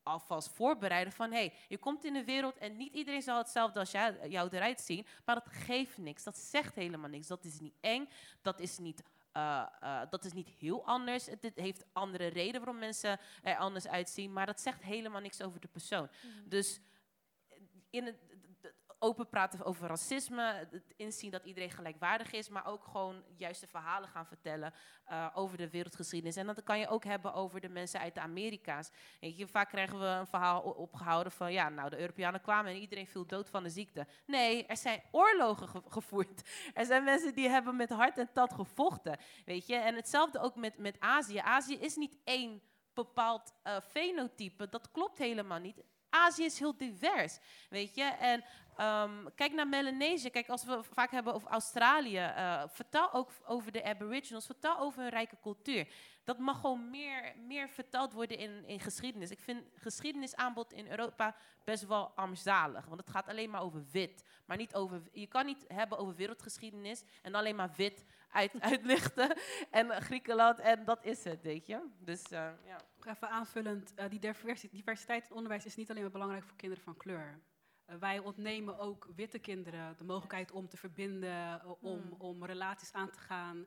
alvast 0.04 0.50
voorbereiden 0.50 1.14
van... 1.14 1.32
hé, 1.32 1.38
hey, 1.38 1.54
je 1.68 1.78
komt 1.78 2.06
in 2.06 2.14
de 2.14 2.24
wereld 2.24 2.58
en 2.58 2.78
niet 2.78 2.94
iedereen 2.94 3.22
zal 3.22 3.38
hetzelfde 3.38 3.80
als 3.80 3.92
jou, 3.92 4.30
jou 4.30 4.50
eruit 4.52 4.82
zien. 4.82 5.06
Maar 5.26 5.36
dat 5.36 5.50
geeft 5.50 5.98
niks, 5.98 6.24
dat 6.24 6.38
zegt 6.38 6.76
helemaal 6.76 7.10
niks. 7.10 7.28
Dat 7.28 7.46
is 7.46 7.60
niet 7.60 7.76
eng, 7.82 8.10
dat 8.42 8.60
is 8.60 8.78
niet... 8.78 9.04
eh, 9.32 9.66
eh, 9.80 10.02
dat 10.10 10.26
is 10.26 10.34
niet 10.34 10.50
heel 10.50 10.86
anders. 10.86 11.26
Het, 11.26 11.42
het 11.42 11.56
heeft 11.56 11.86
andere 11.94 12.28
redenen 12.28 12.62
waarom 12.62 12.80
mensen 12.80 13.20
er 13.44 13.58
anders 13.58 13.88
uitzien. 13.88 14.34
Maar 14.34 14.46
dat 14.46 14.62
zegt 14.62 14.82
helemaal 14.82 15.22
niks 15.22 15.42
over 15.42 15.60
de 15.60 15.68
persoon. 15.68 16.10
Dus 16.46 16.80
in 17.90 18.06
het, 18.06 18.16
open 19.00 19.30
praten 19.30 19.66
over 19.66 19.88
racisme, 19.88 20.68
het 20.72 20.94
inzien 20.96 21.32
dat 21.32 21.44
iedereen 21.46 21.70
gelijkwaardig 21.72 22.32
is, 22.32 22.50
maar 22.50 22.66
ook 22.66 22.84
gewoon 22.84 23.24
juiste 23.38 23.68
verhalen 23.68 24.10
gaan 24.10 24.26
vertellen 24.26 24.74
eh, 25.06 25.28
over 25.34 25.58
de 25.58 25.70
wereldgeschiedenis. 25.70 26.36
En 26.36 26.46
dat 26.46 26.64
kan 26.64 26.80
je 26.80 26.88
ook 26.88 27.04
hebben 27.04 27.34
over 27.34 27.60
de 27.62 27.70
mensen 27.70 28.00
uit 28.00 28.14
de 28.14 28.20
Amerika's. 28.22 28.90
Weet 29.20 29.38
je, 29.38 29.48
vaak 29.48 29.70
krijgen 29.70 30.00
we 30.00 30.06
een 30.06 30.28
verhaal 30.28 30.62
opgehouden 30.62 31.32
van, 31.32 31.52
ja, 31.54 31.70
nou, 31.70 31.90
de 31.90 32.00
Europeanen 32.00 32.42
kwamen 32.42 32.72
en 32.72 32.80
iedereen 32.80 33.08
viel 33.08 33.26
dood 33.26 33.50
van 33.50 33.64
de 33.64 33.70
ziekte. 33.70 34.08
Nee, 34.26 34.66
er 34.66 34.78
zijn 34.78 35.02
oorlogen 35.12 35.68
ge- 35.68 35.84
gevoerd. 35.88 36.42
Er 36.74 36.86
zijn 36.86 37.04
mensen 37.04 37.34
die 37.34 37.50
hebben 37.50 37.76
met 37.76 37.90
hart 37.90 38.18
en 38.18 38.32
tand 38.34 38.54
gevochten, 38.54 39.18
weet 39.46 39.68
je. 39.68 39.76
En 39.76 39.96
hetzelfde 39.96 40.40
ook 40.40 40.56
met, 40.56 40.78
met 40.78 41.00
Azië. 41.00 41.38
Azië 41.38 41.76
is 41.76 41.96
niet 41.96 42.18
één 42.24 42.62
bepaald 42.94 43.54
eh, 43.64 43.78
fenotype. 43.82 44.70
Dat 44.70 44.92
klopt 44.92 45.18
helemaal 45.18 45.60
niet. 45.60 45.84
Azië 46.10 46.44
is 46.44 46.60
heel 46.60 46.78
divers, 46.78 47.40
weet 47.70 47.96
je. 47.96 48.04
En 48.04 48.44
ehm, 48.76 49.26
kijk 49.36 49.54
naar 49.54 49.68
Melanesië. 49.68 50.30
Kijk, 50.30 50.50
als 50.50 50.66
we 50.66 50.84
vaak 50.84 51.12
hebben 51.12 51.34
over 51.34 51.50
Australië, 51.50 52.18
eh, 52.18 52.64
vertel 52.68 53.14
ook 53.14 53.32
over 53.46 53.72
de 53.72 53.84
Aboriginals, 53.84 54.46
vertel 54.46 54.80
over 54.80 55.02
hun 55.02 55.10
rijke 55.10 55.38
cultuur. 55.42 55.88
Dat 56.24 56.38
mag 56.38 56.60
gewoon 56.60 56.90
meer, 56.90 57.34
meer 57.48 57.70
verteld 57.70 58.14
worden 58.14 58.38
in, 58.38 58.66
in 58.66 58.80
geschiedenis. 58.80 59.32
Ik 59.32 59.40
vind 59.40 59.64
geschiedenisaanbod 59.76 60.74
in 60.74 60.88
Europa 60.88 61.36
best 61.64 61.88
wel 61.88 62.12
armzalig, 62.16 62.86
want 62.86 63.00
het 63.00 63.10
gaat 63.10 63.28
alleen 63.28 63.50
maar 63.50 63.62
over 63.62 63.86
wit, 63.92 64.24
maar 64.46 64.58
niet 64.58 64.76
over. 64.76 65.02
Je 65.12 65.28
kan 65.28 65.46
niet 65.46 65.66
hebben 65.68 65.98
over 65.98 66.16
wereldgeschiedenis 66.16 67.04
en 67.22 67.36
alleen 67.36 67.56
maar 67.56 67.72
wit 67.76 68.06
uit, 68.32 68.52
uitlichten 68.72 69.38
en 69.72 69.92
eh, 69.92 70.02
Griekenland 70.02 70.60
en 70.60 70.86
dat 70.86 71.06
is 71.06 71.24
het, 71.24 71.42
weet 71.42 71.66
je. 71.66 71.88
Dus 72.00 72.24
eh, 72.24 72.52
ja. 72.66 72.78
Even 73.06 73.30
aanvullend, 73.30 73.94
eh, 73.96 74.10
die 74.10 74.20
diversi- 74.20 74.70
diversiteit 74.72 75.20
in 75.22 75.28
het 75.28 75.36
onderwijs 75.38 75.66
is 75.66 75.76
niet 75.76 75.90
alleen 75.90 76.02
maar 76.02 76.12
belangrijk 76.12 76.44
voor 76.44 76.58
kinderen 76.58 76.84
van 76.84 76.98
kleur. 76.98 77.40
Wij 78.00 78.20
ontnemen 78.20 78.78
ook 78.80 79.08
witte 79.16 79.40
kinderen 79.40 79.98
de 79.98 80.04
mogelijkheid 80.04 80.52
om 80.52 80.68
te 80.68 80.78
verbinden, 80.78 81.66
om, 81.82 82.02
Hmm. 82.02 82.16
om 82.18 82.46
relaties 82.46 82.94
aan 82.94 83.10
te 83.10 83.20
gaan. 83.20 83.66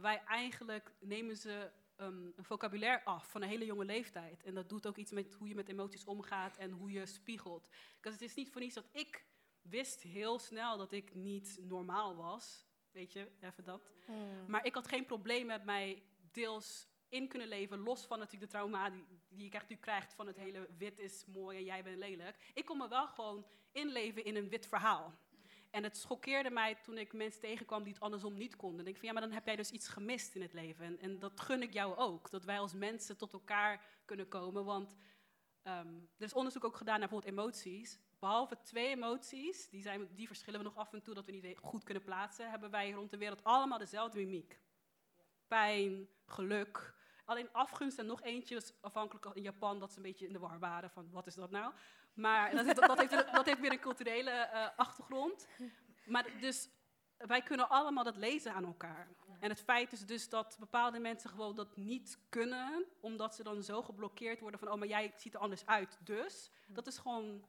Wij 0.00 0.22
eigenlijk 0.26 0.92
nemen 1.00 1.36
ze 1.36 1.70
ehm, 1.96 2.24
een 2.36 2.44
vocabulaire 2.44 3.04
af 3.04 3.30
van 3.30 3.42
een 3.42 3.48
hele 3.48 3.64
jonge 3.64 3.84
leeftijd. 3.84 4.42
En 4.42 4.54
dat 4.54 4.68
doet 4.68 4.86
ook 4.86 4.96
iets 4.96 5.10
met 5.12 5.32
hoe 5.34 5.48
je 5.48 5.54
met 5.54 5.68
emoties 5.68 6.04
omgaat 6.04 6.56
en 6.56 6.70
hoe 6.70 6.90
je 6.90 7.06
spiegelt. 7.06 7.68
Dus 8.00 8.12
het 8.12 8.22
is 8.22 8.34
niet 8.34 8.50
voor 8.50 8.60
niets 8.60 8.74
dat 8.74 8.88
ik 8.92 9.24
wist 9.62 10.02
heel 10.02 10.38
snel 10.38 10.76
dat 10.76 10.92
ik 10.92 11.14
niet 11.14 11.58
normaal 11.62 12.16
was. 12.16 12.69
Weet 12.92 13.12
je, 13.12 13.30
even 13.40 13.64
dat. 13.64 13.90
Hmm. 14.06 14.44
Maar 14.46 14.64
ik 14.64 14.74
had 14.74 14.88
geen 14.88 15.06
probleem 15.06 15.46
met 15.46 15.64
mij 15.64 16.02
deels 16.32 16.88
in 17.08 17.28
kunnen 17.28 17.48
leven, 17.48 17.78
los 17.78 18.06
van 18.06 18.18
natuurlijk 18.18 18.52
de 18.52 18.58
trauma 18.58 18.90
die, 18.90 19.04
die 19.28 19.44
je 19.44 19.48
krijgt, 19.48 19.68
nu 19.68 19.76
krijgt 19.76 20.14
van 20.14 20.26
het 20.26 20.36
hele 20.36 20.68
wit 20.78 20.98
is 20.98 21.24
mooi 21.26 21.58
en 21.58 21.64
jij 21.64 21.82
bent 21.82 21.98
lelijk. 21.98 22.50
Ik 22.54 22.64
kon 22.64 22.78
me 22.78 22.88
wel 22.88 23.06
gewoon 23.06 23.46
inleven 23.72 24.24
in 24.24 24.36
een 24.36 24.48
wit 24.48 24.66
verhaal. 24.66 25.14
En 25.70 25.82
het 25.82 25.96
schokkeerde 25.96 26.50
mij 26.50 26.74
toen 26.74 26.98
ik 26.98 27.12
mensen 27.12 27.40
tegenkwam 27.40 27.82
die 27.82 27.92
het 27.92 28.02
andersom 28.02 28.34
niet 28.34 28.56
konden. 28.56 28.84
Denk 28.84 28.96
ik 28.96 28.96
van 28.96 29.08
ja, 29.08 29.12
maar 29.12 29.22
dan 29.22 29.32
heb 29.32 29.46
jij 29.46 29.56
dus 29.56 29.70
iets 29.70 29.88
gemist 29.88 30.34
in 30.34 30.42
het 30.42 30.52
leven. 30.52 30.84
En, 30.84 30.98
en 30.98 31.18
dat 31.18 31.40
gun 31.40 31.62
ik 31.62 31.72
jou 31.72 31.96
ook, 31.96 32.30
dat 32.30 32.44
wij 32.44 32.58
als 32.58 32.72
mensen 32.72 33.16
tot 33.16 33.32
elkaar 33.32 33.84
kunnen 34.04 34.28
komen. 34.28 34.64
Want 34.64 34.96
ehm, 35.62 35.94
er 36.16 36.24
is 36.24 36.32
onderzoek 36.32 36.64
ook 36.64 36.76
gedaan 36.76 36.98
naar 37.00 37.08
bijvoorbeeld 37.08 37.38
emoties. 37.38 37.98
Behalve 38.20 38.56
twee 38.62 38.88
emoties, 38.88 39.68
die, 39.68 39.82
zijn, 39.82 40.08
die 40.14 40.26
verschillen 40.26 40.60
we 40.60 40.66
nog 40.66 40.76
af 40.76 40.92
en 40.92 41.02
toe 41.02 41.14
dat 41.14 41.26
we 41.26 41.32
niet 41.32 41.58
goed 41.58 41.84
kunnen 41.84 42.02
plaatsen, 42.02 42.50
hebben 42.50 42.70
wij 42.70 42.90
rond 42.90 43.10
de 43.10 43.16
wereld 43.16 43.44
allemaal 43.44 43.78
dezelfde 43.78 44.18
mimiek. 44.18 44.60
Pijn, 45.48 46.08
geluk. 46.26 46.94
Alleen 47.24 47.52
afgunst 47.52 47.98
en 47.98 48.06
nog 48.06 48.22
eentje 48.22 48.62
afhankelijk 48.80 49.36
in 49.36 49.42
Japan 49.42 49.78
dat 49.78 49.90
ze 49.90 49.96
een 49.96 50.02
beetje 50.02 50.26
in 50.26 50.32
de 50.32 50.38
war 50.38 50.58
waren 50.58 50.90
van 50.90 51.10
wat 51.10 51.26
is 51.26 51.34
dat 51.34 51.50
nou. 51.50 51.72
Maar 52.14 52.50
dat, 52.50 52.64
heeft- 52.64 52.80
dat, 52.86 52.98
heeft, 52.98 53.32
dat 53.32 53.46
heeft 53.46 53.60
weer 53.60 53.72
een 53.72 53.80
culturele 53.80 54.30
eh, 54.30 54.68
achtergrond. 54.76 55.48
Maar 56.04 56.40
dus 56.40 56.68
wij 57.16 57.42
kunnen 57.42 57.68
allemaal 57.68 58.04
dat 58.04 58.16
lezen 58.16 58.54
aan 58.54 58.64
elkaar. 58.64 59.08
En 59.40 59.50
het 59.50 59.60
feit 59.60 59.92
is 59.92 60.06
dus 60.06 60.28
dat 60.28 60.56
bepaalde 60.60 60.98
mensen 60.98 61.30
gewoon 61.30 61.54
dat 61.54 61.76
niet 61.76 62.18
kunnen, 62.28 62.84
omdat 63.00 63.34
ze 63.34 63.42
dan 63.42 63.62
zo 63.62 63.82
geblokkeerd 63.82 64.40
worden 64.40 64.60
van, 64.60 64.70
oh, 64.70 64.78
maar 64.78 64.88
jij 64.88 65.12
ziet 65.16 65.34
er 65.34 65.40
anders 65.40 65.66
uit. 65.66 65.98
Dus 66.04 66.50
dat 66.66 66.86
is 66.86 66.98
gewoon 66.98 67.44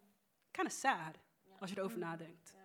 kind 0.51 0.67
of 0.67 0.73
sad, 0.73 1.17
als 1.59 1.69
je 1.69 1.77
erover 1.77 1.97
nadenkt. 1.97 2.55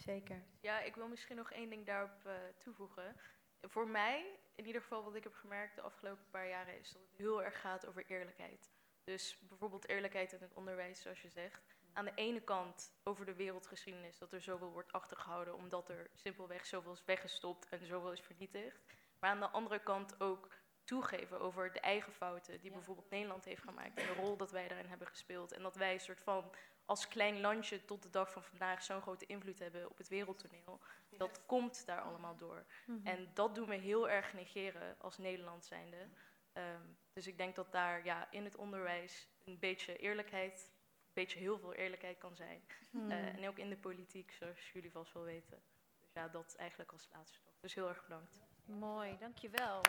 Zeker. 0.00 0.42
Ja, 0.60 0.80
ik 0.80 0.94
wil 0.94 1.08
misschien 1.08 1.36
nog 1.36 1.52
één 1.52 1.70
ding 1.70 1.86
daarop 1.86 2.24
eh, 2.24 2.32
toevoegen. 2.58 3.16
Voor 3.60 3.88
mij, 3.88 4.38
in 4.54 4.66
ieder 4.66 4.82
geval 4.82 5.04
wat 5.04 5.14
ik 5.14 5.22
heb 5.22 5.34
gemerkt 5.34 5.74
de 5.74 5.80
afgelopen 5.80 6.24
paar 6.30 6.48
jaren, 6.48 6.78
is 6.78 6.92
dat 6.92 7.02
het 7.02 7.18
heel 7.18 7.42
erg 7.42 7.60
gaat 7.60 7.86
over 7.86 8.06
eerlijkheid. 8.06 8.72
Dus 9.04 9.38
bijvoorbeeld 9.48 9.88
eerlijkheid 9.88 10.32
in 10.32 10.40
het 10.40 10.54
onderwijs, 10.54 11.02
zoals 11.02 11.22
je 11.22 11.28
zegt. 11.28 11.76
Aan 11.92 12.04
de 12.04 12.14
ene 12.14 12.40
kant 12.40 12.92
over 13.02 13.26
de 13.26 13.34
wereldgeschiedenis, 13.34 14.18
dat 14.18 14.32
er 14.32 14.40
zoveel 14.40 14.70
wordt 14.70 14.92
achtergehouden, 14.92 15.54
omdat 15.54 15.88
er 15.88 16.10
simpelweg 16.14 16.66
zoveel 16.66 16.92
is 16.92 17.04
weggestopt 17.04 17.68
en 17.68 17.86
zoveel 17.86 18.12
is 18.12 18.20
vernietigd. 18.20 18.84
Maar 19.18 19.30
aan 19.30 19.40
de 19.40 19.48
andere 19.48 19.82
kant 19.82 20.20
ook 20.20 20.48
toegeven 20.88 21.40
over 21.40 21.72
de 21.72 21.80
eigen 21.80 22.12
fouten 22.12 22.60
die 22.60 22.70
bijvoorbeeld 22.70 23.10
Nederland 23.10 23.44
heeft 23.44 23.62
gemaakt 23.62 23.98
en 23.98 24.06
de 24.06 24.20
rol 24.20 24.36
dat 24.36 24.50
wij 24.50 24.68
daarin 24.68 24.88
hebben 24.88 25.06
gespeeld. 25.06 25.52
En 25.52 25.62
dat 25.62 25.76
wij 25.76 25.92
een 25.92 26.00
soort 26.00 26.20
van 26.20 26.50
als 26.84 27.08
klein 27.08 27.40
landje 27.40 27.84
tot 27.84 28.02
de 28.02 28.10
dag 28.10 28.32
van 28.32 28.42
vandaag 28.42 28.82
zo'n 28.82 29.00
grote 29.00 29.26
invloed 29.26 29.58
hebben 29.58 29.90
op 29.90 29.98
het 29.98 30.08
wereldtoneel. 30.08 30.80
Dat 31.10 31.46
komt 31.46 31.86
daar 31.86 32.00
allemaal 32.00 32.36
door. 32.36 32.64
Mhm. 32.86 33.06
En 33.06 33.30
dat 33.34 33.54
doen 33.54 33.68
we 33.68 33.74
heel 33.74 34.08
erg 34.08 34.32
negeren 34.32 34.96
als 34.98 35.18
Nederland 35.18 35.64
zijnde. 35.64 36.08
Ehm, 36.52 36.82
dus 37.12 37.26
ik 37.26 37.38
denk 37.38 37.54
dat 37.54 37.72
daar 37.72 38.04
ja, 38.04 38.30
in 38.30 38.44
het 38.44 38.56
onderwijs 38.56 39.28
een 39.44 39.58
beetje 39.58 39.96
eerlijkheid, 39.96 40.72
een 41.06 41.12
beetje 41.12 41.38
heel 41.38 41.58
veel 41.58 41.74
eerlijkheid 41.74 42.18
kan 42.18 42.36
zijn. 42.36 42.62
Hmm. 42.90 43.10
Eh, 43.10 43.26
en 43.26 43.48
ook 43.48 43.58
in 43.58 43.68
de 43.68 43.78
politiek, 43.78 44.32
zoals 44.32 44.70
jullie 44.72 44.90
vast 44.90 45.12
wel 45.12 45.24
weten. 45.24 45.62
Dus 46.00 46.12
ja, 46.12 46.28
dat 46.28 46.54
eigenlijk 46.56 46.92
als 46.92 47.08
laatste. 47.12 47.38
Dus 47.60 47.74
heel 47.74 47.88
erg 47.88 48.02
bedankt. 48.02 48.40
Mooi, 48.64 49.16
dankjewel. 49.18 49.80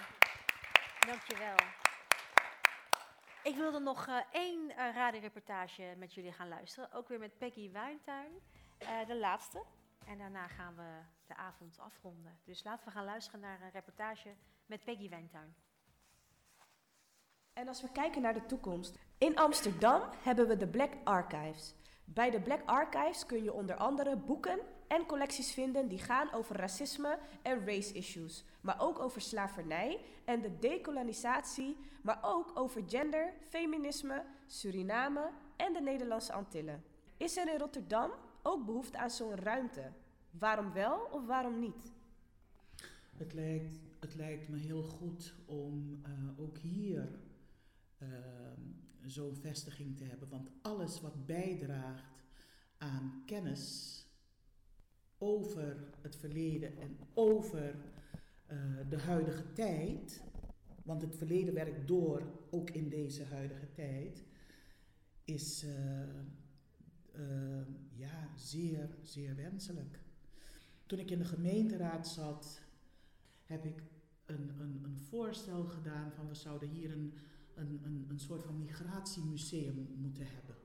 Dankjewel. 1.09 1.55
Ik 3.43 3.55
wilde 3.55 3.79
nog 3.79 4.07
eh, 4.07 4.15
één 4.31 4.69
eh, 4.69 4.95
radioreportage 4.95 5.95
met 5.97 6.13
jullie 6.13 6.31
gaan 6.31 6.47
luisteren. 6.47 6.91
Ook 6.91 7.07
weer 7.07 7.19
met 7.19 7.37
Peggy 7.37 7.71
Wijntuin. 7.71 8.31
Eh, 8.77 9.07
de 9.07 9.15
laatste. 9.15 9.63
En 10.05 10.17
daarna 10.17 10.47
gaan 10.47 10.75
we 10.75 11.01
de 11.27 11.35
avond 11.35 11.79
afronden. 11.79 12.39
Dus 12.43 12.63
laten 12.63 12.85
we 12.85 12.91
gaan 12.91 13.05
luisteren 13.05 13.39
naar 13.39 13.61
een 13.61 13.71
reportage 13.71 14.35
met 14.65 14.83
Peggy 14.83 15.09
Wijntuin. 15.09 15.55
En 17.53 17.67
als 17.67 17.81
we 17.81 17.91
kijken 17.91 18.21
naar 18.21 18.33
de 18.33 18.45
toekomst. 18.45 18.99
In 19.17 19.37
Amsterdam 19.37 20.09
hebben 20.23 20.47
we 20.47 20.57
de 20.57 20.67
Black 20.67 20.93
Archives. 21.03 21.75
Bij 22.03 22.29
de 22.29 22.41
Black 22.41 22.61
Archives 22.65 23.25
kun 23.25 23.43
je 23.43 23.53
onder 23.53 23.75
andere 23.75 24.15
boeken 24.15 24.59
en 24.89 25.05
collecties 25.05 25.51
vinden 25.51 25.87
die 25.87 25.99
gaan 25.99 26.31
over 26.31 26.55
racisme 26.55 27.19
en 27.41 27.65
race 27.65 27.93
issues. 27.93 28.43
Maar 28.61 28.81
ook 28.81 28.99
over 28.99 29.21
slavernij 29.21 29.99
en 30.25 30.41
de 30.41 30.59
dekolonisatie. 30.59 31.77
Maar 32.01 32.19
ook 32.21 32.51
over 32.53 32.83
gender, 32.87 33.33
feminisme, 33.49 34.25
Suriname 34.45 35.31
en 35.55 35.73
de 35.73 35.81
Nederlandse 35.81 36.33
Antillen. 36.33 36.83
Is 37.17 37.37
er 37.37 37.53
in 37.53 37.59
Rotterdam 37.59 38.11
ook 38.43 38.65
behoefte 38.65 38.97
aan 38.97 39.09
zo'n 39.09 39.35
ruimte? 39.35 39.91
Waarom 40.31 40.73
wel 40.73 41.07
of 41.11 41.25
waarom 41.25 41.59
niet? 41.59 41.91
Het 43.17 43.33
lijkt, 43.33 43.79
het 43.99 44.15
lijkt 44.15 44.49
me 44.49 44.57
heel 44.57 44.83
goed 44.83 45.33
om 45.45 45.99
eh, 46.03 46.39
ook 46.39 46.57
hier 46.57 47.19
ehm, 47.97 48.61
zo'n 49.05 49.35
vestiging 49.35 49.97
te 49.97 50.03
hebben. 50.03 50.29
Want 50.29 50.49
alles 50.61 51.01
wat 51.01 51.25
bijdraagt 51.25 52.23
aan 52.77 53.23
kennis 53.25 53.98
over 55.19 55.77
het 56.01 56.15
verleden 56.15 56.77
en 56.77 56.97
over 57.13 57.75
eh, 58.45 58.57
de 58.89 58.99
huidige 58.99 59.53
tijd. 59.53 60.23
Want 60.83 61.01
het 61.01 61.15
verleden 61.15 61.53
werkt 61.53 61.87
door, 61.87 62.23
ook 62.49 62.69
in 62.69 62.89
deze 62.89 63.23
huidige 63.23 63.71
tijd. 63.71 64.23
Is 65.23 65.63
eh, 65.63 66.01
eh, 67.11 67.65
ja, 67.93 68.29
zeer, 68.35 68.89
zeer 69.01 69.35
wenselijk. 69.35 69.99
Toen 70.85 70.99
ik 70.99 71.11
in 71.11 71.17
de 71.17 71.25
gemeenteraad 71.25 72.07
zat, 72.07 72.61
heb 73.43 73.65
ik 73.65 73.83
een, 74.25 74.49
een, 74.59 74.81
een 74.83 74.99
voorstel 74.99 75.63
gedaan 75.63 76.11
van 76.11 76.27
we 76.27 76.35
zouden 76.35 76.69
hier 76.69 76.91
een, 76.91 77.13
een, 77.55 77.81
een, 77.83 78.05
een 78.09 78.19
soort 78.19 78.43
van 78.43 78.57
migratiemuseum 78.57 79.87
moeten 79.95 80.25
hebben. 80.27 80.55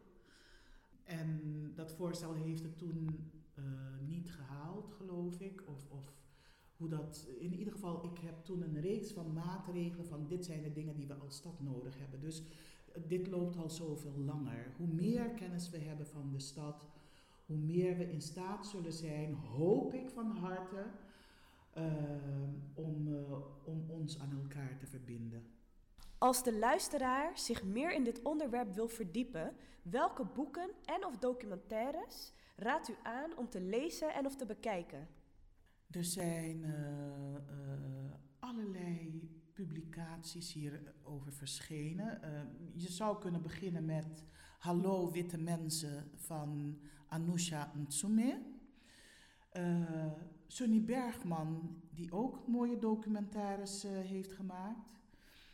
En 1.04 1.40
dat 1.74 1.92
voorstel 1.92 2.34
heeft 2.34 2.62
het 2.62 2.78
toen 2.78 3.32
uh, 3.58 3.64
niet 4.06 4.30
gehaald, 4.30 4.90
geloof 4.90 5.40
ik. 5.40 5.62
Of, 5.66 5.86
of 5.88 6.12
hoe 6.76 6.88
dat, 6.88 7.28
in 7.38 7.54
ieder 7.54 7.72
geval, 7.72 8.04
ik 8.04 8.18
heb 8.18 8.44
toen 8.44 8.62
een 8.62 8.80
reeks 8.80 9.12
van 9.12 9.32
maatregelen 9.32 10.06
van 10.06 10.26
dit 10.26 10.44
zijn 10.44 10.62
de 10.62 10.72
dingen 10.72 10.96
die 10.96 11.06
we 11.06 11.14
als 11.14 11.36
stad 11.36 11.60
nodig 11.60 11.98
hebben. 11.98 12.20
Dus 12.20 12.42
dit 13.06 13.28
loopt 13.28 13.56
al 13.56 13.70
zoveel 13.70 14.18
langer. 14.18 14.72
Hoe 14.76 14.86
meer 14.86 15.30
kennis 15.30 15.70
we 15.70 15.78
hebben 15.78 16.06
van 16.06 16.30
de 16.32 16.38
stad, 16.38 16.84
hoe 17.46 17.56
meer 17.58 17.96
we 17.96 18.10
in 18.10 18.20
staat 18.20 18.66
zullen 18.66 18.92
zijn, 18.92 19.34
hoop 19.34 19.94
ik 19.94 20.10
van 20.10 20.30
harte, 20.30 20.86
uh, 21.78 21.84
om, 22.74 23.14
om 23.64 23.84
ons 23.90 24.18
aan 24.20 24.40
elkaar 24.42 24.76
te 24.78 24.86
verbinden. 24.86 25.42
Als 26.18 26.42
de 26.42 26.58
luisteraar 26.58 27.38
zich 27.38 27.64
meer 27.64 27.92
in 27.92 28.04
dit 28.04 28.22
onderwerp 28.22 28.74
wil 28.74 28.88
verdiepen, 28.88 29.56
welke 29.82 30.24
boeken 30.24 30.70
en 30.84 31.06
of 31.06 31.18
documentaires 31.18 32.32
raadt 32.54 32.88
u 32.88 32.94
aan 33.02 33.36
om 33.36 33.48
te 33.48 33.60
lezen 33.60 34.14
en 34.14 34.26
of 34.26 34.36
te 34.36 34.46
bekijken? 34.46 35.08
Er 35.90 36.04
zijn 36.04 36.62
uh, 36.62 37.36
allerlei 38.38 39.28
publicaties 39.52 40.52
hierover 40.52 41.32
verschenen. 41.32 42.20
je 42.74 42.90
zou 42.90 43.18
kunnen 43.18 43.42
beginnen 43.42 43.84
met 43.84 44.24
Hallo 44.58 45.10
Witte 45.10 45.38
Mensen 45.38 46.10
van 46.14 46.80
Anusha 47.08 47.72
Ntsume. 47.76 48.42
Sunny 50.46 50.82
Bergman, 50.82 51.80
die 51.90 52.12
ook 52.12 52.46
mooie 52.46 52.78
documentaires 52.78 53.82
heeft 53.82 54.32
gemaakt. 54.32 54.92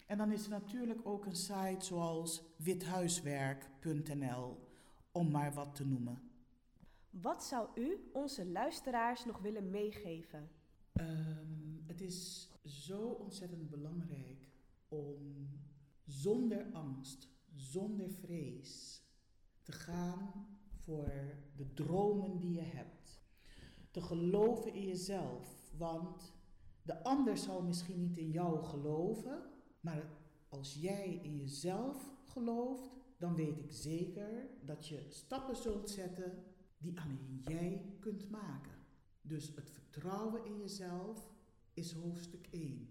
En 0.07 0.19
dan 0.19 0.33
is 0.33 0.45
er 0.45 0.51
natuurlijk 0.51 1.07
ook 1.07 1.27
een 1.27 1.37
site 1.37 1.85
zoals 1.85 2.43
withuiswerk.nl, 2.57 4.69
om 5.13 5.31
maar 5.31 5.53
wat 5.53 5.75
te 5.75 5.87
noemen. 5.87 6.30
Wat 7.11 7.45
zou 7.45 7.69
u 7.75 8.11
onze 8.13 8.47
luisteraars 8.47 9.25
nog 9.25 9.39
willen 9.39 9.71
meegeven? 9.71 10.51
Um, 10.93 11.85
het 11.87 12.01
is 12.01 12.51
zo 12.65 13.01
ontzettend 13.09 13.71
belangrijk 13.71 14.49
om 14.89 15.49
zonder 16.07 16.67
angst, 16.73 17.29
zonder 17.55 18.11
vrees 18.11 19.03
te 19.63 19.73
gaan 19.73 20.49
voor 20.69 21.13
de 21.57 21.73
dromen 21.73 22.39
die 22.39 22.53
je 22.53 22.61
hebt. 22.61 23.23
Te 23.91 24.01
geloven 24.01 24.75
in 24.75 24.87
jezelf, 24.87 25.73
want 25.77 26.35
de 26.83 27.03
ander 27.03 27.37
zal 27.37 27.63
misschien 27.63 28.01
niet 28.01 28.17
in 28.17 28.31
jou 28.31 28.65
geloven, 28.65 29.43
maar 29.81 30.11
als 30.49 30.75
jij 30.75 31.21
in 31.23 31.37
jezelf 31.37 32.15
gelooft, 32.25 32.91
dan 33.19 33.35
weet 33.35 33.59
ik 33.59 33.73
zeker 33.73 34.49
dat 34.63 34.87
je 34.87 35.07
stappen 35.09 35.57
zult 35.57 35.91
zetten 35.91 36.45
die 36.81 37.01
alleen 37.01 37.41
jij 37.45 37.97
kunt 38.01 38.31
maken. 38.31 38.79
Dus 39.23 39.53
het 39.55 39.71
vertrouwen 39.71 40.45
in 40.45 40.59
jezelf 40.59 41.33
is 41.75 41.93
hoofdstuk 41.93 42.47
1. 42.51 42.89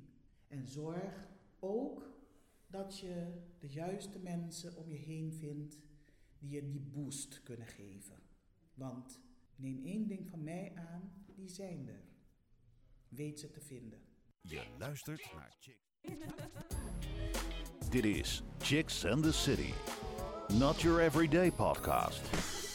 En 0.48 0.68
zorg 0.68 1.28
ook 1.60 2.10
dat 2.68 3.00
je 3.00 3.42
de 3.60 3.68
juiste 3.68 4.20
mensen 4.20 4.76
om 4.76 4.90
je 4.90 4.98
heen 4.98 5.34
vindt 5.34 5.78
die 6.40 6.50
je 6.50 6.66
die 6.66 6.80
boost 6.80 7.44
kunnen 7.44 7.68
geven. 7.68 8.16
Want 8.74 9.20
neem 9.56 9.86
één 9.86 10.08
ding 10.08 10.28
van 10.28 10.44
mij 10.44 10.72
aan, 10.76 11.26
die 11.36 11.50
zijn 11.50 11.88
er. 11.88 12.04
Weet 13.08 13.40
ze 13.40 13.52
te 13.52 13.62
vinden. 13.62 14.00
Je 14.42 14.76
luistert 14.78 15.32
naar 15.34 15.56
Chicks. 15.60 15.88
Dit 17.90 18.06
is 18.06 18.44
Chicks 18.60 19.06
and 19.06 19.24
the 19.24 19.34
City. 19.34 19.74
Not 20.54 20.82
your 20.82 21.00
everyday 21.00 21.52
podcast. 21.52 22.69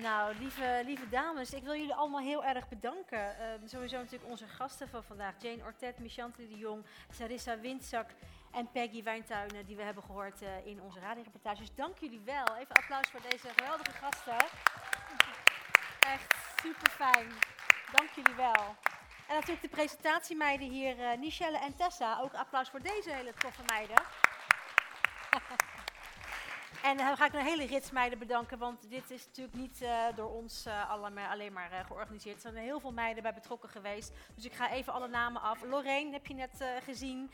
Nou, 0.00 0.34
lieve, 0.38 0.82
lieve 0.84 1.08
dames, 1.08 1.52
ik 1.52 1.62
wil 1.62 1.74
jullie 1.74 1.94
allemaal 1.94 2.20
heel 2.20 2.44
erg 2.44 2.68
bedanken. 2.68 3.36
Uh, 3.40 3.68
sowieso 3.68 3.96
natuurlijk 3.96 4.30
onze 4.30 4.46
gasten 4.46 4.88
van 4.88 5.04
vandaag. 5.04 5.34
Jane 5.38 5.64
Ortet, 5.64 5.98
Michanthe 5.98 6.48
de 6.48 6.58
Jong, 6.58 6.84
Sarissa 7.10 7.58
Windzak 7.58 8.06
en 8.52 8.70
Peggy 8.70 9.02
Wijntuinen, 9.02 9.66
die 9.66 9.76
we 9.76 9.82
hebben 9.82 10.02
gehoord 10.02 10.42
uh, 10.42 10.66
in 10.66 10.80
onze 10.82 11.00
radioreportages. 11.00 11.74
Dank 11.74 11.98
jullie 11.98 12.20
wel. 12.24 12.56
Even 12.56 12.74
applaus 12.74 13.10
voor 13.10 13.20
deze 13.28 13.48
geweldige 13.56 13.90
gasten. 13.90 14.46
Echt 16.00 16.34
super 16.62 16.90
fijn. 16.90 17.26
Dank 17.92 18.08
jullie 18.10 18.34
wel. 18.34 18.76
En 19.28 19.34
natuurlijk 19.34 19.62
de 19.62 19.68
presentatiemeiden 19.68 20.70
hier, 20.70 20.98
uh, 20.98 21.18
Michelle 21.18 21.58
en 21.58 21.76
Tessa. 21.76 22.20
Ook 22.20 22.34
applaus 22.34 22.68
voor 22.68 22.82
deze 22.82 23.10
hele 23.10 23.34
toffe 23.34 23.62
meiden. 23.66 24.02
En 26.82 26.96
dan 26.96 27.16
ga 27.16 27.26
ik 27.26 27.32
een 27.32 27.44
hele 27.44 27.66
rits 27.66 27.90
meiden 27.90 28.18
bedanken, 28.18 28.58
want 28.58 28.90
dit 28.90 29.10
is 29.10 29.26
natuurlijk 29.26 29.56
niet 29.56 29.82
uh, 29.82 30.04
door 30.14 30.30
ons 30.30 30.66
uh, 30.66 30.90
allemaal, 30.90 31.30
alleen 31.30 31.52
maar 31.52 31.72
uh, 31.72 31.78
georganiseerd. 31.86 32.44
Er 32.44 32.52
zijn 32.52 32.64
heel 32.64 32.80
veel 32.80 32.92
meiden 32.92 33.22
bij 33.22 33.34
betrokken 33.34 33.68
geweest. 33.68 34.12
Dus 34.34 34.44
ik 34.44 34.52
ga 34.52 34.70
even 34.70 34.92
alle 34.92 35.08
namen 35.08 35.42
af. 35.42 35.62
Lorraine 35.62 36.12
heb 36.12 36.26
je 36.26 36.34
net 36.34 36.64
gezien. 36.84 37.30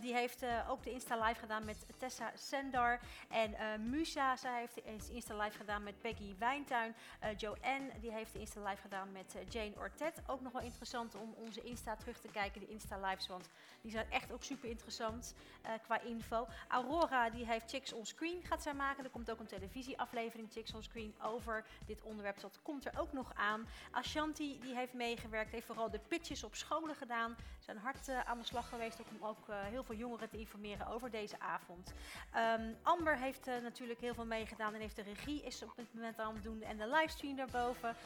die 0.00 0.14
heeft 0.14 0.44
ook 0.68 0.82
de 0.82 0.90
Insta 0.90 1.26
Live 1.26 1.40
gedaan 1.40 1.64
met 1.64 1.86
Tessa 1.98 2.30
Sendar. 2.34 3.00
En 3.28 3.54
Musa, 3.90 4.36
zij 4.36 4.58
heeft 4.58 4.74
de 4.74 5.12
Insta 5.12 5.36
Live 5.36 5.56
gedaan 5.56 5.82
met 5.82 6.00
Peggy 6.00 6.34
Wijntuin. 6.38 6.94
Joanne, 7.36 7.90
die 8.00 8.12
heeft 8.12 8.32
de 8.32 8.38
Insta 8.38 8.60
Live 8.60 8.80
gedaan 8.80 9.12
met 9.12 9.36
Jane 9.48 9.72
Ortet. 9.76 10.22
Ook 10.26 10.40
nog 10.40 10.52
wel 10.52 10.62
interessant 10.62 11.14
om 11.14 11.34
onze 11.36 11.62
Insta 11.62 11.96
terug 11.96 12.18
te 12.18 12.28
kijken, 12.28 12.60
de 12.60 12.68
Insta 12.68 12.98
Lives, 13.00 13.26
want 13.26 13.48
die 13.80 13.90
zijn 13.90 14.10
echt 14.10 14.32
ook 14.32 14.42
super 14.42 14.68
interessant 14.68 15.34
qua 15.82 16.00
info. 16.00 16.46
Aurora, 16.68 17.30
die 17.30 17.46
heeft 17.46 17.70
Chicks 17.70 17.92
on 17.92 18.06
Screen, 18.06 18.42
gaat 18.42 18.62
maken. 18.76 19.04
Er 19.04 19.10
komt 19.10 19.30
ook 19.30 19.40
een 19.40 19.46
televisieaflevering 19.46 20.52
Chicks 20.52 20.74
on 20.74 20.82
Screen 20.82 21.14
over 21.22 21.64
dit 21.86 22.02
onderwerp. 22.02 22.40
Dat 22.40 22.58
komt 22.62 22.84
er 22.84 22.98
ook 22.98 23.12
nog 23.12 23.34
aan. 23.34 23.66
Ashanti 23.90 24.58
die 24.60 24.74
heeft 24.74 24.92
meegewerkt, 24.92 25.50
heeft 25.50 25.66
vooral 25.66 25.90
de 25.90 26.00
pitches 26.08 26.44
op 26.44 26.54
scholen 26.54 26.94
gedaan. 26.94 27.36
Zijn 27.58 27.76
hard 27.76 28.08
uh, 28.08 28.20
aan 28.20 28.38
de 28.38 28.44
slag 28.44 28.68
geweest 28.68 28.98
om 28.98 29.26
ook 29.26 29.48
uh, 29.48 29.56
heel 29.60 29.84
veel 29.84 29.96
jongeren 29.96 30.28
te 30.28 30.38
informeren 30.38 30.86
over 30.86 31.10
deze 31.10 31.40
avond. 31.40 31.94
Um, 32.36 32.76
Amber 32.82 33.16
heeft 33.16 33.48
uh, 33.48 33.54
natuurlijk 33.62 34.00
heel 34.00 34.14
veel 34.14 34.26
meegedaan 34.26 34.74
en 34.74 34.80
heeft 34.80 34.96
de 34.96 35.02
regie 35.02 35.42
is 35.42 35.62
op 35.62 35.72
dit 35.76 35.94
moment 35.94 36.18
aan 36.18 36.34
het 36.34 36.42
doen 36.42 36.62
en 36.62 36.76
de 36.76 36.88
livestream 36.88 37.36
daarboven. 37.36 37.96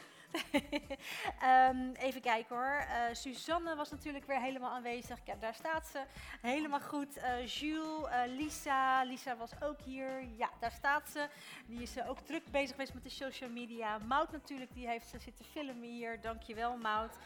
Um, 1.69 1.91
even 2.07 2.21
kijken 2.21 2.55
hoor. 2.55 2.85
Uh, 2.87 3.15
Suzanne 3.15 3.75
was 3.75 3.91
natuurlijk 3.91 4.25
weer 4.25 4.41
helemaal 4.41 4.71
aanwezig. 4.71 5.19
Ja, 5.23 5.35
daar 5.39 5.53
staat 5.53 5.87
ze. 5.87 6.03
Helemaal 6.41 6.81
goed. 6.81 7.17
Uh, 7.17 7.47
Jules, 7.47 8.03
uh, 8.03 8.21
Lisa. 8.37 9.03
Lisa 9.03 9.35
was 9.35 9.51
ook 9.61 9.81
hier. 9.81 10.23
Ja, 10.37 10.49
daar 10.59 10.71
staat 10.71 11.09
ze. 11.09 11.27
Die 11.65 11.81
is 11.81 12.03
ook 12.07 12.19
druk 12.19 12.51
bezig 12.51 12.69
geweest 12.69 12.93
met 12.93 13.03
de 13.03 13.09
social 13.09 13.49
media. 13.49 13.97
Mout 13.97 14.31
natuurlijk, 14.31 14.73
die 14.73 14.87
heeft 14.87 15.13
zitten 15.19 15.45
filmen 15.45 15.89
hier. 15.89 16.21
Dankjewel, 16.21 16.77
Mout. 16.77 17.17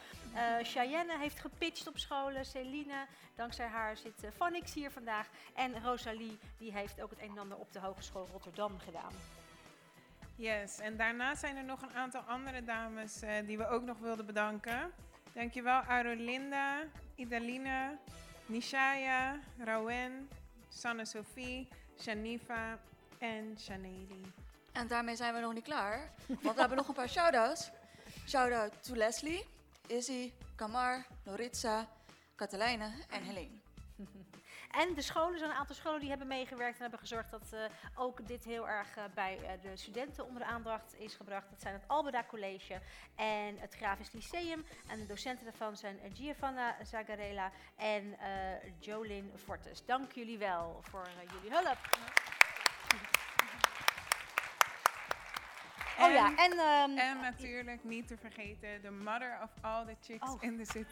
Cheyenne 0.62 1.18
heeft 1.18 1.40
gepitcht 1.40 1.88
op 1.88 1.98
scholen. 1.98 2.44
Celine, 2.44 3.06
dankzij 3.34 3.66
haar 3.66 3.96
zit 3.96 4.26
Vanix 4.36 4.74
hier 4.74 4.90
vandaag. 4.90 5.28
En 5.54 5.82
Rosalie, 5.82 6.38
die 6.58 6.72
heeft 6.72 7.02
ook 7.02 7.10
het 7.10 7.22
een 7.22 7.30
en 7.30 7.38
ander 7.38 7.58
op 7.58 7.72
de 7.72 7.78
Hogeschool 7.78 8.28
Rotterdam 8.32 8.78
gedaan. 8.78 9.12
Yes, 10.40 10.78
en 10.78 10.96
daarna 10.96 11.34
zijn 11.34 11.56
er 11.56 11.64
nog 11.64 11.82
een 11.82 11.94
aantal 11.94 12.20
andere 12.20 12.64
dames 12.64 13.22
uh, 13.22 13.30
die 13.46 13.58
we 13.58 13.66
ook 13.66 13.82
nog 13.82 13.98
wilden 13.98 14.26
bedanken. 14.26 14.92
Dankjewel 15.32 15.80
Arolinda, 15.80 16.82
Idaline, 17.14 17.98
Nishaya, 18.46 19.38
Rawen, 19.58 20.28
Sanne 20.68 21.04
Sophie, 21.04 21.68
Shanifa 21.98 22.78
en 23.18 23.56
Shaneli. 23.58 24.32
En 24.72 24.86
daarmee 24.86 25.16
zijn 25.16 25.34
we 25.34 25.40
nog 25.40 25.54
niet 25.54 25.64
klaar, 25.64 26.14
want 26.26 26.54
we 26.54 26.60
hebben 26.60 26.78
nog 26.78 26.88
een 26.88 26.94
paar 26.94 27.08
shout-outs. 27.08 27.70
Shout-out 28.26 28.82
to 28.82 28.94
Leslie, 28.94 29.46
Izzy, 29.86 30.32
Kamar, 30.56 31.06
Loritza, 31.24 31.88
Katelijne 32.34 32.90
en 33.10 33.22
Helene. 33.22 33.58
En 34.70 34.94
de 34.94 35.02
scholen, 35.02 35.42
een 35.42 35.52
aantal 35.52 35.74
scholen 35.74 36.00
die 36.00 36.08
hebben 36.08 36.26
meegewerkt 36.26 36.74
en 36.74 36.82
hebben 36.82 36.98
gezorgd 36.98 37.30
dat 37.30 37.50
uh, 37.54 37.60
ook 37.94 38.26
dit 38.26 38.44
heel 38.44 38.68
erg 38.68 38.96
uh, 38.96 39.04
bij 39.14 39.38
uh, 39.42 39.50
de 39.62 39.76
studenten 39.76 40.26
onder 40.26 40.42
de 40.42 40.48
aandacht 40.48 40.94
is 40.98 41.14
gebracht. 41.14 41.50
Dat 41.50 41.60
zijn 41.60 41.74
het 41.74 41.84
Albeda 41.86 42.24
College 42.24 42.80
en 43.14 43.58
het 43.58 43.74
Grafisch 43.74 44.12
Lyceum. 44.12 44.64
En 44.88 44.98
de 44.98 45.06
docenten 45.06 45.44
daarvan 45.44 45.76
zijn 45.76 45.98
Giovanna 46.14 46.76
Zagarella 46.84 47.50
en 47.76 48.16
Jolyn 48.78 49.32
Fortes. 49.36 49.84
Dank 49.84 50.12
jullie 50.12 50.38
wel 50.38 50.80
voor 50.82 51.08
jullie 51.32 51.58
hulp. 51.58 51.78
Oh 56.02 56.12
ja, 56.12 56.26
en... 56.36 56.52
ehm, 56.58 56.98
en 56.98 57.20
natuurlijk 57.20 57.84
niet 57.84 58.08
te 58.08 58.16
vergeten, 58.20 58.82
de 58.82 58.90
mother 58.90 59.38
of 59.42 59.50
all 59.60 59.84
the 59.84 59.96
chicks 60.00 60.30
Oh. 60.30 60.42
in 60.42 60.56
the 60.64 60.64
city. 60.72 60.88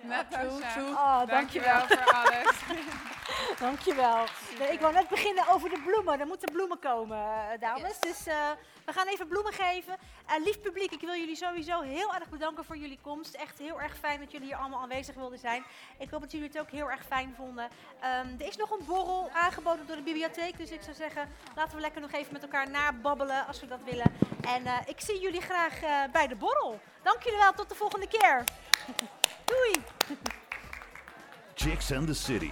true, 0.00 0.08
Natasha, 0.08 0.72
true. 0.72 0.88
Oh, 0.90 1.26
dankjewel 1.26 1.78
dankjewel. 1.78 1.86
voor 1.86 2.12
alles. 2.14 2.56
Dankjewel. 3.58 4.24
Nee, 4.58 4.72
ik 4.72 4.80
wou 4.80 4.92
net 4.92 5.08
beginnen 5.08 5.48
over 5.48 5.68
de 5.70 5.82
bloemen. 5.86 6.20
Er 6.20 6.26
moeten 6.26 6.52
bloemen 6.52 6.78
komen, 6.78 7.18
eh, 7.18 7.60
dames. 7.60 8.00
Dus 8.00 8.26
eh, 8.26 8.50
we 8.84 8.92
gaan 8.92 9.06
even 9.06 9.28
bloemen 9.28 9.52
geven. 9.52 9.96
Eh, 10.26 10.44
lief 10.44 10.60
publiek, 10.60 10.90
ik 10.92 11.00
wil 11.00 11.14
jullie 11.14 11.36
sowieso 11.36 11.80
heel 11.80 12.14
erg 12.14 12.28
bedanken 12.28 12.64
voor 12.64 12.76
jullie 12.76 12.98
komst. 13.02 13.34
Echt 13.34 13.58
heel 13.58 13.80
erg 13.80 13.96
fijn 13.96 14.20
dat 14.20 14.32
jullie 14.32 14.46
hier 14.46 14.56
allemaal 14.56 14.80
aanwezig 14.82 15.14
wilden 15.14 15.38
zijn. 15.38 15.64
Ik 15.98 16.10
hoop 16.10 16.20
dat 16.20 16.32
jullie 16.32 16.46
het 16.48 16.58
ook 16.58 16.70
heel 16.70 16.90
erg 16.90 17.04
fijn 17.06 17.34
vonden. 17.36 17.68
Ehm, 18.00 18.26
er 18.38 18.46
is 18.46 18.56
nog 18.56 18.70
een 18.70 18.84
borrel 18.86 19.30
aangeboden 19.32 19.86
door 19.86 19.96
de 19.96 20.02
bibliotheek. 20.02 20.56
Dus 20.56 20.70
ik 20.70 20.82
zou 20.82 20.96
zeggen, 20.96 21.28
laten 21.54 21.74
we 21.74 21.80
lekker 21.80 22.00
nog 22.00 22.12
even 22.12 22.32
met 22.32 22.42
elkaar 22.42 22.70
nababbelen 22.70 23.46
als 23.46 23.60
we 23.60 23.66
dat 23.66 23.80
willen. 23.84 24.12
En 24.46 24.66
eh, 24.66 24.78
ik 24.86 25.00
zie 25.00 25.20
jullie 25.20 25.40
graag 25.40 25.82
eh, 25.82 26.12
bij 26.12 26.26
de 26.26 26.36
borrel. 26.36 26.80
Dank 27.02 27.22
jullie 27.22 27.38
wel, 27.38 27.52
tot 27.52 27.68
de 27.68 27.74
volgende 27.74 28.08
keer. 28.08 28.44
Doei! 29.50 29.84
Chicks 31.54 31.92
and 31.92 32.06
the 32.06 32.14
City. 32.14 32.50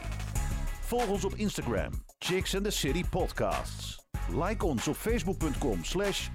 Volg 0.81 1.07
ons 1.07 1.25
op 1.25 1.35
Instagram, 1.35 2.05
Chicks 2.19 2.55
and 2.55 2.65
the 2.65 2.71
City 2.71 3.05
Podcasts. 3.11 4.01
Like 4.29 4.67
ons 4.67 4.89
op 4.89 4.97
facebook.com 4.97 5.85
slash. 5.85 6.29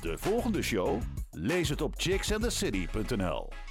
De 0.00 0.18
volgende 0.18 0.62
show? 0.62 1.00
Lees 1.30 1.68
het 1.68 1.80
op 1.80 1.94
chicksandthecity.nl. 1.96 3.63